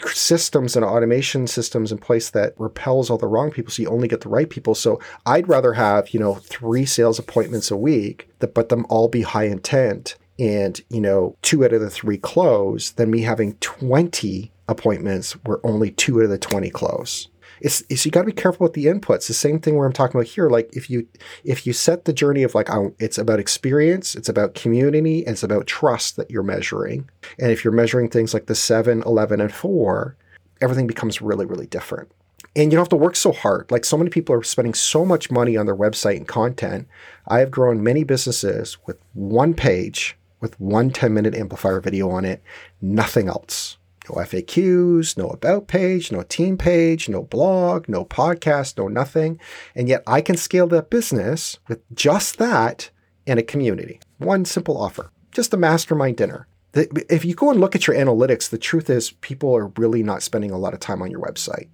systems 0.06 0.76
and 0.76 0.84
automation 0.84 1.46
systems 1.46 1.90
in 1.90 1.98
place 1.98 2.30
that 2.30 2.54
repels 2.58 3.10
all 3.10 3.18
the 3.18 3.26
wrong 3.26 3.50
people 3.50 3.72
so 3.72 3.82
you 3.82 3.88
only 3.88 4.06
get 4.06 4.20
the 4.20 4.28
right 4.28 4.48
people 4.48 4.72
so 4.72 5.00
i'd 5.26 5.48
rather 5.48 5.72
have 5.72 6.10
you 6.10 6.20
know 6.20 6.36
three 6.36 6.86
sales 6.86 7.18
appointments 7.18 7.68
a 7.68 7.76
week 7.76 8.28
that 8.38 8.54
but 8.54 8.68
them 8.68 8.86
all 8.88 9.08
be 9.08 9.22
high 9.22 9.46
intent 9.46 10.14
and 10.38 10.82
you 10.88 11.00
know 11.00 11.36
two 11.42 11.64
out 11.64 11.72
of 11.72 11.80
the 11.80 11.90
three 11.90 12.16
close 12.16 12.92
than 12.92 13.10
me 13.10 13.22
having 13.22 13.54
20 13.54 14.52
appointments 14.68 15.32
where 15.44 15.58
only 15.66 15.90
two 15.90 16.18
out 16.18 16.24
of 16.24 16.30
the 16.30 16.38
20 16.38 16.70
close 16.70 17.28
it's, 17.60 17.82
it's 17.88 18.04
you 18.04 18.10
got 18.10 18.20
to 18.20 18.26
be 18.26 18.32
careful 18.32 18.64
with 18.64 18.74
the 18.74 18.86
inputs. 18.86 19.26
The 19.26 19.34
same 19.34 19.60
thing 19.60 19.76
where 19.76 19.86
I'm 19.86 19.92
talking 19.92 20.18
about 20.18 20.28
here. 20.28 20.48
Like 20.48 20.70
if 20.72 20.88
you 20.90 21.06
if 21.44 21.66
you 21.66 21.72
set 21.72 22.04
the 22.04 22.12
journey 22.12 22.42
of 22.42 22.54
like 22.54 22.68
it's 22.98 23.18
about 23.18 23.40
experience, 23.40 24.14
it's 24.14 24.28
about 24.28 24.54
community, 24.54 25.24
and 25.24 25.32
it's 25.32 25.42
about 25.42 25.66
trust 25.66 26.16
that 26.16 26.30
you're 26.30 26.42
measuring. 26.42 27.08
And 27.38 27.50
if 27.50 27.64
you're 27.64 27.72
measuring 27.72 28.08
things 28.08 28.34
like 28.34 28.46
the 28.46 28.54
7, 28.54 29.02
11, 29.04 29.40
and 29.40 29.52
4, 29.52 30.16
everything 30.60 30.86
becomes 30.86 31.20
really, 31.20 31.46
really 31.46 31.66
different. 31.66 32.10
And 32.56 32.72
you 32.72 32.76
don't 32.76 32.84
have 32.84 32.88
to 32.90 32.96
work 32.96 33.14
so 33.14 33.32
hard. 33.32 33.70
Like 33.70 33.84
so 33.84 33.96
many 33.96 34.10
people 34.10 34.34
are 34.34 34.42
spending 34.42 34.74
so 34.74 35.04
much 35.04 35.30
money 35.30 35.56
on 35.56 35.66
their 35.66 35.76
website 35.76 36.16
and 36.16 36.26
content. 36.26 36.88
I 37.26 37.40
have 37.40 37.50
grown 37.50 37.82
many 37.82 38.04
businesses 38.04 38.78
with 38.86 38.98
one 39.12 39.54
page 39.54 40.16
with 40.40 40.58
one 40.60 40.90
10 40.90 41.12
minute 41.12 41.34
amplifier 41.34 41.80
video 41.80 42.10
on 42.10 42.24
it, 42.24 42.42
nothing 42.80 43.28
else. 43.28 43.77
No 44.08 44.16
FAQs, 44.16 45.16
no 45.16 45.28
about 45.28 45.68
page, 45.68 46.10
no 46.10 46.22
team 46.22 46.56
page, 46.56 47.08
no 47.08 47.22
blog, 47.22 47.88
no 47.88 48.04
podcast, 48.04 48.78
no 48.78 48.88
nothing. 48.88 49.40
And 49.74 49.88
yet 49.88 50.02
I 50.06 50.20
can 50.20 50.36
scale 50.36 50.66
that 50.68 50.90
business 50.90 51.58
with 51.68 51.80
just 51.94 52.38
that 52.38 52.90
in 53.26 53.38
a 53.38 53.42
community. 53.42 54.00
One 54.18 54.44
simple 54.44 54.80
offer, 54.80 55.10
just 55.32 55.54
a 55.54 55.56
mastermind 55.56 56.16
dinner. 56.16 56.46
If 56.74 57.24
you 57.24 57.34
go 57.34 57.50
and 57.50 57.60
look 57.60 57.74
at 57.74 57.86
your 57.86 57.96
analytics, 57.96 58.48
the 58.48 58.58
truth 58.58 58.88
is 58.88 59.10
people 59.10 59.54
are 59.56 59.72
really 59.76 60.02
not 60.02 60.22
spending 60.22 60.50
a 60.50 60.58
lot 60.58 60.74
of 60.74 60.80
time 60.80 61.02
on 61.02 61.10
your 61.10 61.20
website. 61.20 61.68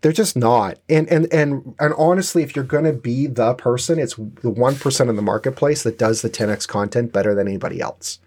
They're, 0.00 0.12
just 0.12 0.36
not. 0.36 0.78
And 0.88 1.06
and 1.08 1.30
and 1.32 1.74
and 1.78 1.92
honestly, 1.98 2.42
if 2.42 2.56
you're 2.56 2.64
going 2.64 2.84
to 2.84 2.94
be 2.94 3.26
the 3.26 3.52
person, 3.54 3.98
it's 3.98 4.14
the 4.14 4.48
one 4.48 4.76
percent 4.76 5.10
in 5.10 5.16
the 5.16 5.22
marketplace 5.22 5.82
that 5.82 5.98
does 5.98 6.22
the 6.22 6.30
10x 6.30 6.66
content 6.66 7.12
better 7.12 7.34
than 7.34 7.46
anybody 7.46 7.80
else. 7.82 8.18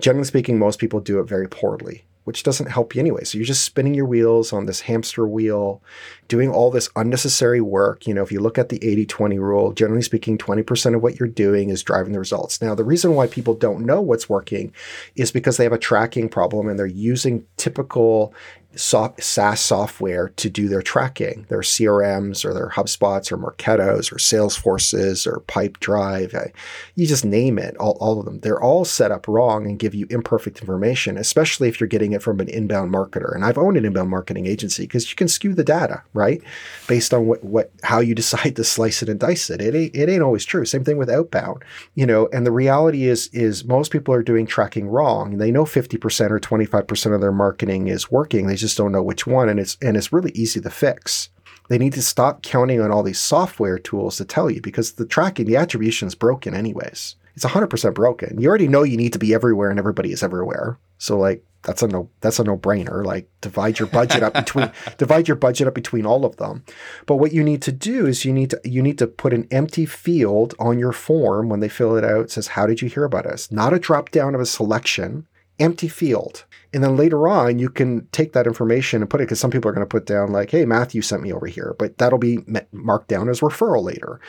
Generally 0.00 0.24
speaking, 0.24 0.58
most 0.58 0.80
people 0.80 0.98
do 0.98 1.20
it 1.20 1.28
very 1.28 1.48
poorly 1.48 2.04
which 2.28 2.42
doesn't 2.42 2.70
help 2.70 2.94
you 2.94 3.00
anyway. 3.00 3.24
So 3.24 3.38
you're 3.38 3.46
just 3.46 3.64
spinning 3.64 3.94
your 3.94 4.04
wheels 4.04 4.52
on 4.52 4.66
this 4.66 4.82
hamster 4.82 5.26
wheel, 5.26 5.82
doing 6.28 6.50
all 6.50 6.70
this 6.70 6.90
unnecessary 6.94 7.62
work. 7.62 8.06
You 8.06 8.12
know, 8.12 8.22
if 8.22 8.30
you 8.30 8.38
look 8.38 8.58
at 8.58 8.68
the 8.68 8.76
80 8.86 9.06
20 9.06 9.38
rule, 9.38 9.72
generally 9.72 10.02
speaking, 10.02 10.36
20% 10.36 10.94
of 10.94 11.02
what 11.02 11.18
you're 11.18 11.26
doing 11.26 11.70
is 11.70 11.82
driving 11.82 12.12
the 12.12 12.18
results. 12.18 12.60
Now, 12.60 12.74
the 12.74 12.84
reason 12.84 13.14
why 13.14 13.28
people 13.28 13.54
don't 13.54 13.86
know 13.86 14.02
what's 14.02 14.28
working 14.28 14.74
is 15.16 15.32
because 15.32 15.56
they 15.56 15.64
have 15.64 15.72
a 15.72 15.78
tracking 15.78 16.28
problem 16.28 16.68
and 16.68 16.78
they're 16.78 16.84
using 16.84 17.46
typical 17.56 18.34
SaaS 18.78 19.60
software 19.60 20.28
to 20.36 20.48
do 20.48 20.68
their 20.68 20.82
tracking, 20.82 21.46
their 21.48 21.60
CRMs 21.60 22.44
or 22.44 22.54
their 22.54 22.70
HubSpots 22.70 23.32
or 23.32 23.36
Marketos 23.36 24.12
or 24.12 24.16
Salesforces 24.16 25.26
or 25.26 25.40
Pipedrive. 25.40 26.52
You 26.94 27.06
just 27.06 27.24
name 27.24 27.58
it, 27.58 27.76
all, 27.78 27.98
all 28.00 28.20
of 28.20 28.24
them. 28.24 28.40
They're 28.40 28.62
all 28.62 28.84
set 28.84 29.10
up 29.10 29.26
wrong 29.26 29.66
and 29.66 29.78
give 29.78 29.94
you 29.94 30.06
imperfect 30.10 30.60
information, 30.60 31.16
especially 31.16 31.68
if 31.68 31.80
you're 31.80 31.88
getting 31.88 32.12
it 32.12 32.22
from 32.22 32.40
an 32.40 32.48
inbound 32.48 32.92
marketer. 32.92 33.34
And 33.34 33.44
I've 33.44 33.58
owned 33.58 33.76
an 33.76 33.84
inbound 33.84 34.10
marketing 34.10 34.46
agency 34.46 34.84
because 34.84 35.10
you 35.10 35.16
can 35.16 35.28
skew 35.28 35.54
the 35.54 35.64
data, 35.64 36.02
right? 36.14 36.40
Based 36.86 37.12
on 37.12 37.26
what, 37.26 37.42
what 37.42 37.70
how 37.82 38.00
you 38.00 38.14
decide 38.18 38.56
to 38.56 38.64
slice 38.64 39.02
it 39.02 39.08
and 39.08 39.18
dice 39.18 39.50
it. 39.50 39.60
It 39.60 39.74
ain't, 39.74 39.96
it 39.96 40.08
ain't 40.08 40.22
always 40.22 40.44
true. 40.44 40.64
Same 40.64 40.84
thing 40.84 40.98
with 40.98 41.10
outbound, 41.10 41.64
you 41.94 42.06
know, 42.06 42.28
and 42.32 42.46
the 42.46 42.52
reality 42.52 43.06
is 43.06 43.28
is 43.32 43.64
most 43.64 43.90
people 43.90 44.14
are 44.14 44.22
doing 44.22 44.46
tracking 44.46 44.88
wrong. 44.88 45.38
They 45.38 45.50
know 45.50 45.64
50% 45.64 46.30
or 46.30 46.40
25% 46.40 47.14
of 47.14 47.20
their 47.20 47.32
marketing 47.32 47.88
is 47.88 48.10
working. 48.10 48.46
They 48.46 48.54
just 48.54 48.67
don't 48.76 48.92
know 48.92 49.02
which 49.02 49.26
one, 49.26 49.48
and 49.48 49.58
it's 49.58 49.76
and 49.80 49.96
it's 49.96 50.12
really 50.12 50.32
easy 50.32 50.60
to 50.60 50.70
fix. 50.70 51.30
They 51.68 51.78
need 51.78 51.92
to 51.94 52.02
stop 52.02 52.42
counting 52.42 52.80
on 52.80 52.90
all 52.90 53.02
these 53.02 53.20
software 53.20 53.78
tools 53.78 54.16
to 54.16 54.24
tell 54.24 54.50
you 54.50 54.60
because 54.60 54.92
the 54.92 55.06
tracking, 55.06 55.46
the 55.46 55.56
attribution 55.56 56.08
is 56.08 56.14
broken 56.14 56.54
anyways. 56.54 57.16
It's 57.36 57.44
100% 57.44 57.94
broken. 57.94 58.40
You 58.40 58.48
already 58.48 58.66
know 58.66 58.82
you 58.82 58.96
need 58.96 59.12
to 59.12 59.18
be 59.18 59.32
everywhere 59.32 59.70
and 59.70 59.78
everybody 59.78 60.10
is 60.10 60.24
everywhere. 60.24 60.78
So 60.98 61.16
like 61.16 61.44
that's 61.62 61.82
a 61.82 61.88
no 61.88 62.08
that's 62.20 62.38
a 62.38 62.44
no-brainer. 62.44 63.04
Like 63.04 63.28
divide 63.40 63.78
your 63.78 63.86
budget 63.86 64.22
up 64.22 64.34
between 64.34 64.72
divide 64.98 65.28
your 65.28 65.36
budget 65.36 65.68
up 65.68 65.74
between 65.74 66.04
all 66.04 66.24
of 66.24 66.36
them. 66.36 66.64
But 67.06 67.16
what 67.16 67.32
you 67.32 67.44
need 67.44 67.62
to 67.62 67.72
do 67.72 68.06
is 68.06 68.24
you 68.24 68.32
need 68.32 68.50
to 68.50 68.60
you 68.64 68.82
need 68.82 68.98
to 68.98 69.06
put 69.06 69.32
an 69.32 69.46
empty 69.50 69.86
field 69.86 70.54
on 70.58 70.78
your 70.78 70.92
form 70.92 71.48
when 71.48 71.60
they 71.60 71.68
fill 71.68 71.96
it 71.96 72.04
out. 72.04 72.22
It 72.22 72.30
says 72.32 72.48
how 72.48 72.66
did 72.66 72.82
you 72.82 72.88
hear 72.88 73.04
about 73.04 73.26
us? 73.26 73.52
Not 73.52 73.72
a 73.72 73.78
drop 73.78 74.10
down 74.10 74.34
of 74.34 74.40
a 74.40 74.46
selection 74.46 75.28
empty 75.58 75.88
field. 75.88 76.44
And 76.74 76.84
then 76.84 76.96
later 76.98 77.26
on, 77.26 77.58
you 77.58 77.70
can 77.70 78.06
take 78.12 78.34
that 78.34 78.46
information 78.46 79.00
and 79.00 79.08
put 79.08 79.22
it 79.22 79.24
because 79.24 79.40
some 79.40 79.50
people 79.50 79.70
are 79.70 79.72
going 79.72 79.86
to 79.86 79.90
put 79.90 80.04
down, 80.04 80.32
like, 80.32 80.50
hey, 80.50 80.66
Matthew 80.66 81.00
sent 81.00 81.22
me 81.22 81.32
over 81.32 81.46
here, 81.46 81.74
but 81.78 81.96
that'll 81.96 82.18
be 82.18 82.40
marked 82.72 83.08
down 83.08 83.30
as 83.30 83.40
referral 83.40 83.82
later. 83.82 84.20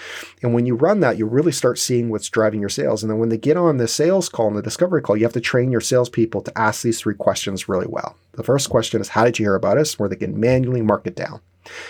And 0.41 0.53
when 0.53 0.65
you 0.65 0.75
run 0.75 1.01
that, 1.01 1.17
you 1.17 1.25
really 1.25 1.51
start 1.51 1.77
seeing 1.77 2.09
what's 2.09 2.29
driving 2.29 2.61
your 2.61 2.69
sales. 2.69 3.03
And 3.03 3.11
then 3.11 3.19
when 3.19 3.27
they 3.27 3.37
get 3.37 3.57
on 3.57 3.75
the 3.75 3.89
sales 3.89 4.29
call 4.29 4.47
and 4.47 4.55
the 4.55 4.61
discovery 4.61 5.01
call, 5.01 5.17
you 5.17 5.25
have 5.25 5.33
to 5.33 5.41
train 5.41 5.69
your 5.69 5.81
salespeople 5.81 6.41
to 6.43 6.57
ask 6.57 6.81
these 6.81 7.01
three 7.01 7.15
questions 7.15 7.67
really 7.67 7.87
well. 7.87 8.15
The 8.33 8.43
first 8.43 8.69
question 8.69 9.01
is, 9.01 9.09
how 9.09 9.25
did 9.25 9.37
you 9.37 9.43
hear 9.43 9.55
about 9.55 9.77
us? 9.77 9.99
Where 9.99 10.07
they 10.07 10.15
can 10.15 10.39
manually 10.39 10.81
mark 10.81 11.05
it 11.07 11.17
down 11.17 11.41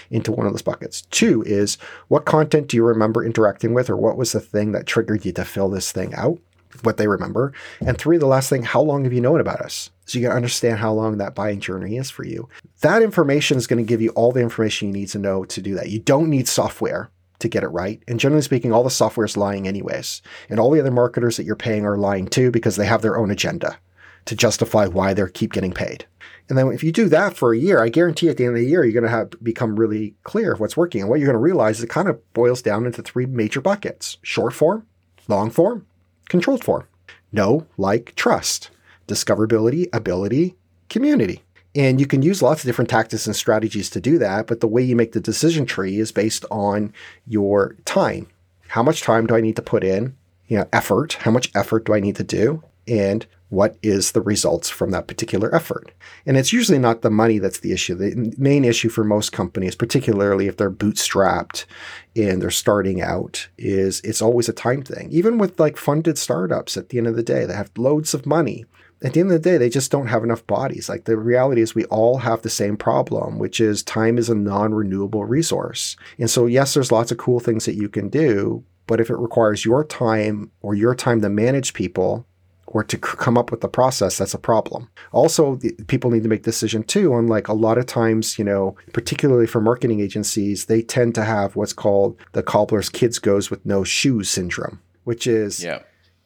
into 0.09 0.31
one 0.31 0.47
of 0.47 0.51
those 0.51 0.63
buckets. 0.63 1.03
Two 1.11 1.43
is, 1.43 1.77
what 2.07 2.25
content 2.25 2.67
do 2.67 2.75
you 2.75 2.83
remember 2.83 3.23
interacting 3.23 3.75
with, 3.75 3.87
or 3.87 3.95
what 3.95 4.17
was 4.17 4.31
the 4.31 4.39
thing 4.39 4.71
that 4.71 4.87
triggered 4.87 5.25
you 5.25 5.31
to 5.33 5.45
fill 5.45 5.69
this 5.69 5.91
thing 5.91 6.13
out? 6.15 6.39
What 6.83 6.97
they 6.97 7.07
remember. 7.07 7.53
And 7.79 7.97
three, 7.97 8.17
the 8.17 8.25
last 8.25 8.49
thing, 8.49 8.63
how 8.63 8.81
long 8.81 9.03
have 9.03 9.13
you 9.13 9.21
known 9.21 9.41
about 9.41 9.61
us? 9.61 9.89
So 10.05 10.19
you 10.19 10.27
can 10.27 10.35
understand 10.35 10.79
how 10.79 10.93
long 10.93 11.17
that 11.17 11.35
buying 11.35 11.59
journey 11.59 11.97
is 11.97 12.09
for 12.09 12.23
you. 12.23 12.49
That 12.81 13.01
information 13.01 13.57
is 13.57 13.67
going 13.67 13.83
to 13.83 13.87
give 13.87 14.01
you 14.01 14.09
all 14.11 14.31
the 14.31 14.41
information 14.41 14.87
you 14.87 14.93
need 14.93 15.09
to 15.09 15.19
know 15.19 15.45
to 15.45 15.61
do 15.61 15.75
that. 15.75 15.89
You 15.89 15.99
don't 15.99 16.29
need 16.29 16.47
software 16.47 17.11
to 17.39 17.47
get 17.47 17.63
it 17.63 17.67
right. 17.67 18.01
And 18.07 18.19
generally 18.19 18.41
speaking, 18.41 18.73
all 18.73 18.83
the 18.83 18.89
software 18.89 19.25
is 19.25 19.37
lying 19.37 19.67
anyways. 19.67 20.21
And 20.49 20.59
all 20.59 20.71
the 20.71 20.79
other 20.79 20.91
marketers 20.91 21.37
that 21.37 21.45
you're 21.45 21.55
paying 21.55 21.85
are 21.85 21.97
lying 21.97 22.27
too 22.27 22.51
because 22.51 22.75
they 22.75 22.85
have 22.85 23.01
their 23.01 23.17
own 23.17 23.31
agenda 23.31 23.77
to 24.25 24.35
justify 24.35 24.85
why 24.85 25.13
they 25.13 25.23
keep 25.33 25.53
getting 25.53 25.71
paid. 25.71 26.05
And 26.49 26.57
then 26.57 26.67
if 26.71 26.83
you 26.83 26.91
do 26.91 27.07
that 27.09 27.37
for 27.37 27.53
a 27.53 27.57
year, 27.57 27.81
I 27.81 27.89
guarantee 27.89 28.29
at 28.29 28.37
the 28.37 28.45
end 28.45 28.55
of 28.55 28.61
the 28.61 28.67
year, 28.67 28.83
you're 28.83 28.93
going 28.99 29.03
to 29.03 29.09
have 29.09 29.31
become 29.41 29.79
really 29.79 30.15
clear 30.23 30.53
of 30.53 30.59
what's 30.59 30.75
working. 30.75 31.01
And 31.01 31.09
what 31.09 31.19
you're 31.19 31.27
going 31.27 31.33
to 31.33 31.39
realize 31.39 31.77
is 31.77 31.83
it 31.83 31.89
kind 31.89 32.09
of 32.09 32.33
boils 32.33 32.61
down 32.61 32.85
into 32.85 33.01
three 33.01 33.27
major 33.27 33.61
buckets 33.61 34.17
short 34.23 34.53
form, 34.53 34.87
long 35.27 35.51
form, 35.51 35.85
controlled 36.29 36.63
form. 36.63 36.87
Know, 37.31 37.67
like, 37.77 38.15
trust, 38.15 38.69
discoverability, 39.07 39.87
ability, 39.93 40.55
community. 40.87 41.43
And 41.75 41.99
you 41.99 42.07
can 42.07 42.21
use 42.21 42.41
lots 42.41 42.63
of 42.63 42.67
different 42.67 42.89
tactics 42.89 43.27
and 43.27 43.35
strategies 43.35 43.89
to 43.91 44.01
do 44.01 44.17
that, 44.17 44.47
but 44.47 44.59
the 44.59 44.67
way 44.67 44.81
you 44.81 44.95
make 44.95 45.11
the 45.11 45.19
decision 45.19 45.65
tree 45.65 45.99
is 45.99 46.11
based 46.11 46.45
on 46.49 46.93
your 47.27 47.75
time. 47.85 48.27
How 48.69 48.81
much 48.81 49.01
time 49.01 49.27
do 49.27 49.35
I 49.35 49.41
need 49.41 49.55
to 49.57 49.61
put 49.61 49.83
in? 49.83 50.15
You 50.47 50.57
know, 50.57 50.69
effort. 50.73 51.13
How 51.13 51.31
much 51.31 51.51
effort 51.53 51.85
do 51.85 51.93
I 51.93 51.99
need 51.99 52.15
to 52.15 52.23
do? 52.23 52.63
And 52.87 53.25
what 53.49 53.77
is 53.81 54.11
the 54.11 54.21
results 54.21 54.69
from 54.69 54.91
that 54.91 55.07
particular 55.07 55.53
effort. 55.53 55.91
And 56.25 56.37
it's 56.37 56.53
usually 56.53 56.77
not 56.77 57.01
the 57.01 57.09
money 57.09 57.39
that's 57.39 57.59
the 57.59 57.71
issue. 57.71 57.95
The 57.95 58.33
main 58.37 58.63
issue 58.63 58.89
for 58.89 59.03
most 59.03 59.31
companies, 59.31 59.75
particularly 59.75 60.47
if 60.47 60.57
they're 60.57 60.71
bootstrapped 60.71 61.65
and 62.15 62.41
they're 62.41 62.51
starting 62.51 63.01
out, 63.01 63.49
is 63.57 64.01
it's 64.01 64.21
always 64.21 64.49
a 64.49 64.53
time 64.53 64.83
thing. 64.83 65.09
Even 65.11 65.37
with 65.37 65.59
like 65.59 65.77
funded 65.77 66.17
startups 66.17 66.77
at 66.77 66.89
the 66.89 66.99
end 66.99 67.07
of 67.07 67.15
the 67.15 67.23
day, 67.23 67.45
they 67.45 67.55
have 67.55 67.71
loads 67.77 68.13
of 68.13 68.25
money. 68.25 68.65
At 69.01 69.13
the 69.13 69.21
end 69.21 69.31
of 69.31 69.41
the 69.41 69.49
day, 69.49 69.57
they 69.57 69.69
just 69.69 69.91
don't 69.91 70.07
have 70.07 70.23
enough 70.23 70.45
bodies. 70.45 70.89
Like 70.89 71.05
the 71.05 71.17
reality 71.17 71.61
is, 71.61 71.73
we 71.73 71.85
all 71.85 72.17
have 72.17 72.41
the 72.41 72.49
same 72.49 72.75
problem, 72.75 73.39
which 73.39 73.61
is 73.61 73.81
time 73.81 74.17
is 74.17 74.29
a 74.29 74.35
non 74.35 74.73
renewable 74.73 75.23
resource. 75.23 75.95
And 76.19 76.29
so, 76.29 76.47
yes, 76.47 76.73
there's 76.73 76.91
lots 76.91 77.09
of 77.09 77.17
cool 77.17 77.39
things 77.39 77.65
that 77.65 77.75
you 77.75 77.87
can 77.87 78.09
do, 78.09 78.65
but 78.87 78.99
if 78.99 79.09
it 79.09 79.17
requires 79.17 79.63
your 79.63 79.85
time 79.85 80.51
or 80.61 80.75
your 80.75 80.95
time 80.95 81.21
to 81.21 81.29
manage 81.29 81.73
people, 81.73 82.25
or 82.69 82.83
to 82.83 82.97
come 82.97 83.37
up 83.37 83.51
with 83.51 83.61
the 83.61 83.67
process, 83.67 84.17
that's 84.17 84.33
a 84.33 84.39
problem. 84.39 84.89
Also, 85.11 85.59
people 85.87 86.11
need 86.11 86.23
to 86.23 86.29
make 86.29 86.43
decision 86.43 86.83
too. 86.83 87.13
On 87.13 87.27
like 87.27 87.47
a 87.47 87.53
lot 87.53 87.77
of 87.77 87.85
times, 87.85 88.37
you 88.37 88.45
know, 88.45 88.75
particularly 88.93 89.47
for 89.47 89.59
marketing 89.59 89.99
agencies, 89.99 90.65
they 90.65 90.81
tend 90.81 91.15
to 91.15 91.25
have 91.25 91.55
what's 91.55 91.73
called 91.73 92.17
the 92.33 92.43
cobbler's 92.43 92.89
kids 92.89 93.19
goes 93.19 93.49
with 93.49 93.65
no 93.65 93.83
shoes 93.83 94.29
syndrome, 94.29 94.79
which 95.03 95.27
is 95.27 95.63
yeah. 95.63 95.79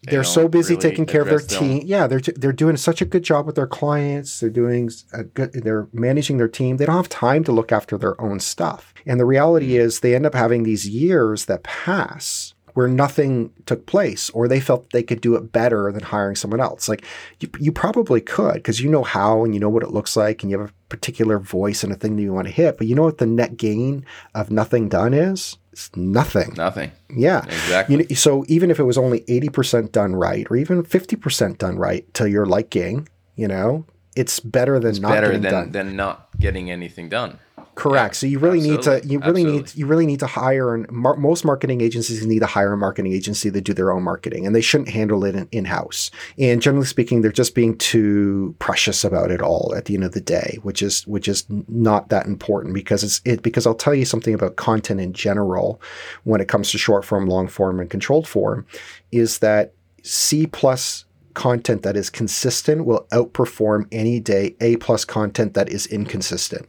They 0.06 0.17
are 0.17 0.23
so 0.23 0.49
busy 0.49 0.73
really 0.73 0.89
taking 0.89 1.06
care 1.06 1.21
of 1.21 1.29
their 1.29 1.39
team. 1.39 1.79
Them. 1.79 1.88
Yeah, 1.88 2.08
they're 2.08 2.19
they're 2.19 2.51
doing 2.51 2.75
such 2.75 3.01
a 3.01 3.06
good 3.06 3.23
job 3.23 3.45
with 3.45 3.56
their 3.56 3.67
clients. 3.67 4.41
They're 4.41 4.49
doing 4.49 4.89
a 5.13 5.23
good. 5.23 5.53
They're 5.53 5.88
managing 5.93 6.38
their 6.38 6.49
team. 6.49 6.75
They 6.75 6.86
don't 6.86 6.97
have 6.97 7.08
time 7.08 7.45
to 7.45 7.53
look 7.53 7.71
after 7.71 7.97
their 7.97 8.19
own 8.19 8.41
stuff. 8.41 8.93
And 9.06 9.17
the 9.17 9.25
reality 9.25 9.77
is, 9.77 10.01
they 10.01 10.13
end 10.13 10.25
up 10.25 10.34
having 10.34 10.63
these 10.63 10.89
years 10.89 11.45
that 11.45 11.63
pass 11.63 12.53
where 12.73 12.88
nothing 12.88 13.51
took 13.65 13.86
place 13.86 14.29
or 14.31 14.47
they 14.47 14.59
felt 14.59 14.89
they 14.91 15.03
could 15.03 15.21
do 15.21 15.36
it 15.36 15.51
better 15.51 15.91
than 15.91 16.03
hiring 16.03 16.36
someone 16.36 16.59
else. 16.59 16.89
Like 16.89 17.03
you, 17.39 17.49
you 17.59 17.71
probably 17.71 18.21
could 18.21 18.55
because 18.55 18.81
you 18.81 18.89
know 18.89 19.03
how 19.03 19.43
and 19.43 19.53
you 19.53 19.59
know 19.59 19.69
what 19.69 19.83
it 19.83 19.91
looks 19.91 20.15
like 20.15 20.41
and 20.41 20.51
you 20.51 20.59
have 20.59 20.69
a 20.69 20.73
particular 20.89 21.39
voice 21.39 21.83
and 21.83 21.93
a 21.93 21.95
thing 21.95 22.15
that 22.15 22.21
you 22.21 22.33
want 22.33 22.47
to 22.47 22.53
hit. 22.53 22.77
But 22.77 22.88
you 22.88 22.95
know 22.95 23.03
what 23.03 23.17
the 23.19 23.25
net 23.25 23.57
gain 23.57 24.05
of 24.33 24.51
nothing 24.51 24.89
done 24.89 25.13
is? 25.13 25.57
It's 25.71 25.89
nothing. 25.95 26.53
Nothing. 26.55 26.91
Yeah. 27.09 27.43
Exactly. 27.45 28.05
You 28.09 28.15
so 28.15 28.45
even 28.47 28.69
if 28.69 28.79
it 28.79 28.83
was 28.83 28.97
only 28.97 29.21
80% 29.21 29.91
done 29.91 30.15
right 30.15 30.45
or 30.49 30.55
even 30.55 30.83
50% 30.83 31.57
done 31.57 31.77
right 31.77 32.12
to 32.13 32.29
your 32.29 32.45
liking, 32.45 33.07
you 33.36 33.47
know, 33.47 33.86
it's 34.15 34.39
better 34.39 34.79
than 34.79 34.91
it's 34.91 34.99
not 34.99 35.12
better 35.12 35.38
than, 35.38 35.51
done. 35.51 35.71
than 35.71 35.95
not 35.95 36.29
getting 36.39 36.69
anything 36.69 37.09
done. 37.09 37.39
Correct. 37.75 38.15
Yeah, 38.15 38.19
so 38.19 38.27
you 38.27 38.39
really 38.39 38.59
absolutely. 38.59 38.93
need 38.93 39.01
to 39.01 39.07
you 39.07 39.19
really 39.19 39.41
absolutely. 39.41 39.57
need 39.57 39.75
you 39.75 39.88
really 39.88 40.05
need 40.05 40.19
to 40.19 40.27
hire 40.27 40.75
and 40.75 40.89
mar- 40.91 41.15
most 41.15 41.43
marketing 41.43 41.81
agencies 41.81 42.25
need 42.25 42.39
to 42.39 42.45
hire 42.45 42.73
a 42.73 42.77
marketing 42.77 43.13
agency 43.13 43.49
to 43.49 43.62
do 43.62 43.73
their 43.73 43.91
own 43.91 44.03
marketing 44.03 44.45
and 44.45 44.55
they 44.55 44.62
shouldn't 44.62 44.89
handle 44.89 45.23
it 45.23 45.47
in 45.51 45.65
house. 45.65 46.12
And 46.38 46.62
generally 46.62 46.86
speaking, 46.86 47.21
they're 47.21 47.31
just 47.31 47.55
being 47.55 47.75
too 47.77 48.55
precious 48.59 49.03
about 49.03 49.31
it 49.31 49.41
all 49.41 49.73
at 49.75 49.86
the 49.86 49.95
end 49.95 50.03
of 50.03 50.12
the 50.12 50.21
day, 50.21 50.59
which 50.62 50.83
is 50.83 51.07
which 51.07 51.27
is 51.27 51.45
not 51.67 52.09
that 52.09 52.27
important 52.27 52.75
because 52.75 53.03
it's 53.03 53.21
it 53.25 53.41
because 53.41 53.65
I'll 53.65 53.73
tell 53.73 53.95
you 53.95 54.05
something 54.05 54.36
about 54.36 54.55
content 54.55 55.01
in 55.01 55.13
general 55.13 55.81
when 56.25 56.41
it 56.41 56.48
comes 56.48 56.71
to 56.71 56.77
short 56.77 57.04
form, 57.04 57.27
long 57.27 57.48
form, 57.48 57.79
and 57.79 57.89
controlled 57.89 58.27
form, 58.27 58.67
is 59.12 59.39
that 59.39 59.73
C 60.04 60.45
plus 60.45 61.06
content 61.33 61.81
that 61.81 61.98
is 61.98 62.12
consistent 62.12 62.85
will 62.85 63.08
outperform 63.12 63.87
any 63.91 64.19
day 64.19 64.56
A 64.62 64.75
plus 64.77 65.06
content 65.06 65.56
that 65.56 65.69
is 65.69 65.87
inconsistent. 65.87 66.67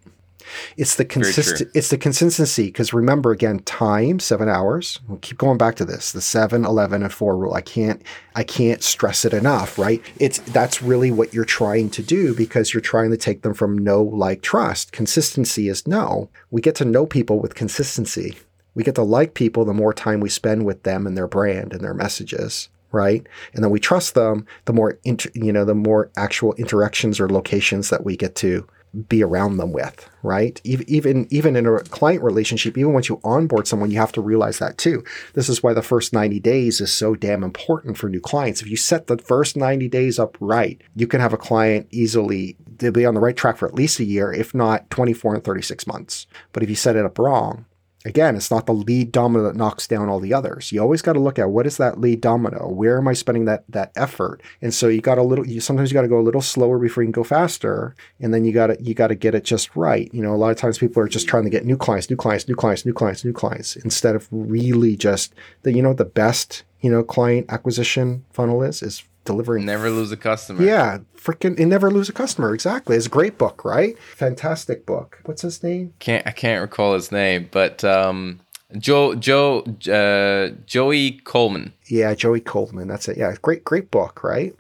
It's 0.76 0.96
the 0.96 1.04
consistent. 1.04 1.70
It's 1.74 1.90
the 1.90 1.98
consistency. 1.98 2.66
Because 2.66 2.92
remember, 2.92 3.30
again, 3.30 3.60
time 3.60 4.18
seven 4.18 4.48
hours. 4.48 5.00
We'll 5.08 5.18
keep 5.18 5.38
going 5.38 5.58
back 5.58 5.76
to 5.76 5.84
this. 5.84 6.12
The 6.12 6.20
7, 6.20 6.64
11, 6.64 7.02
and 7.02 7.12
four 7.12 7.36
rule. 7.36 7.54
I 7.54 7.60
can't. 7.60 8.02
I 8.34 8.44
can't 8.44 8.82
stress 8.82 9.24
it 9.24 9.32
enough. 9.32 9.78
Right. 9.78 10.02
It's 10.18 10.38
that's 10.38 10.82
really 10.82 11.10
what 11.10 11.32
you're 11.32 11.44
trying 11.44 11.90
to 11.90 12.02
do 12.02 12.34
because 12.34 12.72
you're 12.72 12.80
trying 12.80 13.10
to 13.10 13.16
take 13.16 13.42
them 13.42 13.54
from 13.54 13.78
no 13.78 14.02
like 14.02 14.42
trust. 14.42 14.92
Consistency 14.92 15.68
is 15.68 15.86
no. 15.86 16.30
We 16.50 16.60
get 16.60 16.74
to 16.76 16.84
know 16.84 17.06
people 17.06 17.38
with 17.38 17.54
consistency. 17.54 18.36
We 18.74 18.82
get 18.82 18.96
to 18.96 19.02
like 19.02 19.34
people 19.34 19.64
the 19.64 19.72
more 19.72 19.94
time 19.94 20.20
we 20.20 20.28
spend 20.28 20.66
with 20.66 20.82
them 20.82 21.06
and 21.06 21.16
their 21.16 21.28
brand 21.28 21.72
and 21.72 21.82
their 21.82 21.94
messages 21.94 22.68
right? 22.94 23.26
And 23.52 23.62
then 23.62 23.72
we 23.72 23.80
trust 23.80 24.14
them, 24.14 24.46
the 24.66 24.72
more 24.72 24.98
inter, 25.04 25.28
you 25.34 25.52
know, 25.52 25.64
the 25.64 25.74
more 25.74 26.10
actual 26.16 26.54
interactions 26.54 27.18
or 27.18 27.28
locations 27.28 27.90
that 27.90 28.04
we 28.04 28.16
get 28.16 28.36
to 28.36 28.66
be 29.08 29.22
around 29.22 29.56
them 29.56 29.72
with, 29.72 30.08
right? 30.22 30.60
Even 30.64 31.26
even 31.30 31.56
in 31.56 31.66
a 31.66 31.80
client 31.84 32.22
relationship, 32.22 32.78
even 32.78 32.92
once 32.92 33.08
you 33.08 33.20
onboard 33.24 33.66
someone, 33.66 33.90
you 33.90 33.98
have 33.98 34.12
to 34.12 34.20
realize 34.20 34.58
that 34.58 34.78
too. 34.78 35.04
This 35.34 35.48
is 35.48 35.62
why 35.62 35.72
the 35.72 35.82
first 35.82 36.12
90 36.12 36.40
days 36.40 36.80
is 36.80 36.92
so 36.92 37.14
damn 37.14 37.42
important 37.42 37.98
for 37.98 38.08
new 38.08 38.20
clients. 38.20 38.62
If 38.62 38.68
you 38.68 38.76
set 38.76 39.06
the 39.06 39.18
first 39.18 39.56
90 39.56 39.88
days 39.88 40.18
up 40.18 40.36
right, 40.40 40.80
you 40.94 41.06
can 41.06 41.20
have 41.20 41.32
a 41.32 41.38
client 41.38 41.88
easily 41.90 42.56
they'll 42.78 42.92
be 42.92 43.06
on 43.06 43.14
the 43.14 43.20
right 43.20 43.36
track 43.36 43.56
for 43.56 43.68
at 43.68 43.74
least 43.74 44.00
a 44.00 44.04
year, 44.04 44.32
if 44.32 44.54
not 44.54 44.90
24 44.90 45.36
and 45.36 45.44
36 45.44 45.86
months. 45.86 46.26
But 46.52 46.62
if 46.62 46.68
you 46.68 46.74
set 46.74 46.96
it 46.96 47.04
up 47.04 47.18
wrong, 47.18 47.66
again, 48.04 48.36
it's 48.36 48.50
not 48.50 48.66
the 48.66 48.74
lead 48.74 49.12
domino 49.12 49.44
that 49.44 49.56
knocks 49.56 49.86
down 49.86 50.08
all 50.08 50.20
the 50.20 50.34
others. 50.34 50.70
You 50.72 50.80
always 50.80 51.02
got 51.02 51.14
to 51.14 51.20
look 51.20 51.38
at 51.38 51.50
what 51.50 51.66
is 51.66 51.78
that 51.78 52.00
lead 52.00 52.20
domino? 52.20 52.68
Where 52.68 52.98
am 52.98 53.08
I 53.08 53.14
spending 53.14 53.46
that 53.46 53.64
that 53.68 53.92
effort? 53.96 54.42
And 54.60 54.74
so 54.74 54.88
you 54.88 55.00
got 55.00 55.18
a 55.18 55.22
little. 55.22 55.46
You 55.46 55.60
sometimes 55.60 55.90
you 55.90 55.94
got 55.94 56.02
to 56.02 56.08
go 56.08 56.18
a 56.18 56.22
little 56.22 56.42
slower 56.42 56.78
before 56.78 57.02
you 57.02 57.06
can 57.06 57.12
go 57.12 57.24
faster, 57.24 57.94
and 58.20 58.32
then 58.32 58.44
you 58.44 58.52
got 58.52 58.68
to 58.68 58.82
you 58.82 58.94
got 58.94 59.08
to 59.08 59.14
get 59.14 59.34
it 59.34 59.44
just 59.44 59.74
right. 59.74 60.12
You 60.12 60.22
know, 60.22 60.34
a 60.34 60.36
lot 60.36 60.50
of 60.50 60.56
times 60.56 60.78
people 60.78 61.02
are 61.02 61.08
just 61.08 61.28
trying 61.28 61.44
to 61.44 61.50
get 61.50 61.64
new 61.64 61.76
clients, 61.76 62.10
new 62.10 62.16
clients, 62.16 62.48
new 62.48 62.54
clients, 62.54 62.84
new 62.84 62.92
clients, 62.92 63.24
new 63.24 63.32
clients, 63.32 63.76
instead 63.76 64.14
of 64.14 64.28
really 64.30 64.96
just 64.96 65.34
the 65.62 65.72
you 65.72 65.82
know 65.82 65.94
the 65.94 66.04
best 66.04 66.64
you 66.80 66.90
know 66.90 67.02
client 67.02 67.46
acquisition 67.48 68.24
funnel 68.30 68.62
is 68.62 68.82
is 68.82 69.04
delivering. 69.24 69.64
Never 69.64 69.90
lose 69.90 70.12
a 70.12 70.16
customer. 70.16 70.62
Yeah, 70.62 70.98
freaking, 71.16 71.58
and 71.58 71.70
never 71.70 71.90
lose 71.90 72.08
a 72.08 72.12
customer. 72.12 72.54
Exactly. 72.54 72.96
It's 72.96 73.06
a 73.06 73.10
great 73.10 73.38
book, 73.38 73.64
right? 73.64 73.98
Fantastic 74.16 74.86
book. 74.86 75.20
What's 75.24 75.42
his 75.42 75.62
name? 75.62 75.94
Can't 75.98 76.26
I 76.26 76.30
can't 76.30 76.60
recall 76.60 76.94
his 76.94 77.10
name, 77.10 77.48
but 77.50 77.82
um, 77.84 78.40
Joe 78.78 79.14
Joe 79.14 79.60
uh, 79.90 80.54
Joey 80.66 81.12
Coleman. 81.24 81.72
Yeah, 81.86 82.14
Joey 82.14 82.40
Coleman. 82.40 82.88
That's 82.88 83.08
it. 83.08 83.16
Yeah, 83.16 83.34
great 83.42 83.64
great 83.64 83.90
book, 83.90 84.22
right? 84.24 84.54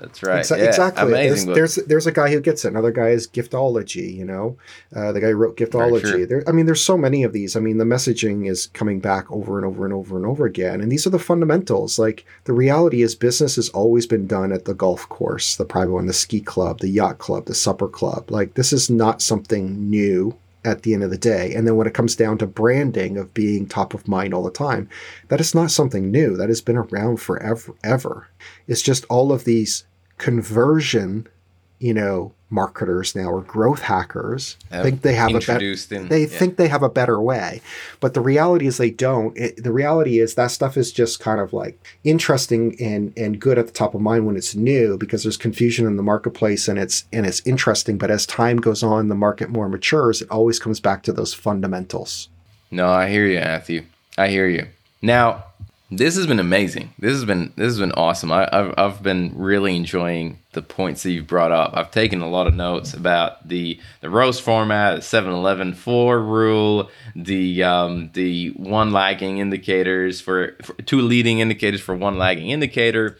That's 0.00 0.22
right. 0.22 0.44
Exa- 0.44 0.58
yeah, 0.58 0.64
exactly. 0.64 1.04
Amazing 1.04 1.52
there's, 1.52 1.74
there's, 1.74 1.86
there's 1.86 2.06
a 2.06 2.12
guy 2.12 2.30
who 2.30 2.40
gets 2.40 2.64
it. 2.64 2.68
Another 2.68 2.90
guy 2.90 3.08
is 3.08 3.28
Giftology. 3.28 4.14
You 4.14 4.24
know, 4.24 4.56
uh, 4.94 5.12
the 5.12 5.20
guy 5.20 5.28
who 5.28 5.36
wrote 5.36 5.56
Giftology. 5.56 6.28
There, 6.28 6.42
I 6.48 6.52
mean, 6.52 6.66
there's 6.66 6.84
so 6.84 6.96
many 6.96 7.22
of 7.22 7.32
these. 7.32 7.56
I 7.56 7.60
mean, 7.60 7.78
the 7.78 7.84
messaging 7.84 8.48
is 8.48 8.66
coming 8.68 9.00
back 9.00 9.30
over 9.30 9.58
and 9.58 9.66
over 9.66 9.84
and 9.84 9.94
over 9.94 10.16
and 10.16 10.26
over 10.26 10.46
again. 10.46 10.80
And 10.80 10.90
these 10.90 11.06
are 11.06 11.10
the 11.10 11.18
fundamentals. 11.18 11.98
Like 11.98 12.24
the 12.44 12.52
reality 12.52 13.02
is, 13.02 13.14
business 13.14 13.56
has 13.56 13.68
always 13.70 14.06
been 14.06 14.26
done 14.26 14.52
at 14.52 14.64
the 14.64 14.74
golf 14.74 15.08
course, 15.08 15.56
the 15.56 15.64
private 15.64 15.92
one, 15.92 16.06
the 16.06 16.12
ski 16.12 16.40
club, 16.40 16.80
the 16.80 16.88
yacht 16.88 17.18
club, 17.18 17.46
the 17.46 17.54
supper 17.54 17.88
club. 17.88 18.30
Like 18.30 18.54
this 18.54 18.72
is 18.72 18.90
not 18.90 19.22
something 19.22 19.90
new 19.90 20.36
at 20.64 20.82
the 20.82 20.92
end 20.92 21.02
of 21.02 21.10
the 21.10 21.16
day. 21.16 21.54
And 21.54 21.66
then 21.66 21.76
when 21.76 21.86
it 21.86 21.94
comes 21.94 22.14
down 22.14 22.36
to 22.38 22.46
branding 22.46 23.16
of 23.16 23.32
being 23.32 23.66
top 23.66 23.94
of 23.94 24.06
mind 24.06 24.34
all 24.34 24.42
the 24.42 24.50
time, 24.50 24.88
that 25.28 25.40
is 25.40 25.54
not 25.54 25.70
something 25.70 26.10
new. 26.10 26.36
That 26.36 26.50
has 26.50 26.60
been 26.60 26.76
around 26.76 27.16
forever. 27.16 27.74
Ever. 27.82 28.28
It's 28.66 28.82
just 28.82 29.06
all 29.06 29.32
of 29.32 29.44
these 29.44 29.84
conversion, 30.20 31.26
you 31.78 31.94
know, 31.94 32.32
marketers 32.50 33.14
now 33.14 33.30
or 33.30 33.40
growth 33.42 33.80
hackers 33.80 34.56
think 34.82 35.02
they 35.02 35.14
have 35.14 35.32
a 35.32 35.38
better 35.38 35.76
they 36.08 36.22
yeah. 36.22 36.26
think 36.26 36.56
they 36.56 36.66
have 36.66 36.82
a 36.82 36.88
better 36.88 37.20
way. 37.20 37.62
But 38.00 38.14
the 38.14 38.20
reality 38.20 38.66
is 38.66 38.76
they 38.76 38.90
don't. 38.90 39.36
It, 39.38 39.62
the 39.62 39.72
reality 39.72 40.18
is 40.18 40.34
that 40.34 40.48
stuff 40.48 40.76
is 40.76 40.92
just 40.92 41.20
kind 41.20 41.40
of 41.40 41.52
like 41.52 41.96
interesting 42.04 42.76
and 42.80 43.12
and 43.16 43.40
good 43.40 43.56
at 43.56 43.66
the 43.66 43.72
top 43.72 43.94
of 43.94 44.00
mind 44.00 44.26
when 44.26 44.36
it's 44.36 44.54
new 44.54 44.98
because 44.98 45.22
there's 45.22 45.36
confusion 45.36 45.86
in 45.86 45.96
the 45.96 46.02
marketplace 46.02 46.68
and 46.68 46.78
it's 46.78 47.04
and 47.12 47.24
it's 47.24 47.40
interesting. 47.46 47.96
But 47.96 48.10
as 48.10 48.26
time 48.26 48.58
goes 48.58 48.82
on 48.82 49.08
the 49.08 49.14
market 49.14 49.48
more 49.48 49.68
matures 49.68 50.20
it 50.20 50.30
always 50.30 50.58
comes 50.58 50.80
back 50.80 51.02
to 51.04 51.12
those 51.12 51.32
fundamentals. 51.32 52.28
No 52.70 52.90
i 52.90 53.08
hear 53.08 53.26
you 53.26 53.38
matthew. 53.38 53.84
I 54.18 54.28
hear 54.28 54.48
you. 54.48 54.66
Now 55.00 55.44
this 55.92 56.14
has 56.14 56.26
been 56.26 56.38
amazing. 56.38 56.94
This 56.98 57.12
has 57.12 57.24
been 57.24 57.52
this 57.56 57.66
has 57.66 57.78
been 57.80 57.92
awesome. 57.92 58.30
I, 58.30 58.48
have 58.52 58.74
I've 58.78 59.02
been 59.02 59.32
really 59.34 59.74
enjoying 59.74 60.38
the 60.52 60.62
points 60.62 61.02
that 61.02 61.10
you've 61.10 61.26
brought 61.26 61.50
up. 61.50 61.72
I've 61.74 61.90
taken 61.90 62.20
a 62.20 62.28
lot 62.28 62.46
of 62.46 62.54
notes 62.54 62.94
about 62.94 63.48
the 63.48 63.80
the 64.00 64.08
roast 64.08 64.42
format, 64.42 64.96
the 64.96 65.02
7-Eleven 65.02 65.74
four 65.74 66.20
rule, 66.20 66.90
the 67.16 67.64
um, 67.64 68.10
the 68.12 68.50
one 68.50 68.92
lagging 68.92 69.38
indicators 69.38 70.20
for, 70.20 70.56
for, 70.62 70.74
two 70.82 71.00
leading 71.00 71.40
indicators 71.40 71.80
for 71.80 71.96
one 71.96 72.18
lagging 72.18 72.50
indicator. 72.50 73.18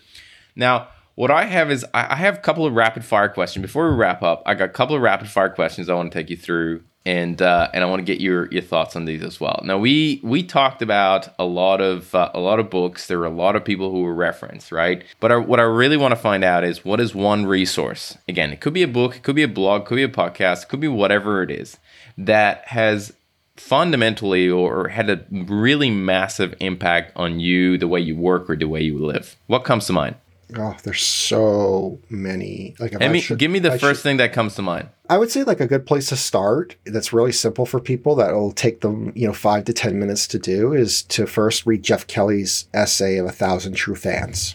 Now, 0.55 0.89
what 1.17 1.33
I 1.33 1.47
have 1.47 1.73
is 1.73 1.85
I 1.93 2.15
have 2.15 2.37
a 2.37 2.41
couple 2.41 2.67
of 2.67 2.75
rapid 2.75 3.05
fire 3.05 3.29
questions 3.29 3.63
before 3.63 3.91
we 3.91 3.97
wrap 3.97 4.23
up. 4.23 4.43
I 4.47 4.55
got 4.55 4.67
a 4.67 4.73
couple 4.73 4.95
of 4.95 5.03
rapid 5.03 5.29
fire 5.29 5.51
questions 5.51 5.89
I 5.89 5.95
want 5.95 6.13
to 6.13 6.19
take 6.19 6.31
you 6.31 6.37
through 6.37 6.85
and 7.07 7.41
uh, 7.41 7.69
and 7.73 7.83
I 7.83 7.87
want 7.87 8.01
to 8.01 8.05
get 8.05 8.21
your 8.21 8.51
your 8.53 8.63
thoughts 8.63 8.95
on 8.97 9.05
these 9.05 9.23
as 9.23 9.41
well. 9.41 9.61
Now 9.65 9.79
we 9.79 10.21
we 10.23 10.43
talked 10.43 10.83
about 10.83 11.29
a 11.39 11.45
lot 11.45 11.81
of 11.81 12.15
uh, 12.15 12.31
a 12.35 12.41
lot 12.41 12.61
of 12.61 12.71
books. 12.71 13.07
There 13.07 13.19
were 13.19 13.27
a 13.27 13.31
lot 13.31 13.57
of 13.57 13.65
people 13.65 13.91
who 13.91 14.03
were 14.03 14.15
referenced, 14.15 14.71
right? 14.71 15.05
But 15.19 15.33
I, 15.33 15.37
what 15.37 15.61
I 15.61 15.65
really 15.65 15.97
want 15.97 16.13
to 16.13 16.21
find 16.21 16.45
out 16.45 16.65
is 16.65 16.85
what 16.85 17.01
is 17.01 17.15
one 17.15 17.47
resource? 17.47 18.19
Again, 18.29 18.53
it 18.53 18.61
could 18.61 18.75
be 18.75 18.83
a 18.83 18.89
book, 18.89 19.17
it 19.17 19.23
could 19.23 19.37
be 19.37 19.43
a 19.43 19.49
blog, 19.49 19.83
it 19.83 19.87
could 19.87 19.97
be 19.97 20.03
a 20.03 20.09
podcast, 20.09 20.65
it 20.65 20.69
could 20.69 20.81
be 20.81 20.89
whatever 20.89 21.43
it 21.43 21.51
is 21.51 21.79
that 22.19 22.67
has 22.69 23.13
fundamentally 23.57 24.49
or 24.49 24.89
had 24.89 25.11
a 25.11 25.25
really 25.31 25.91
massive 25.91 26.55
impact 26.61 27.13
on 27.17 27.41
you, 27.41 27.77
the 27.79 27.89
way 27.89 28.01
you 28.01 28.17
work 28.17 28.49
or 28.49 28.57
the 28.57 28.67
way 28.67 28.81
you 28.81 28.99
live. 28.99 29.37
What 29.47 29.65
comes 29.65 29.87
to 29.87 29.93
mind? 29.93 30.17
Oh, 30.57 30.77
there's 30.83 31.03
so 31.03 32.01
many. 32.09 32.75
Like, 32.81 33.01
I 33.01 33.09
mean, 33.09 33.23
should, 33.23 33.39
give 33.39 33.51
me 33.51 33.59
the 33.61 33.73
I 33.73 33.79
first 33.79 34.01
should, 34.01 34.03
thing 34.03 34.17
that 34.17 34.33
comes 34.33 34.55
to 34.57 34.63
mind. 34.63 34.89
I 35.11 35.19
would 35.19 35.33
say 35.33 35.43
like 35.43 35.59
a 35.59 35.67
good 35.67 35.87
place 35.87 36.09
to 36.11 36.17
start 36.17 36.77
that's 36.85 37.13
really 37.13 37.33
simple 37.33 37.67
for 37.67 37.81
people 37.81 38.15
that 38.15 38.33
will 38.33 38.53
take 38.53 38.81
them, 38.81 39.13
you 39.17 39.27
know, 39.27 39.33
five 39.33 39.65
to 39.65 39.73
ten 39.73 39.99
minutes 39.99 40.29
to 40.29 40.39
do 40.39 40.73
is 40.73 41.03
to 41.03 41.27
first 41.27 41.67
read 41.67 41.83
Jeff 41.83 42.07
Kelly's 42.07 42.69
essay 42.73 43.17
of 43.17 43.27
a 43.27 43.33
thousand 43.33 43.75
true 43.75 43.97
fans. 43.97 44.55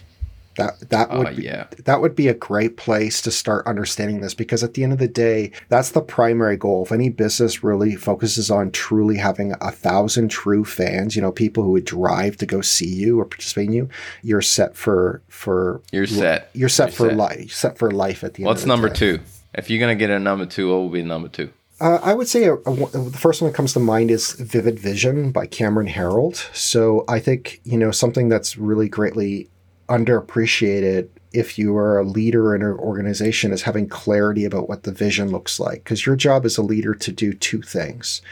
That 0.56 0.88
that 0.88 1.10
would 1.10 1.26
uh, 1.26 1.32
be, 1.34 1.42
yeah. 1.42 1.66
that 1.84 2.00
would 2.00 2.16
be 2.16 2.28
a 2.28 2.34
great 2.34 2.78
place 2.78 3.20
to 3.20 3.30
start 3.30 3.66
understanding 3.66 4.22
this 4.22 4.32
because 4.32 4.64
at 4.64 4.72
the 4.72 4.82
end 4.82 4.94
of 4.94 4.98
the 4.98 5.08
day, 5.08 5.52
that's 5.68 5.90
the 5.90 6.00
primary 6.00 6.56
goal. 6.56 6.86
If 6.86 6.92
any 6.92 7.10
business 7.10 7.62
really 7.62 7.94
focuses 7.94 8.50
on 8.50 8.70
truly 8.70 9.18
having 9.18 9.52
a 9.60 9.70
thousand 9.70 10.30
true 10.30 10.64
fans, 10.64 11.14
you 11.14 11.20
know, 11.20 11.32
people 11.32 11.64
who 11.64 11.72
would 11.72 11.84
drive 11.84 12.38
to 12.38 12.46
go 12.46 12.62
see 12.62 12.88
you 12.88 13.20
or 13.20 13.26
participate 13.26 13.66
in 13.66 13.74
you, 13.74 13.88
you're 14.22 14.40
set 14.40 14.74
for 14.74 15.20
for 15.28 15.82
you're 15.92 16.06
set. 16.06 16.48
You're 16.54 16.70
set 16.70 16.98
you're 16.98 17.10
for 17.10 17.14
life. 17.14 17.52
Set 17.52 17.76
for 17.76 17.90
life 17.90 18.24
at 18.24 18.32
the 18.32 18.44
end. 18.44 18.46
What's 18.46 18.64
number 18.64 18.88
day. 18.88 18.94
two? 18.94 19.20
If 19.56 19.70
you're 19.70 19.80
gonna 19.80 19.94
get 19.94 20.10
a 20.10 20.18
number 20.18 20.46
two, 20.46 20.70
what 20.70 20.76
will 20.76 20.90
be 20.90 21.02
number 21.02 21.28
two? 21.28 21.50
Uh, 21.80 21.98
I 22.02 22.14
would 22.14 22.28
say 22.28 22.44
a, 22.44 22.54
a, 22.54 22.74
the 22.88 23.18
first 23.18 23.42
one 23.42 23.50
that 23.50 23.56
comes 23.56 23.74
to 23.74 23.80
mind 23.80 24.10
is 24.10 24.32
Vivid 24.32 24.78
Vision 24.78 25.30
by 25.30 25.46
Cameron 25.46 25.88
Herold. 25.88 26.36
So 26.54 27.04
I 27.06 27.20
think, 27.20 27.60
you 27.64 27.76
know, 27.76 27.90
something 27.90 28.28
that's 28.30 28.56
really 28.56 28.88
greatly 28.88 29.50
underappreciated 29.88 31.08
if 31.32 31.58
you 31.58 31.76
are 31.76 31.98
a 31.98 32.04
leader 32.04 32.54
in 32.54 32.62
an 32.62 32.72
organization 32.72 33.52
is 33.52 33.62
having 33.62 33.88
clarity 33.88 34.44
about 34.44 34.68
what 34.68 34.84
the 34.84 34.92
vision 34.92 35.30
looks 35.30 35.60
like 35.60 35.84
because 35.84 36.06
your 36.06 36.16
job 36.16 36.44
as 36.44 36.56
a 36.56 36.62
leader 36.62 36.94
to 36.94 37.12
do 37.12 37.32
two 37.32 37.62
things 37.62 38.22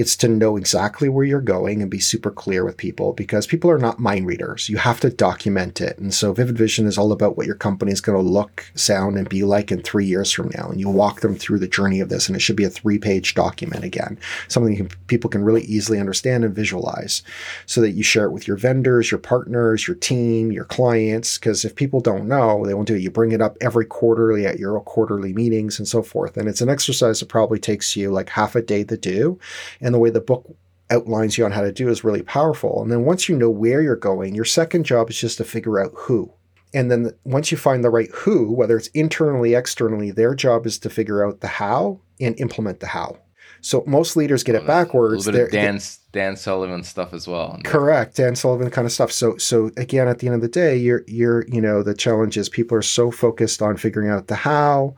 it's 0.00 0.16
to 0.16 0.28
know 0.28 0.56
exactly 0.56 1.10
where 1.10 1.26
you're 1.26 1.42
going 1.42 1.82
and 1.82 1.90
be 1.90 1.98
super 1.98 2.30
clear 2.30 2.64
with 2.64 2.78
people 2.78 3.12
because 3.12 3.46
people 3.46 3.70
are 3.70 3.78
not 3.78 3.98
mind 3.98 4.26
readers. 4.26 4.70
You 4.70 4.78
have 4.78 4.98
to 5.00 5.10
document 5.10 5.78
it. 5.82 5.98
And 5.98 6.14
so 6.14 6.32
Vivid 6.32 6.56
Vision 6.56 6.86
is 6.86 6.96
all 6.96 7.12
about 7.12 7.36
what 7.36 7.44
your 7.44 7.54
company 7.54 7.92
is 7.92 8.00
going 8.00 8.16
to 8.16 8.30
look, 8.30 8.64
sound, 8.74 9.18
and 9.18 9.28
be 9.28 9.42
like 9.42 9.70
in 9.70 9.82
three 9.82 10.06
years 10.06 10.32
from 10.32 10.50
now. 10.54 10.70
And 10.70 10.80
you 10.80 10.88
walk 10.88 11.20
them 11.20 11.34
through 11.36 11.58
the 11.58 11.68
journey 11.68 12.00
of 12.00 12.08
this. 12.08 12.28
And 12.28 12.34
it 12.34 12.40
should 12.40 12.56
be 12.56 12.64
a 12.64 12.70
three 12.70 12.98
page 12.98 13.34
document 13.34 13.84
again, 13.84 14.18
something 14.48 14.74
can, 14.74 14.88
people 15.08 15.28
can 15.28 15.44
really 15.44 15.64
easily 15.64 16.00
understand 16.00 16.44
and 16.44 16.54
visualize 16.54 17.22
so 17.66 17.82
that 17.82 17.90
you 17.90 18.02
share 18.02 18.24
it 18.24 18.32
with 18.32 18.48
your 18.48 18.56
vendors, 18.56 19.10
your 19.10 19.20
partners, 19.20 19.86
your 19.86 19.96
team, 19.96 20.50
your 20.50 20.64
clients. 20.64 21.36
Because 21.36 21.62
if 21.62 21.74
people 21.74 22.00
don't 22.00 22.26
know, 22.26 22.39
they 22.64 22.74
won't 22.74 22.88
do 22.88 22.94
it. 22.94 23.02
You 23.02 23.10
bring 23.10 23.32
it 23.32 23.40
up 23.40 23.56
every 23.60 23.86
quarterly 23.86 24.46
at 24.46 24.58
your 24.58 24.80
quarterly 24.80 25.32
meetings 25.32 25.78
and 25.78 25.86
so 25.86 26.02
forth. 26.02 26.36
And 26.36 26.48
it's 26.48 26.60
an 26.60 26.68
exercise 26.68 27.20
that 27.20 27.28
probably 27.28 27.58
takes 27.58 27.96
you 27.96 28.10
like 28.10 28.28
half 28.28 28.54
a 28.54 28.62
day 28.62 28.84
to 28.84 28.96
do 28.96 29.38
and 29.80 29.94
the 29.94 29.98
way 29.98 30.10
the 30.10 30.20
book 30.20 30.46
outlines 30.90 31.38
you 31.38 31.44
on 31.44 31.52
how 31.52 31.62
to 31.62 31.72
do 31.72 31.88
is 31.88 32.04
really 32.04 32.22
powerful. 32.22 32.82
And 32.82 32.90
then 32.90 33.04
once 33.04 33.28
you 33.28 33.36
know 33.36 33.50
where 33.50 33.80
you're 33.80 33.96
going, 33.96 34.34
your 34.34 34.44
second 34.44 34.84
job 34.84 35.08
is 35.10 35.20
just 35.20 35.38
to 35.38 35.44
figure 35.44 35.78
out 35.78 35.92
who. 35.94 36.32
And 36.72 36.90
then 36.90 37.12
once 37.24 37.50
you 37.50 37.58
find 37.58 37.82
the 37.82 37.90
right 37.90 38.10
who, 38.12 38.52
whether 38.52 38.76
it's 38.76 38.88
internally, 38.88 39.54
externally, 39.54 40.10
their 40.10 40.34
job 40.34 40.66
is 40.66 40.78
to 40.80 40.90
figure 40.90 41.26
out 41.26 41.40
the 41.40 41.48
how 41.48 42.00
and 42.20 42.38
implement 42.38 42.80
the 42.80 42.88
how. 42.88 43.18
So 43.60 43.84
most 43.86 44.16
leaders 44.16 44.42
get 44.42 44.54
it 44.54 44.62
oh, 44.62 44.66
backwards. 44.66 45.26
A 45.26 45.26
backwards. 45.26 45.26
little 45.26 45.40
bit 45.40 45.46
of 45.46 45.52
Dan 45.52 45.80
Dan 46.12 46.36
Sullivan 46.36 46.82
stuff 46.82 47.12
as 47.12 47.28
well. 47.28 47.60
Correct, 47.62 48.16
Dan 48.16 48.34
Sullivan 48.34 48.68
kind 48.70 48.84
of 48.84 48.90
stuff. 48.90 49.12
So, 49.12 49.36
so 49.36 49.70
again, 49.76 50.08
at 50.08 50.18
the 50.18 50.26
end 50.26 50.34
of 50.34 50.40
the 50.40 50.48
day, 50.48 50.76
you're 50.76 51.04
you're 51.06 51.46
you 51.46 51.60
know 51.60 51.82
the 51.82 51.94
challenge 51.94 52.36
is 52.36 52.48
people 52.48 52.76
are 52.76 52.82
so 52.82 53.10
focused 53.10 53.62
on 53.62 53.76
figuring 53.76 54.10
out 54.10 54.26
the 54.26 54.34
how, 54.34 54.96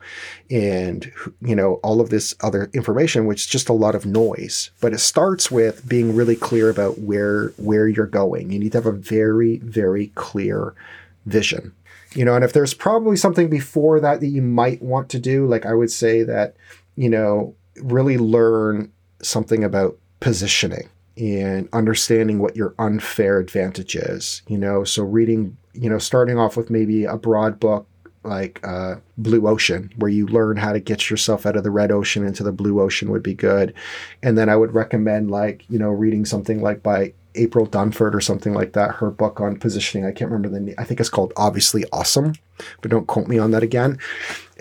and 0.49 1.11
you 1.41 1.55
know 1.55 1.75
all 1.83 2.01
of 2.01 2.09
this 2.09 2.33
other 2.41 2.71
information, 2.73 3.27
which 3.27 3.41
is 3.41 3.47
just 3.47 3.69
a 3.69 3.73
lot 3.73 3.93
of 3.93 4.05
noise. 4.05 4.71
But 4.81 4.93
it 4.93 4.99
starts 4.99 5.51
with 5.51 5.87
being 5.87 6.15
really 6.15 6.35
clear 6.35 6.69
about 6.69 6.99
where 6.99 7.49
where 7.57 7.87
you're 7.87 8.07
going. 8.07 8.51
You 8.51 8.59
need 8.59 8.71
to 8.71 8.79
have 8.79 8.85
a 8.87 8.91
very 8.91 9.57
very 9.57 10.07
clear 10.15 10.73
vision. 11.27 11.73
You 12.15 12.25
know, 12.25 12.35
and 12.35 12.43
if 12.43 12.53
there's 12.53 12.73
probably 12.73 13.17
something 13.17 13.49
before 13.49 13.99
that 13.99 14.19
that 14.19 14.27
you 14.27 14.41
might 14.41 14.81
want 14.81 15.09
to 15.09 15.19
do, 15.19 15.45
like 15.45 15.65
I 15.65 15.73
would 15.73 15.91
say 15.91 16.23
that 16.23 16.55
you 16.95 17.09
know 17.09 17.55
really 17.77 18.17
learn 18.17 18.91
something 19.21 19.63
about 19.63 19.97
positioning 20.19 20.89
and 21.17 21.69
understanding 21.73 22.39
what 22.39 22.55
your 22.55 22.73
unfair 22.79 23.39
advantage 23.39 23.95
is. 23.95 24.41
You 24.47 24.57
know, 24.57 24.83
so 24.83 25.03
reading, 25.03 25.57
you 25.73 25.89
know, 25.89 25.99
starting 25.99 26.37
off 26.37 26.57
with 26.57 26.69
maybe 26.69 27.05
a 27.05 27.17
broad 27.17 27.59
book 27.59 27.87
like 28.23 28.65
uh, 28.65 28.95
Blue 29.17 29.47
Ocean, 29.47 29.91
where 29.97 30.09
you 30.09 30.27
learn 30.27 30.57
how 30.57 30.71
to 30.71 30.79
get 30.79 31.09
yourself 31.09 31.45
out 31.45 31.57
of 31.57 31.63
the 31.63 31.71
red 31.71 31.91
ocean 31.91 32.25
into 32.25 32.43
the 32.43 32.53
blue 32.53 32.79
ocean 32.79 33.11
would 33.11 33.23
be 33.23 33.33
good. 33.33 33.73
And 34.21 34.37
then 34.37 34.49
I 34.49 34.55
would 34.55 34.73
recommend 34.73 35.29
like, 35.29 35.65
you 35.69 35.77
know, 35.77 35.89
reading 35.89 36.25
something 36.25 36.61
like 36.61 36.81
by 36.81 37.13
April 37.35 37.67
Dunford 37.67 38.13
or 38.13 38.21
something 38.21 38.53
like 38.53 38.73
that, 38.73 38.95
her 38.95 39.09
book 39.09 39.41
on 39.41 39.57
positioning. 39.57 40.05
I 40.05 40.11
can't 40.11 40.31
remember 40.31 40.49
the 40.49 40.63
name. 40.63 40.75
I 40.77 40.83
think 40.83 40.99
it's 40.99 41.09
called 41.09 41.33
Obviously 41.35 41.83
Awesome, 41.91 42.33
but 42.81 42.91
don't 42.91 43.07
quote 43.07 43.27
me 43.27 43.39
on 43.39 43.51
that 43.51 43.63
again. 43.63 43.97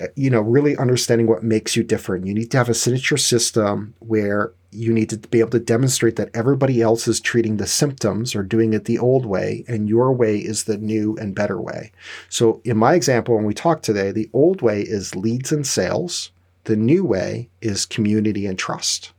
Uh, 0.02 0.06
You 0.16 0.30
know, 0.30 0.40
really 0.40 0.76
understanding 0.76 1.26
what 1.26 1.42
makes 1.42 1.76
you 1.76 1.84
different. 1.84 2.26
You 2.26 2.34
need 2.34 2.50
to 2.50 2.58
have 2.58 2.68
a 2.68 2.74
signature 2.74 3.16
system 3.16 3.94
where 4.00 4.52
you 4.70 4.92
need 4.92 5.10
to 5.10 5.18
be 5.18 5.40
able 5.40 5.50
to 5.50 5.58
demonstrate 5.58 6.16
that 6.16 6.30
everybody 6.34 6.80
else 6.80 7.06
is 7.06 7.20
treating 7.20 7.58
the 7.58 7.66
symptoms 7.66 8.34
or 8.34 8.42
doing 8.42 8.72
it 8.72 8.86
the 8.86 8.98
old 8.98 9.26
way, 9.26 9.64
and 9.68 9.88
your 9.88 10.12
way 10.12 10.38
is 10.38 10.64
the 10.64 10.78
new 10.78 11.16
and 11.20 11.34
better 11.34 11.60
way. 11.60 11.92
So, 12.28 12.60
in 12.64 12.78
my 12.78 12.94
example, 12.94 13.34
when 13.34 13.44
we 13.44 13.54
talk 13.54 13.82
today, 13.82 14.12
the 14.12 14.30
old 14.32 14.62
way 14.62 14.80
is 14.80 15.14
leads 15.14 15.52
and 15.52 15.66
sales, 15.66 16.30
the 16.64 16.76
new 16.76 17.04
way 17.04 17.48
is 17.60 17.84
community 17.84 18.46
and 18.46 18.58
trust. 18.58 19.12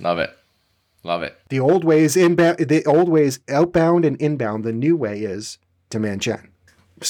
Love 0.00 0.18
it. 0.18 0.36
Love 1.04 1.22
it. 1.22 1.36
The 1.48 1.60
old 1.60 1.84
way 1.84 2.02
is 2.04 2.16
inbound. 2.16 2.58
The 2.58 2.84
old 2.86 3.08
way 3.08 3.24
is 3.24 3.40
outbound 3.48 4.04
and 4.04 4.16
inbound. 4.20 4.64
The 4.64 4.72
new 4.72 4.96
way 4.96 5.20
is 5.20 5.58
demand 5.90 6.22
gen. 6.22 6.51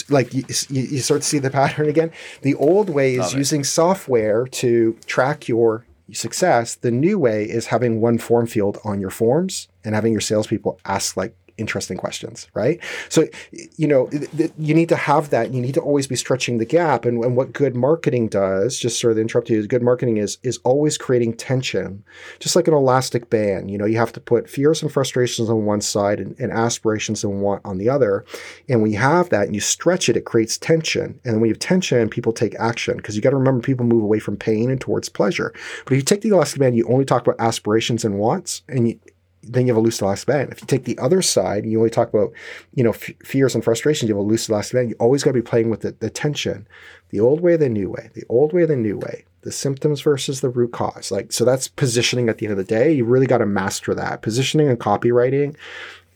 Like 0.09 0.33
you, 0.35 0.45
you 0.69 0.99
start 0.99 1.23
to 1.23 1.29
see 1.29 1.39
the 1.39 1.51
pattern 1.51 1.89
again. 1.89 2.11
The 2.43 2.55
old 2.55 2.89
way 2.91 3.15
is 3.15 3.35
using 3.35 3.65
software 3.65 4.47
to 4.47 4.97
track 5.07 5.49
your 5.49 5.87
success. 6.13 6.75
The 6.75 6.91
new 6.91 7.19
way 7.19 7.45
is 7.45 7.67
having 7.67 8.01
one 8.01 8.19
form 8.19 8.47
field 8.47 8.79
on 8.85 9.01
your 9.01 9.11
forms 9.11 9.69
and 9.85 9.95
having 9.95 10.13
your 10.13 10.21
salespeople 10.21 10.79
ask 10.85 11.17
like 11.17 11.37
interesting 11.59 11.97
questions, 11.97 12.49
right? 12.55 12.81
So, 13.09 13.27
you 13.77 13.87
know, 13.87 14.11
you 14.59 14.75
need 14.75 14.89
to 14.89 14.97
have 14.97 15.31
that. 15.31 15.53
You 15.53 15.61
need 15.61 15.75
to 15.75 15.81
always 15.81 16.07
be 16.07 16.17
stretching 16.17 16.59
the 16.59 16.65
gap. 16.65 17.05
And, 17.05 17.23
and 17.25 17.37
what 17.37 17.53
good 17.53 17.75
marketing 17.75 18.29
does, 18.29 18.79
just 18.79 19.01
sort 19.01 19.13
of 19.13 19.19
interrupt 19.19 19.51
you, 19.51 19.67
good 19.67 19.83
marketing 19.83 20.17
is 20.17 20.39
is 20.43 20.59
always 20.65 20.99
creating 20.99 21.35
tension, 21.35 22.05
just 22.41 22.57
like 22.57 22.69
an 22.69 22.75
elastic 22.75 23.31
band. 23.31 23.71
You 23.71 23.79
know, 23.79 23.87
you 23.87 23.97
have 23.97 24.13
to 24.13 24.21
put 24.21 24.49
fears 24.49 24.83
and 24.83 24.93
frustrations 24.93 25.51
on 25.51 25.65
one 25.65 25.81
side 25.81 26.21
and, 26.21 26.39
and 26.39 26.53
aspirations 26.53 27.25
and 27.25 27.41
want 27.43 27.63
on 27.65 27.79
the 27.79 27.89
other. 27.89 28.25
And 28.69 28.83
when 28.83 28.91
you 28.91 28.99
have 28.99 29.31
that 29.31 29.47
and 29.47 29.55
you 29.55 29.61
stretch 29.61 30.09
it, 30.09 30.17
it 30.17 30.25
creates 30.25 30.59
tension. 30.59 31.21
And 31.25 31.41
when 31.41 31.49
you 31.49 31.55
have 31.55 31.59
tension, 31.59 32.09
people 32.09 32.33
take 32.33 32.55
action 32.57 32.97
because 32.97 33.17
you 33.17 33.23
got 33.23 33.31
to 33.31 33.37
remember 33.37 33.63
people 33.63 33.87
move 33.87 34.03
away 34.03 34.19
from 34.19 34.37
pain 34.37 34.71
and 34.71 34.81
towards 34.81 35.09
pleasure. 35.09 35.53
But 35.85 35.93
if 35.93 35.97
you 35.99 36.03
take 36.03 36.23
the 36.23 36.31
elastic 36.31 36.61
band, 36.61 36.77
you 36.77 36.87
only 36.89 37.05
talk 37.05 37.23
about 37.23 37.41
aspirations 37.41 38.05
and 38.05 38.19
wants, 38.19 38.63
and 38.69 38.89
you, 38.89 39.01
then 39.43 39.67
you 39.67 39.73
have 39.73 39.77
a 39.77 39.85
loose 39.85 40.01
elastic 40.01 40.29
band. 40.29 40.53
If 40.53 40.61
you 40.61 40.67
take 40.67 40.85
the 40.85 40.99
other 40.99 41.23
side, 41.23 41.65
and 41.65 41.73
you 41.73 41.79
only 41.79 41.91
talk 41.91 42.09
about, 42.09 42.33
you 42.75 42.85
know, 42.85 42.91
f- 42.91 43.11
fears 43.25 43.55
and 43.55 43.65
frustrations, 43.65 44.09
you 44.09 44.15
have 44.15 44.25
a 44.25 44.29
loose 44.29 44.49
elastic 44.49 44.75
band. 44.75 44.91
You 44.91 44.97
always 44.99 45.23
got 45.23 45.31
to 45.31 45.35
be 45.35 45.43
playing 45.43 45.71
with 45.71 45.81
the, 45.81 45.93
the 45.93 46.11
tension, 46.11 46.67
the 47.11 47.21
old 47.21 47.41
way, 47.41 47.57
the 47.57 47.69
new 47.69 47.91
way, 47.91 48.11
the 48.15 48.25
old 48.29 48.53
way, 48.53 48.65
the 48.65 48.77
new 48.77 48.99
way, 48.99 49.25
the 49.43 49.53
symptoms 49.53 50.01
versus 50.01 50.41
the 50.41 50.49
root 50.49 50.73
cause. 50.73 51.11
Like, 51.11 51.33
so 51.33 51.45
that's 51.45 51.69
positioning 51.69 52.29
at 52.29 52.39
the 52.39 52.47
end 52.47 52.53
of 52.53 52.59
the 52.59 52.65
day. 52.65 52.93
You 52.93 53.05
really 53.05 53.27
got 53.27 53.39
to 53.39 53.47
master 53.47 53.95
that. 53.95 54.23
Positioning 54.23 54.69
and 54.69 54.79
copywriting 54.79 55.57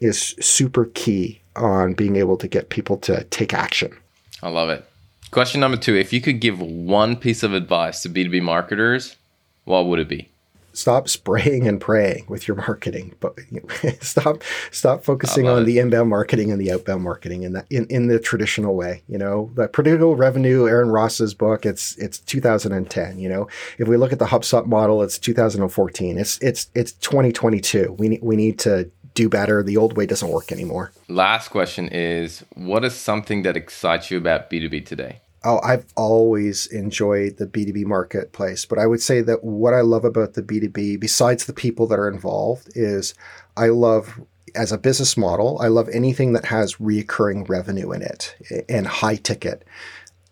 is 0.00 0.36
super 0.40 0.86
key 0.94 1.40
on 1.56 1.94
being 1.94 2.16
able 2.16 2.36
to 2.36 2.48
get 2.48 2.68
people 2.68 2.96
to 2.98 3.24
take 3.24 3.52
action. 3.52 3.96
I 4.42 4.50
love 4.50 4.68
it. 4.68 4.84
Question 5.30 5.60
number 5.60 5.76
two 5.76 5.96
If 5.96 6.12
you 6.12 6.20
could 6.20 6.40
give 6.40 6.60
one 6.60 7.16
piece 7.16 7.42
of 7.42 7.52
advice 7.52 8.02
to 8.02 8.08
B2B 8.08 8.42
marketers, 8.42 9.16
what 9.64 9.86
would 9.86 9.98
it 9.98 10.08
be? 10.08 10.28
Stop 10.76 11.08
spraying 11.08 11.66
and 11.66 11.80
praying 11.80 12.24
with 12.28 12.46
your 12.46 12.56
marketing 12.56 13.14
but 13.20 13.34
stop 14.00 14.42
stop 14.70 15.02
focusing 15.04 15.48
on 15.48 15.62
it. 15.62 15.64
the 15.64 15.78
inbound 15.78 16.08
marketing 16.10 16.50
and 16.50 16.60
the 16.60 16.70
outbound 16.70 17.02
marketing 17.02 17.42
in 17.42 17.52
that 17.52 17.66
in, 17.70 17.86
in 17.86 18.08
the 18.08 18.18
traditional 18.18 18.74
way 18.74 19.02
you 19.08 19.18
know? 19.18 19.50
The 19.54 19.68
predictable 19.68 20.16
revenue 20.16 20.66
aaron 20.66 20.90
ross's 20.90 21.34
book 21.34 21.64
it's 21.64 21.96
it's 21.96 22.18
2010 22.20 23.18
you 23.18 23.28
know? 23.28 23.48
If 23.78 23.88
we 23.88 23.96
look 23.96 24.12
at 24.12 24.18
the 24.18 24.26
hubspot 24.26 24.66
model 24.66 25.02
it's 25.02 25.18
2014 25.18 26.18
it's 26.18 26.38
it's 26.38 26.68
it's 26.74 26.92
2022 26.92 27.96
we 27.98 28.08
need 28.08 28.20
we 28.22 28.36
need 28.36 28.58
to 28.60 28.90
do 29.16 29.28
better. 29.28 29.64
The 29.64 29.76
old 29.76 29.96
way 29.96 30.06
doesn't 30.06 30.28
work 30.28 30.52
anymore. 30.52 30.92
Last 31.08 31.48
question 31.48 31.88
is 31.88 32.44
What 32.54 32.84
is 32.84 32.94
something 32.94 33.42
that 33.42 33.56
excites 33.56 34.10
you 34.10 34.18
about 34.18 34.48
B2B 34.48 34.86
today? 34.86 35.22
Oh, 35.44 35.60
I've 35.62 35.86
always 35.96 36.66
enjoyed 36.66 37.36
the 37.36 37.46
B2B 37.46 37.84
marketplace, 37.84 38.64
but 38.64 38.78
I 38.78 38.86
would 38.86 39.02
say 39.02 39.20
that 39.20 39.44
what 39.44 39.74
I 39.74 39.80
love 39.80 40.04
about 40.04 40.34
the 40.34 40.42
B2B, 40.42 40.98
besides 40.98 41.44
the 41.44 41.52
people 41.52 41.86
that 41.86 41.98
are 41.98 42.08
involved, 42.08 42.70
is 42.74 43.14
I 43.56 43.68
love 43.68 44.20
as 44.56 44.72
a 44.72 44.78
business 44.78 45.16
model, 45.16 45.58
I 45.60 45.68
love 45.68 45.88
anything 45.90 46.32
that 46.32 46.46
has 46.46 46.76
reoccurring 46.76 47.48
revenue 47.48 47.92
in 47.92 48.02
it 48.02 48.34
and 48.68 48.86
high 48.86 49.16
ticket. 49.16 49.64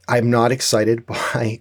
I'm 0.08 0.30
not 0.30 0.52
excited 0.52 1.06
by 1.06 1.60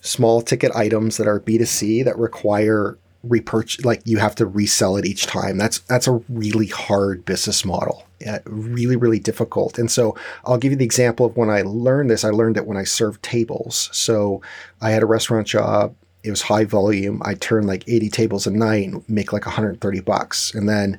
small 0.00 0.42
ticket 0.42 0.72
items 0.72 1.16
that 1.16 1.26
are 1.26 1.40
B2C 1.40 2.04
that 2.04 2.18
require 2.18 2.98
repurchase 3.28 3.84
like 3.84 4.02
you 4.04 4.18
have 4.18 4.34
to 4.36 4.46
resell 4.46 4.96
it 4.96 5.06
each 5.06 5.26
time. 5.26 5.58
That's 5.58 5.78
that's 5.80 6.06
a 6.06 6.20
really 6.28 6.66
hard 6.66 7.24
business 7.24 7.64
model. 7.64 8.06
Yeah, 8.20 8.38
really 8.44 8.96
really 8.96 9.18
difficult. 9.18 9.78
And 9.78 9.90
so 9.90 10.16
I'll 10.44 10.58
give 10.58 10.72
you 10.72 10.78
the 10.78 10.84
example 10.84 11.26
of 11.26 11.36
when 11.36 11.50
I 11.50 11.62
learned 11.62 12.10
this. 12.10 12.24
I 12.24 12.30
learned 12.30 12.56
it 12.56 12.66
when 12.66 12.76
I 12.76 12.84
served 12.84 13.22
tables. 13.22 13.88
So 13.92 14.42
I 14.80 14.90
had 14.90 15.02
a 15.02 15.06
restaurant 15.06 15.46
job. 15.46 15.94
It 16.22 16.30
was 16.30 16.42
high 16.42 16.64
volume. 16.64 17.22
I 17.24 17.34
turned 17.34 17.68
like 17.68 17.88
80 17.88 18.08
tables 18.08 18.46
a 18.48 18.50
night 18.50 18.88
and 18.88 19.08
make 19.08 19.32
like 19.32 19.46
130 19.46 20.00
bucks. 20.00 20.52
And 20.54 20.68
then 20.68 20.98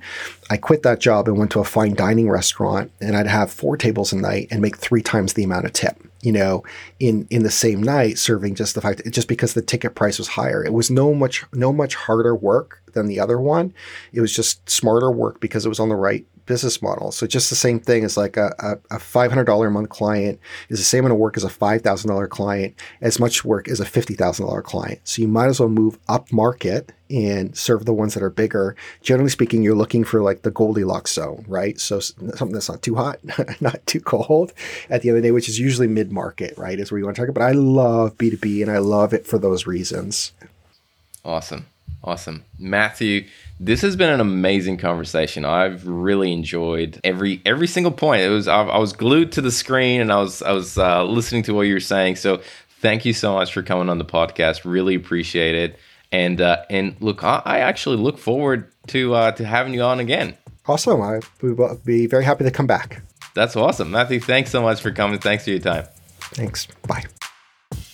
I 0.49 0.55
quit 0.55 0.83
that 0.83 1.01
job 1.01 1.27
and 1.27 1.37
went 1.37 1.51
to 1.51 1.59
a 1.59 1.65
fine 1.65 1.95
dining 1.95 2.29
restaurant 2.29 2.91
and 3.01 3.17
I'd 3.17 3.27
have 3.27 3.51
four 3.51 3.75
tables 3.75 4.13
a 4.13 4.17
night 4.17 4.47
and 4.51 4.61
make 4.61 4.77
three 4.77 5.01
times 5.01 5.33
the 5.33 5.43
amount 5.43 5.65
of 5.65 5.73
tip 5.73 6.01
you 6.27 6.33
know, 6.33 6.61
in 6.99 7.25
in 7.29 7.43
the 7.43 7.49
same 7.49 7.81
night, 7.81 8.19
serving 8.19 8.53
just 8.53 8.75
the 8.75 8.81
fact 8.81 9.01
just 9.11 9.29
because 9.29 9.53
the 9.53 9.61
ticket 9.61 9.95
price 9.95 10.17
was 10.17 10.27
higher. 10.27 10.61
It 10.61 10.73
was 10.73 10.91
no 10.91 11.13
much 11.13 11.45
no 11.53 11.71
much 11.71 11.95
harder 11.95 12.35
work 12.35 12.81
than 12.91 13.07
the 13.07 13.17
other 13.17 13.39
one. 13.39 13.73
It 14.11 14.19
was 14.19 14.35
just 14.35 14.69
smarter 14.69 15.09
work 15.09 15.39
because 15.39 15.65
it 15.65 15.69
was 15.69 15.79
on 15.79 15.87
the 15.87 15.95
right 15.95 16.25
business 16.47 16.81
model. 16.81 17.11
So 17.11 17.27
just 17.27 17.49
the 17.51 17.55
same 17.55 17.79
thing 17.79 18.03
as 18.03 18.17
like 18.17 18.37
a, 18.37 18.55
a, 18.57 18.95
a 18.95 18.99
five 18.99 19.31
hundred 19.31 19.45
dollar 19.45 19.67
a 19.67 19.71
month 19.71 19.89
client 19.89 20.39
is 20.69 20.79
the 20.79 20.85
same 20.85 21.05
amount 21.05 21.13
of 21.13 21.19
work 21.19 21.37
as 21.37 21.43
a 21.43 21.49
five 21.49 21.81
thousand 21.81 22.09
dollar 22.09 22.27
client, 22.27 22.75
as 23.01 23.19
much 23.19 23.45
work 23.45 23.67
as 23.67 23.79
a 23.79 23.85
fifty 23.85 24.15
thousand 24.15 24.47
dollar 24.47 24.63
client. 24.63 24.99
So 25.03 25.21
you 25.21 25.27
might 25.27 25.47
as 25.47 25.59
well 25.59 25.69
move 25.69 25.99
up 26.09 26.31
market 26.31 26.91
and 27.09 27.55
serve 27.55 27.85
the 27.85 27.93
ones 27.93 28.13
that 28.13 28.23
are 28.23 28.29
bigger. 28.29 28.75
Generally 29.01 29.29
speaking, 29.29 29.61
you're 29.61 29.75
looking 29.75 30.03
for 30.03 30.21
like 30.21 30.41
the 30.41 30.51
Goldilocks 30.51 31.13
zone, 31.13 31.45
right? 31.47 31.79
So 31.79 31.99
something 31.99 32.51
that's 32.51 32.69
not 32.69 32.81
too 32.81 32.95
hot, 32.95 33.19
not 33.61 33.85
too 33.85 33.99
cold 33.99 34.53
at 34.89 35.01
the 35.01 35.09
end 35.09 35.17
of 35.17 35.23
the 35.23 35.27
day, 35.27 35.31
which 35.31 35.49
is 35.49 35.59
usually 35.59 35.87
mid 35.87 36.11
market, 36.11 36.57
right? 36.57 36.79
Is 36.79 36.91
where 36.91 36.99
you 36.99 37.05
want 37.05 37.15
to 37.15 37.19
target. 37.19 37.35
But 37.35 37.43
I 37.43 37.51
love 37.51 38.17
B2B 38.17 38.61
and 38.61 38.71
I 38.71 38.79
love 38.79 39.13
it 39.13 39.27
for 39.27 39.37
those 39.37 39.67
reasons. 39.67 40.33
Awesome. 41.23 41.67
Awesome. 42.03 42.45
Matthew, 42.59 43.27
this 43.59 43.81
has 43.81 43.95
been 43.95 44.09
an 44.09 44.19
amazing 44.21 44.77
conversation. 44.77 45.45
I've 45.45 45.85
really 45.87 46.31
enjoyed 46.31 46.99
every 47.03 47.41
every 47.45 47.67
single 47.67 47.91
point. 47.91 48.21
It 48.21 48.29
was 48.29 48.47
I, 48.47 48.63
I 48.63 48.77
was 48.77 48.93
glued 48.93 49.31
to 49.33 49.41
the 49.41 49.51
screen 49.51 50.01
and 50.01 50.11
I 50.11 50.17
was 50.17 50.41
I 50.41 50.51
was 50.51 50.77
uh, 50.77 51.03
listening 51.03 51.43
to 51.43 51.53
what 51.53 51.63
you 51.63 51.73
were 51.73 51.79
saying. 51.79 52.17
So 52.17 52.41
thank 52.81 53.03
you 53.05 53.13
so 53.13 53.33
much 53.33 53.51
for 53.51 53.63
coming 53.63 53.89
on 53.89 53.97
the 53.97 54.05
podcast. 54.05 54.61
Really 54.63 54.95
appreciate 54.95 55.55
it. 55.55 55.79
And 56.11 56.39
uh, 56.39 56.63
and 56.69 56.95
look, 57.01 57.23
I, 57.23 57.41
I 57.43 57.59
actually 57.59 57.97
look 57.97 58.17
forward 58.17 58.71
to 58.87 59.13
uh, 59.13 59.31
to 59.31 59.45
having 59.45 59.73
you 59.73 59.81
on 59.81 59.99
again. 59.99 60.37
Awesome. 60.67 61.01
I 61.01 61.19
would 61.41 61.83
be 61.83 62.07
very 62.07 62.25
happy 62.25 62.43
to 62.43 62.51
come 62.51 62.67
back. 62.67 63.01
That's 63.33 63.55
awesome, 63.55 63.91
Matthew. 63.91 64.19
Thanks 64.19 64.51
so 64.51 64.61
much 64.61 64.81
for 64.81 64.91
coming. 64.91 65.19
Thanks 65.19 65.43
for 65.43 65.51
your 65.51 65.59
time. 65.59 65.85
Thanks. 66.33 66.67
Bye. 66.87 67.05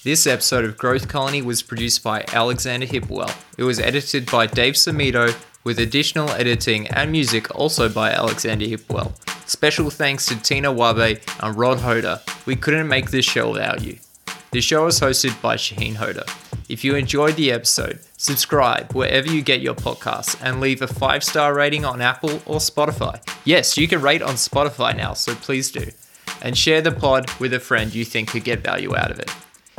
This 0.03 0.27
episode 0.27 0.65
of 0.65 0.77
Growth 0.77 1.07
Colony 1.07 1.41
was 1.41 1.63
produced 1.63 2.03
by 2.03 2.25
Alexander 2.33 2.85
Hipwell. 2.85 3.33
It 3.57 3.63
was 3.63 3.79
edited 3.79 4.29
by 4.29 4.47
Dave 4.47 4.73
Samito, 4.73 5.33
with 5.63 5.79
additional 5.79 6.29
editing 6.31 6.89
and 6.89 7.09
music 7.09 7.55
also 7.55 7.87
by 7.87 8.11
Alexander 8.11 8.65
Hipwell. 8.65 9.13
Special 9.47 9.89
thanks 9.89 10.25
to 10.25 10.35
Tina 10.35 10.73
Wabe 10.73 11.21
and 11.39 11.57
Rod 11.57 11.77
Hoda. 11.77 12.19
We 12.45 12.57
couldn't 12.57 12.89
make 12.89 13.11
this 13.11 13.23
show 13.23 13.49
without 13.49 13.81
you. 13.81 13.97
The 14.51 14.59
show 14.59 14.87
is 14.87 14.99
hosted 14.99 15.41
by 15.41 15.55
Shaheen 15.55 15.95
Hoda. 15.95 16.29
If 16.67 16.83
you 16.83 16.95
enjoyed 16.95 17.37
the 17.37 17.53
episode, 17.53 17.99
subscribe 18.17 18.91
wherever 18.91 19.31
you 19.31 19.41
get 19.41 19.61
your 19.61 19.73
podcasts 19.73 20.37
and 20.43 20.59
leave 20.59 20.81
a 20.81 20.87
five 20.87 21.23
star 21.23 21.53
rating 21.53 21.85
on 21.85 22.01
Apple 22.01 22.41
or 22.45 22.57
Spotify. 22.57 23.21
Yes, 23.45 23.77
you 23.77 23.87
can 23.87 24.01
rate 24.01 24.21
on 24.21 24.35
Spotify 24.35 24.97
now, 24.97 25.13
so 25.13 25.33
please 25.33 25.71
do. 25.71 25.91
And 26.41 26.57
share 26.57 26.81
the 26.81 26.91
pod 26.91 27.31
with 27.39 27.53
a 27.53 27.59
friend 27.61 27.95
you 27.95 28.03
think 28.03 28.31
could 28.31 28.43
get 28.43 28.59
value 28.59 28.97
out 28.97 29.09
of 29.09 29.19
it. 29.19 29.31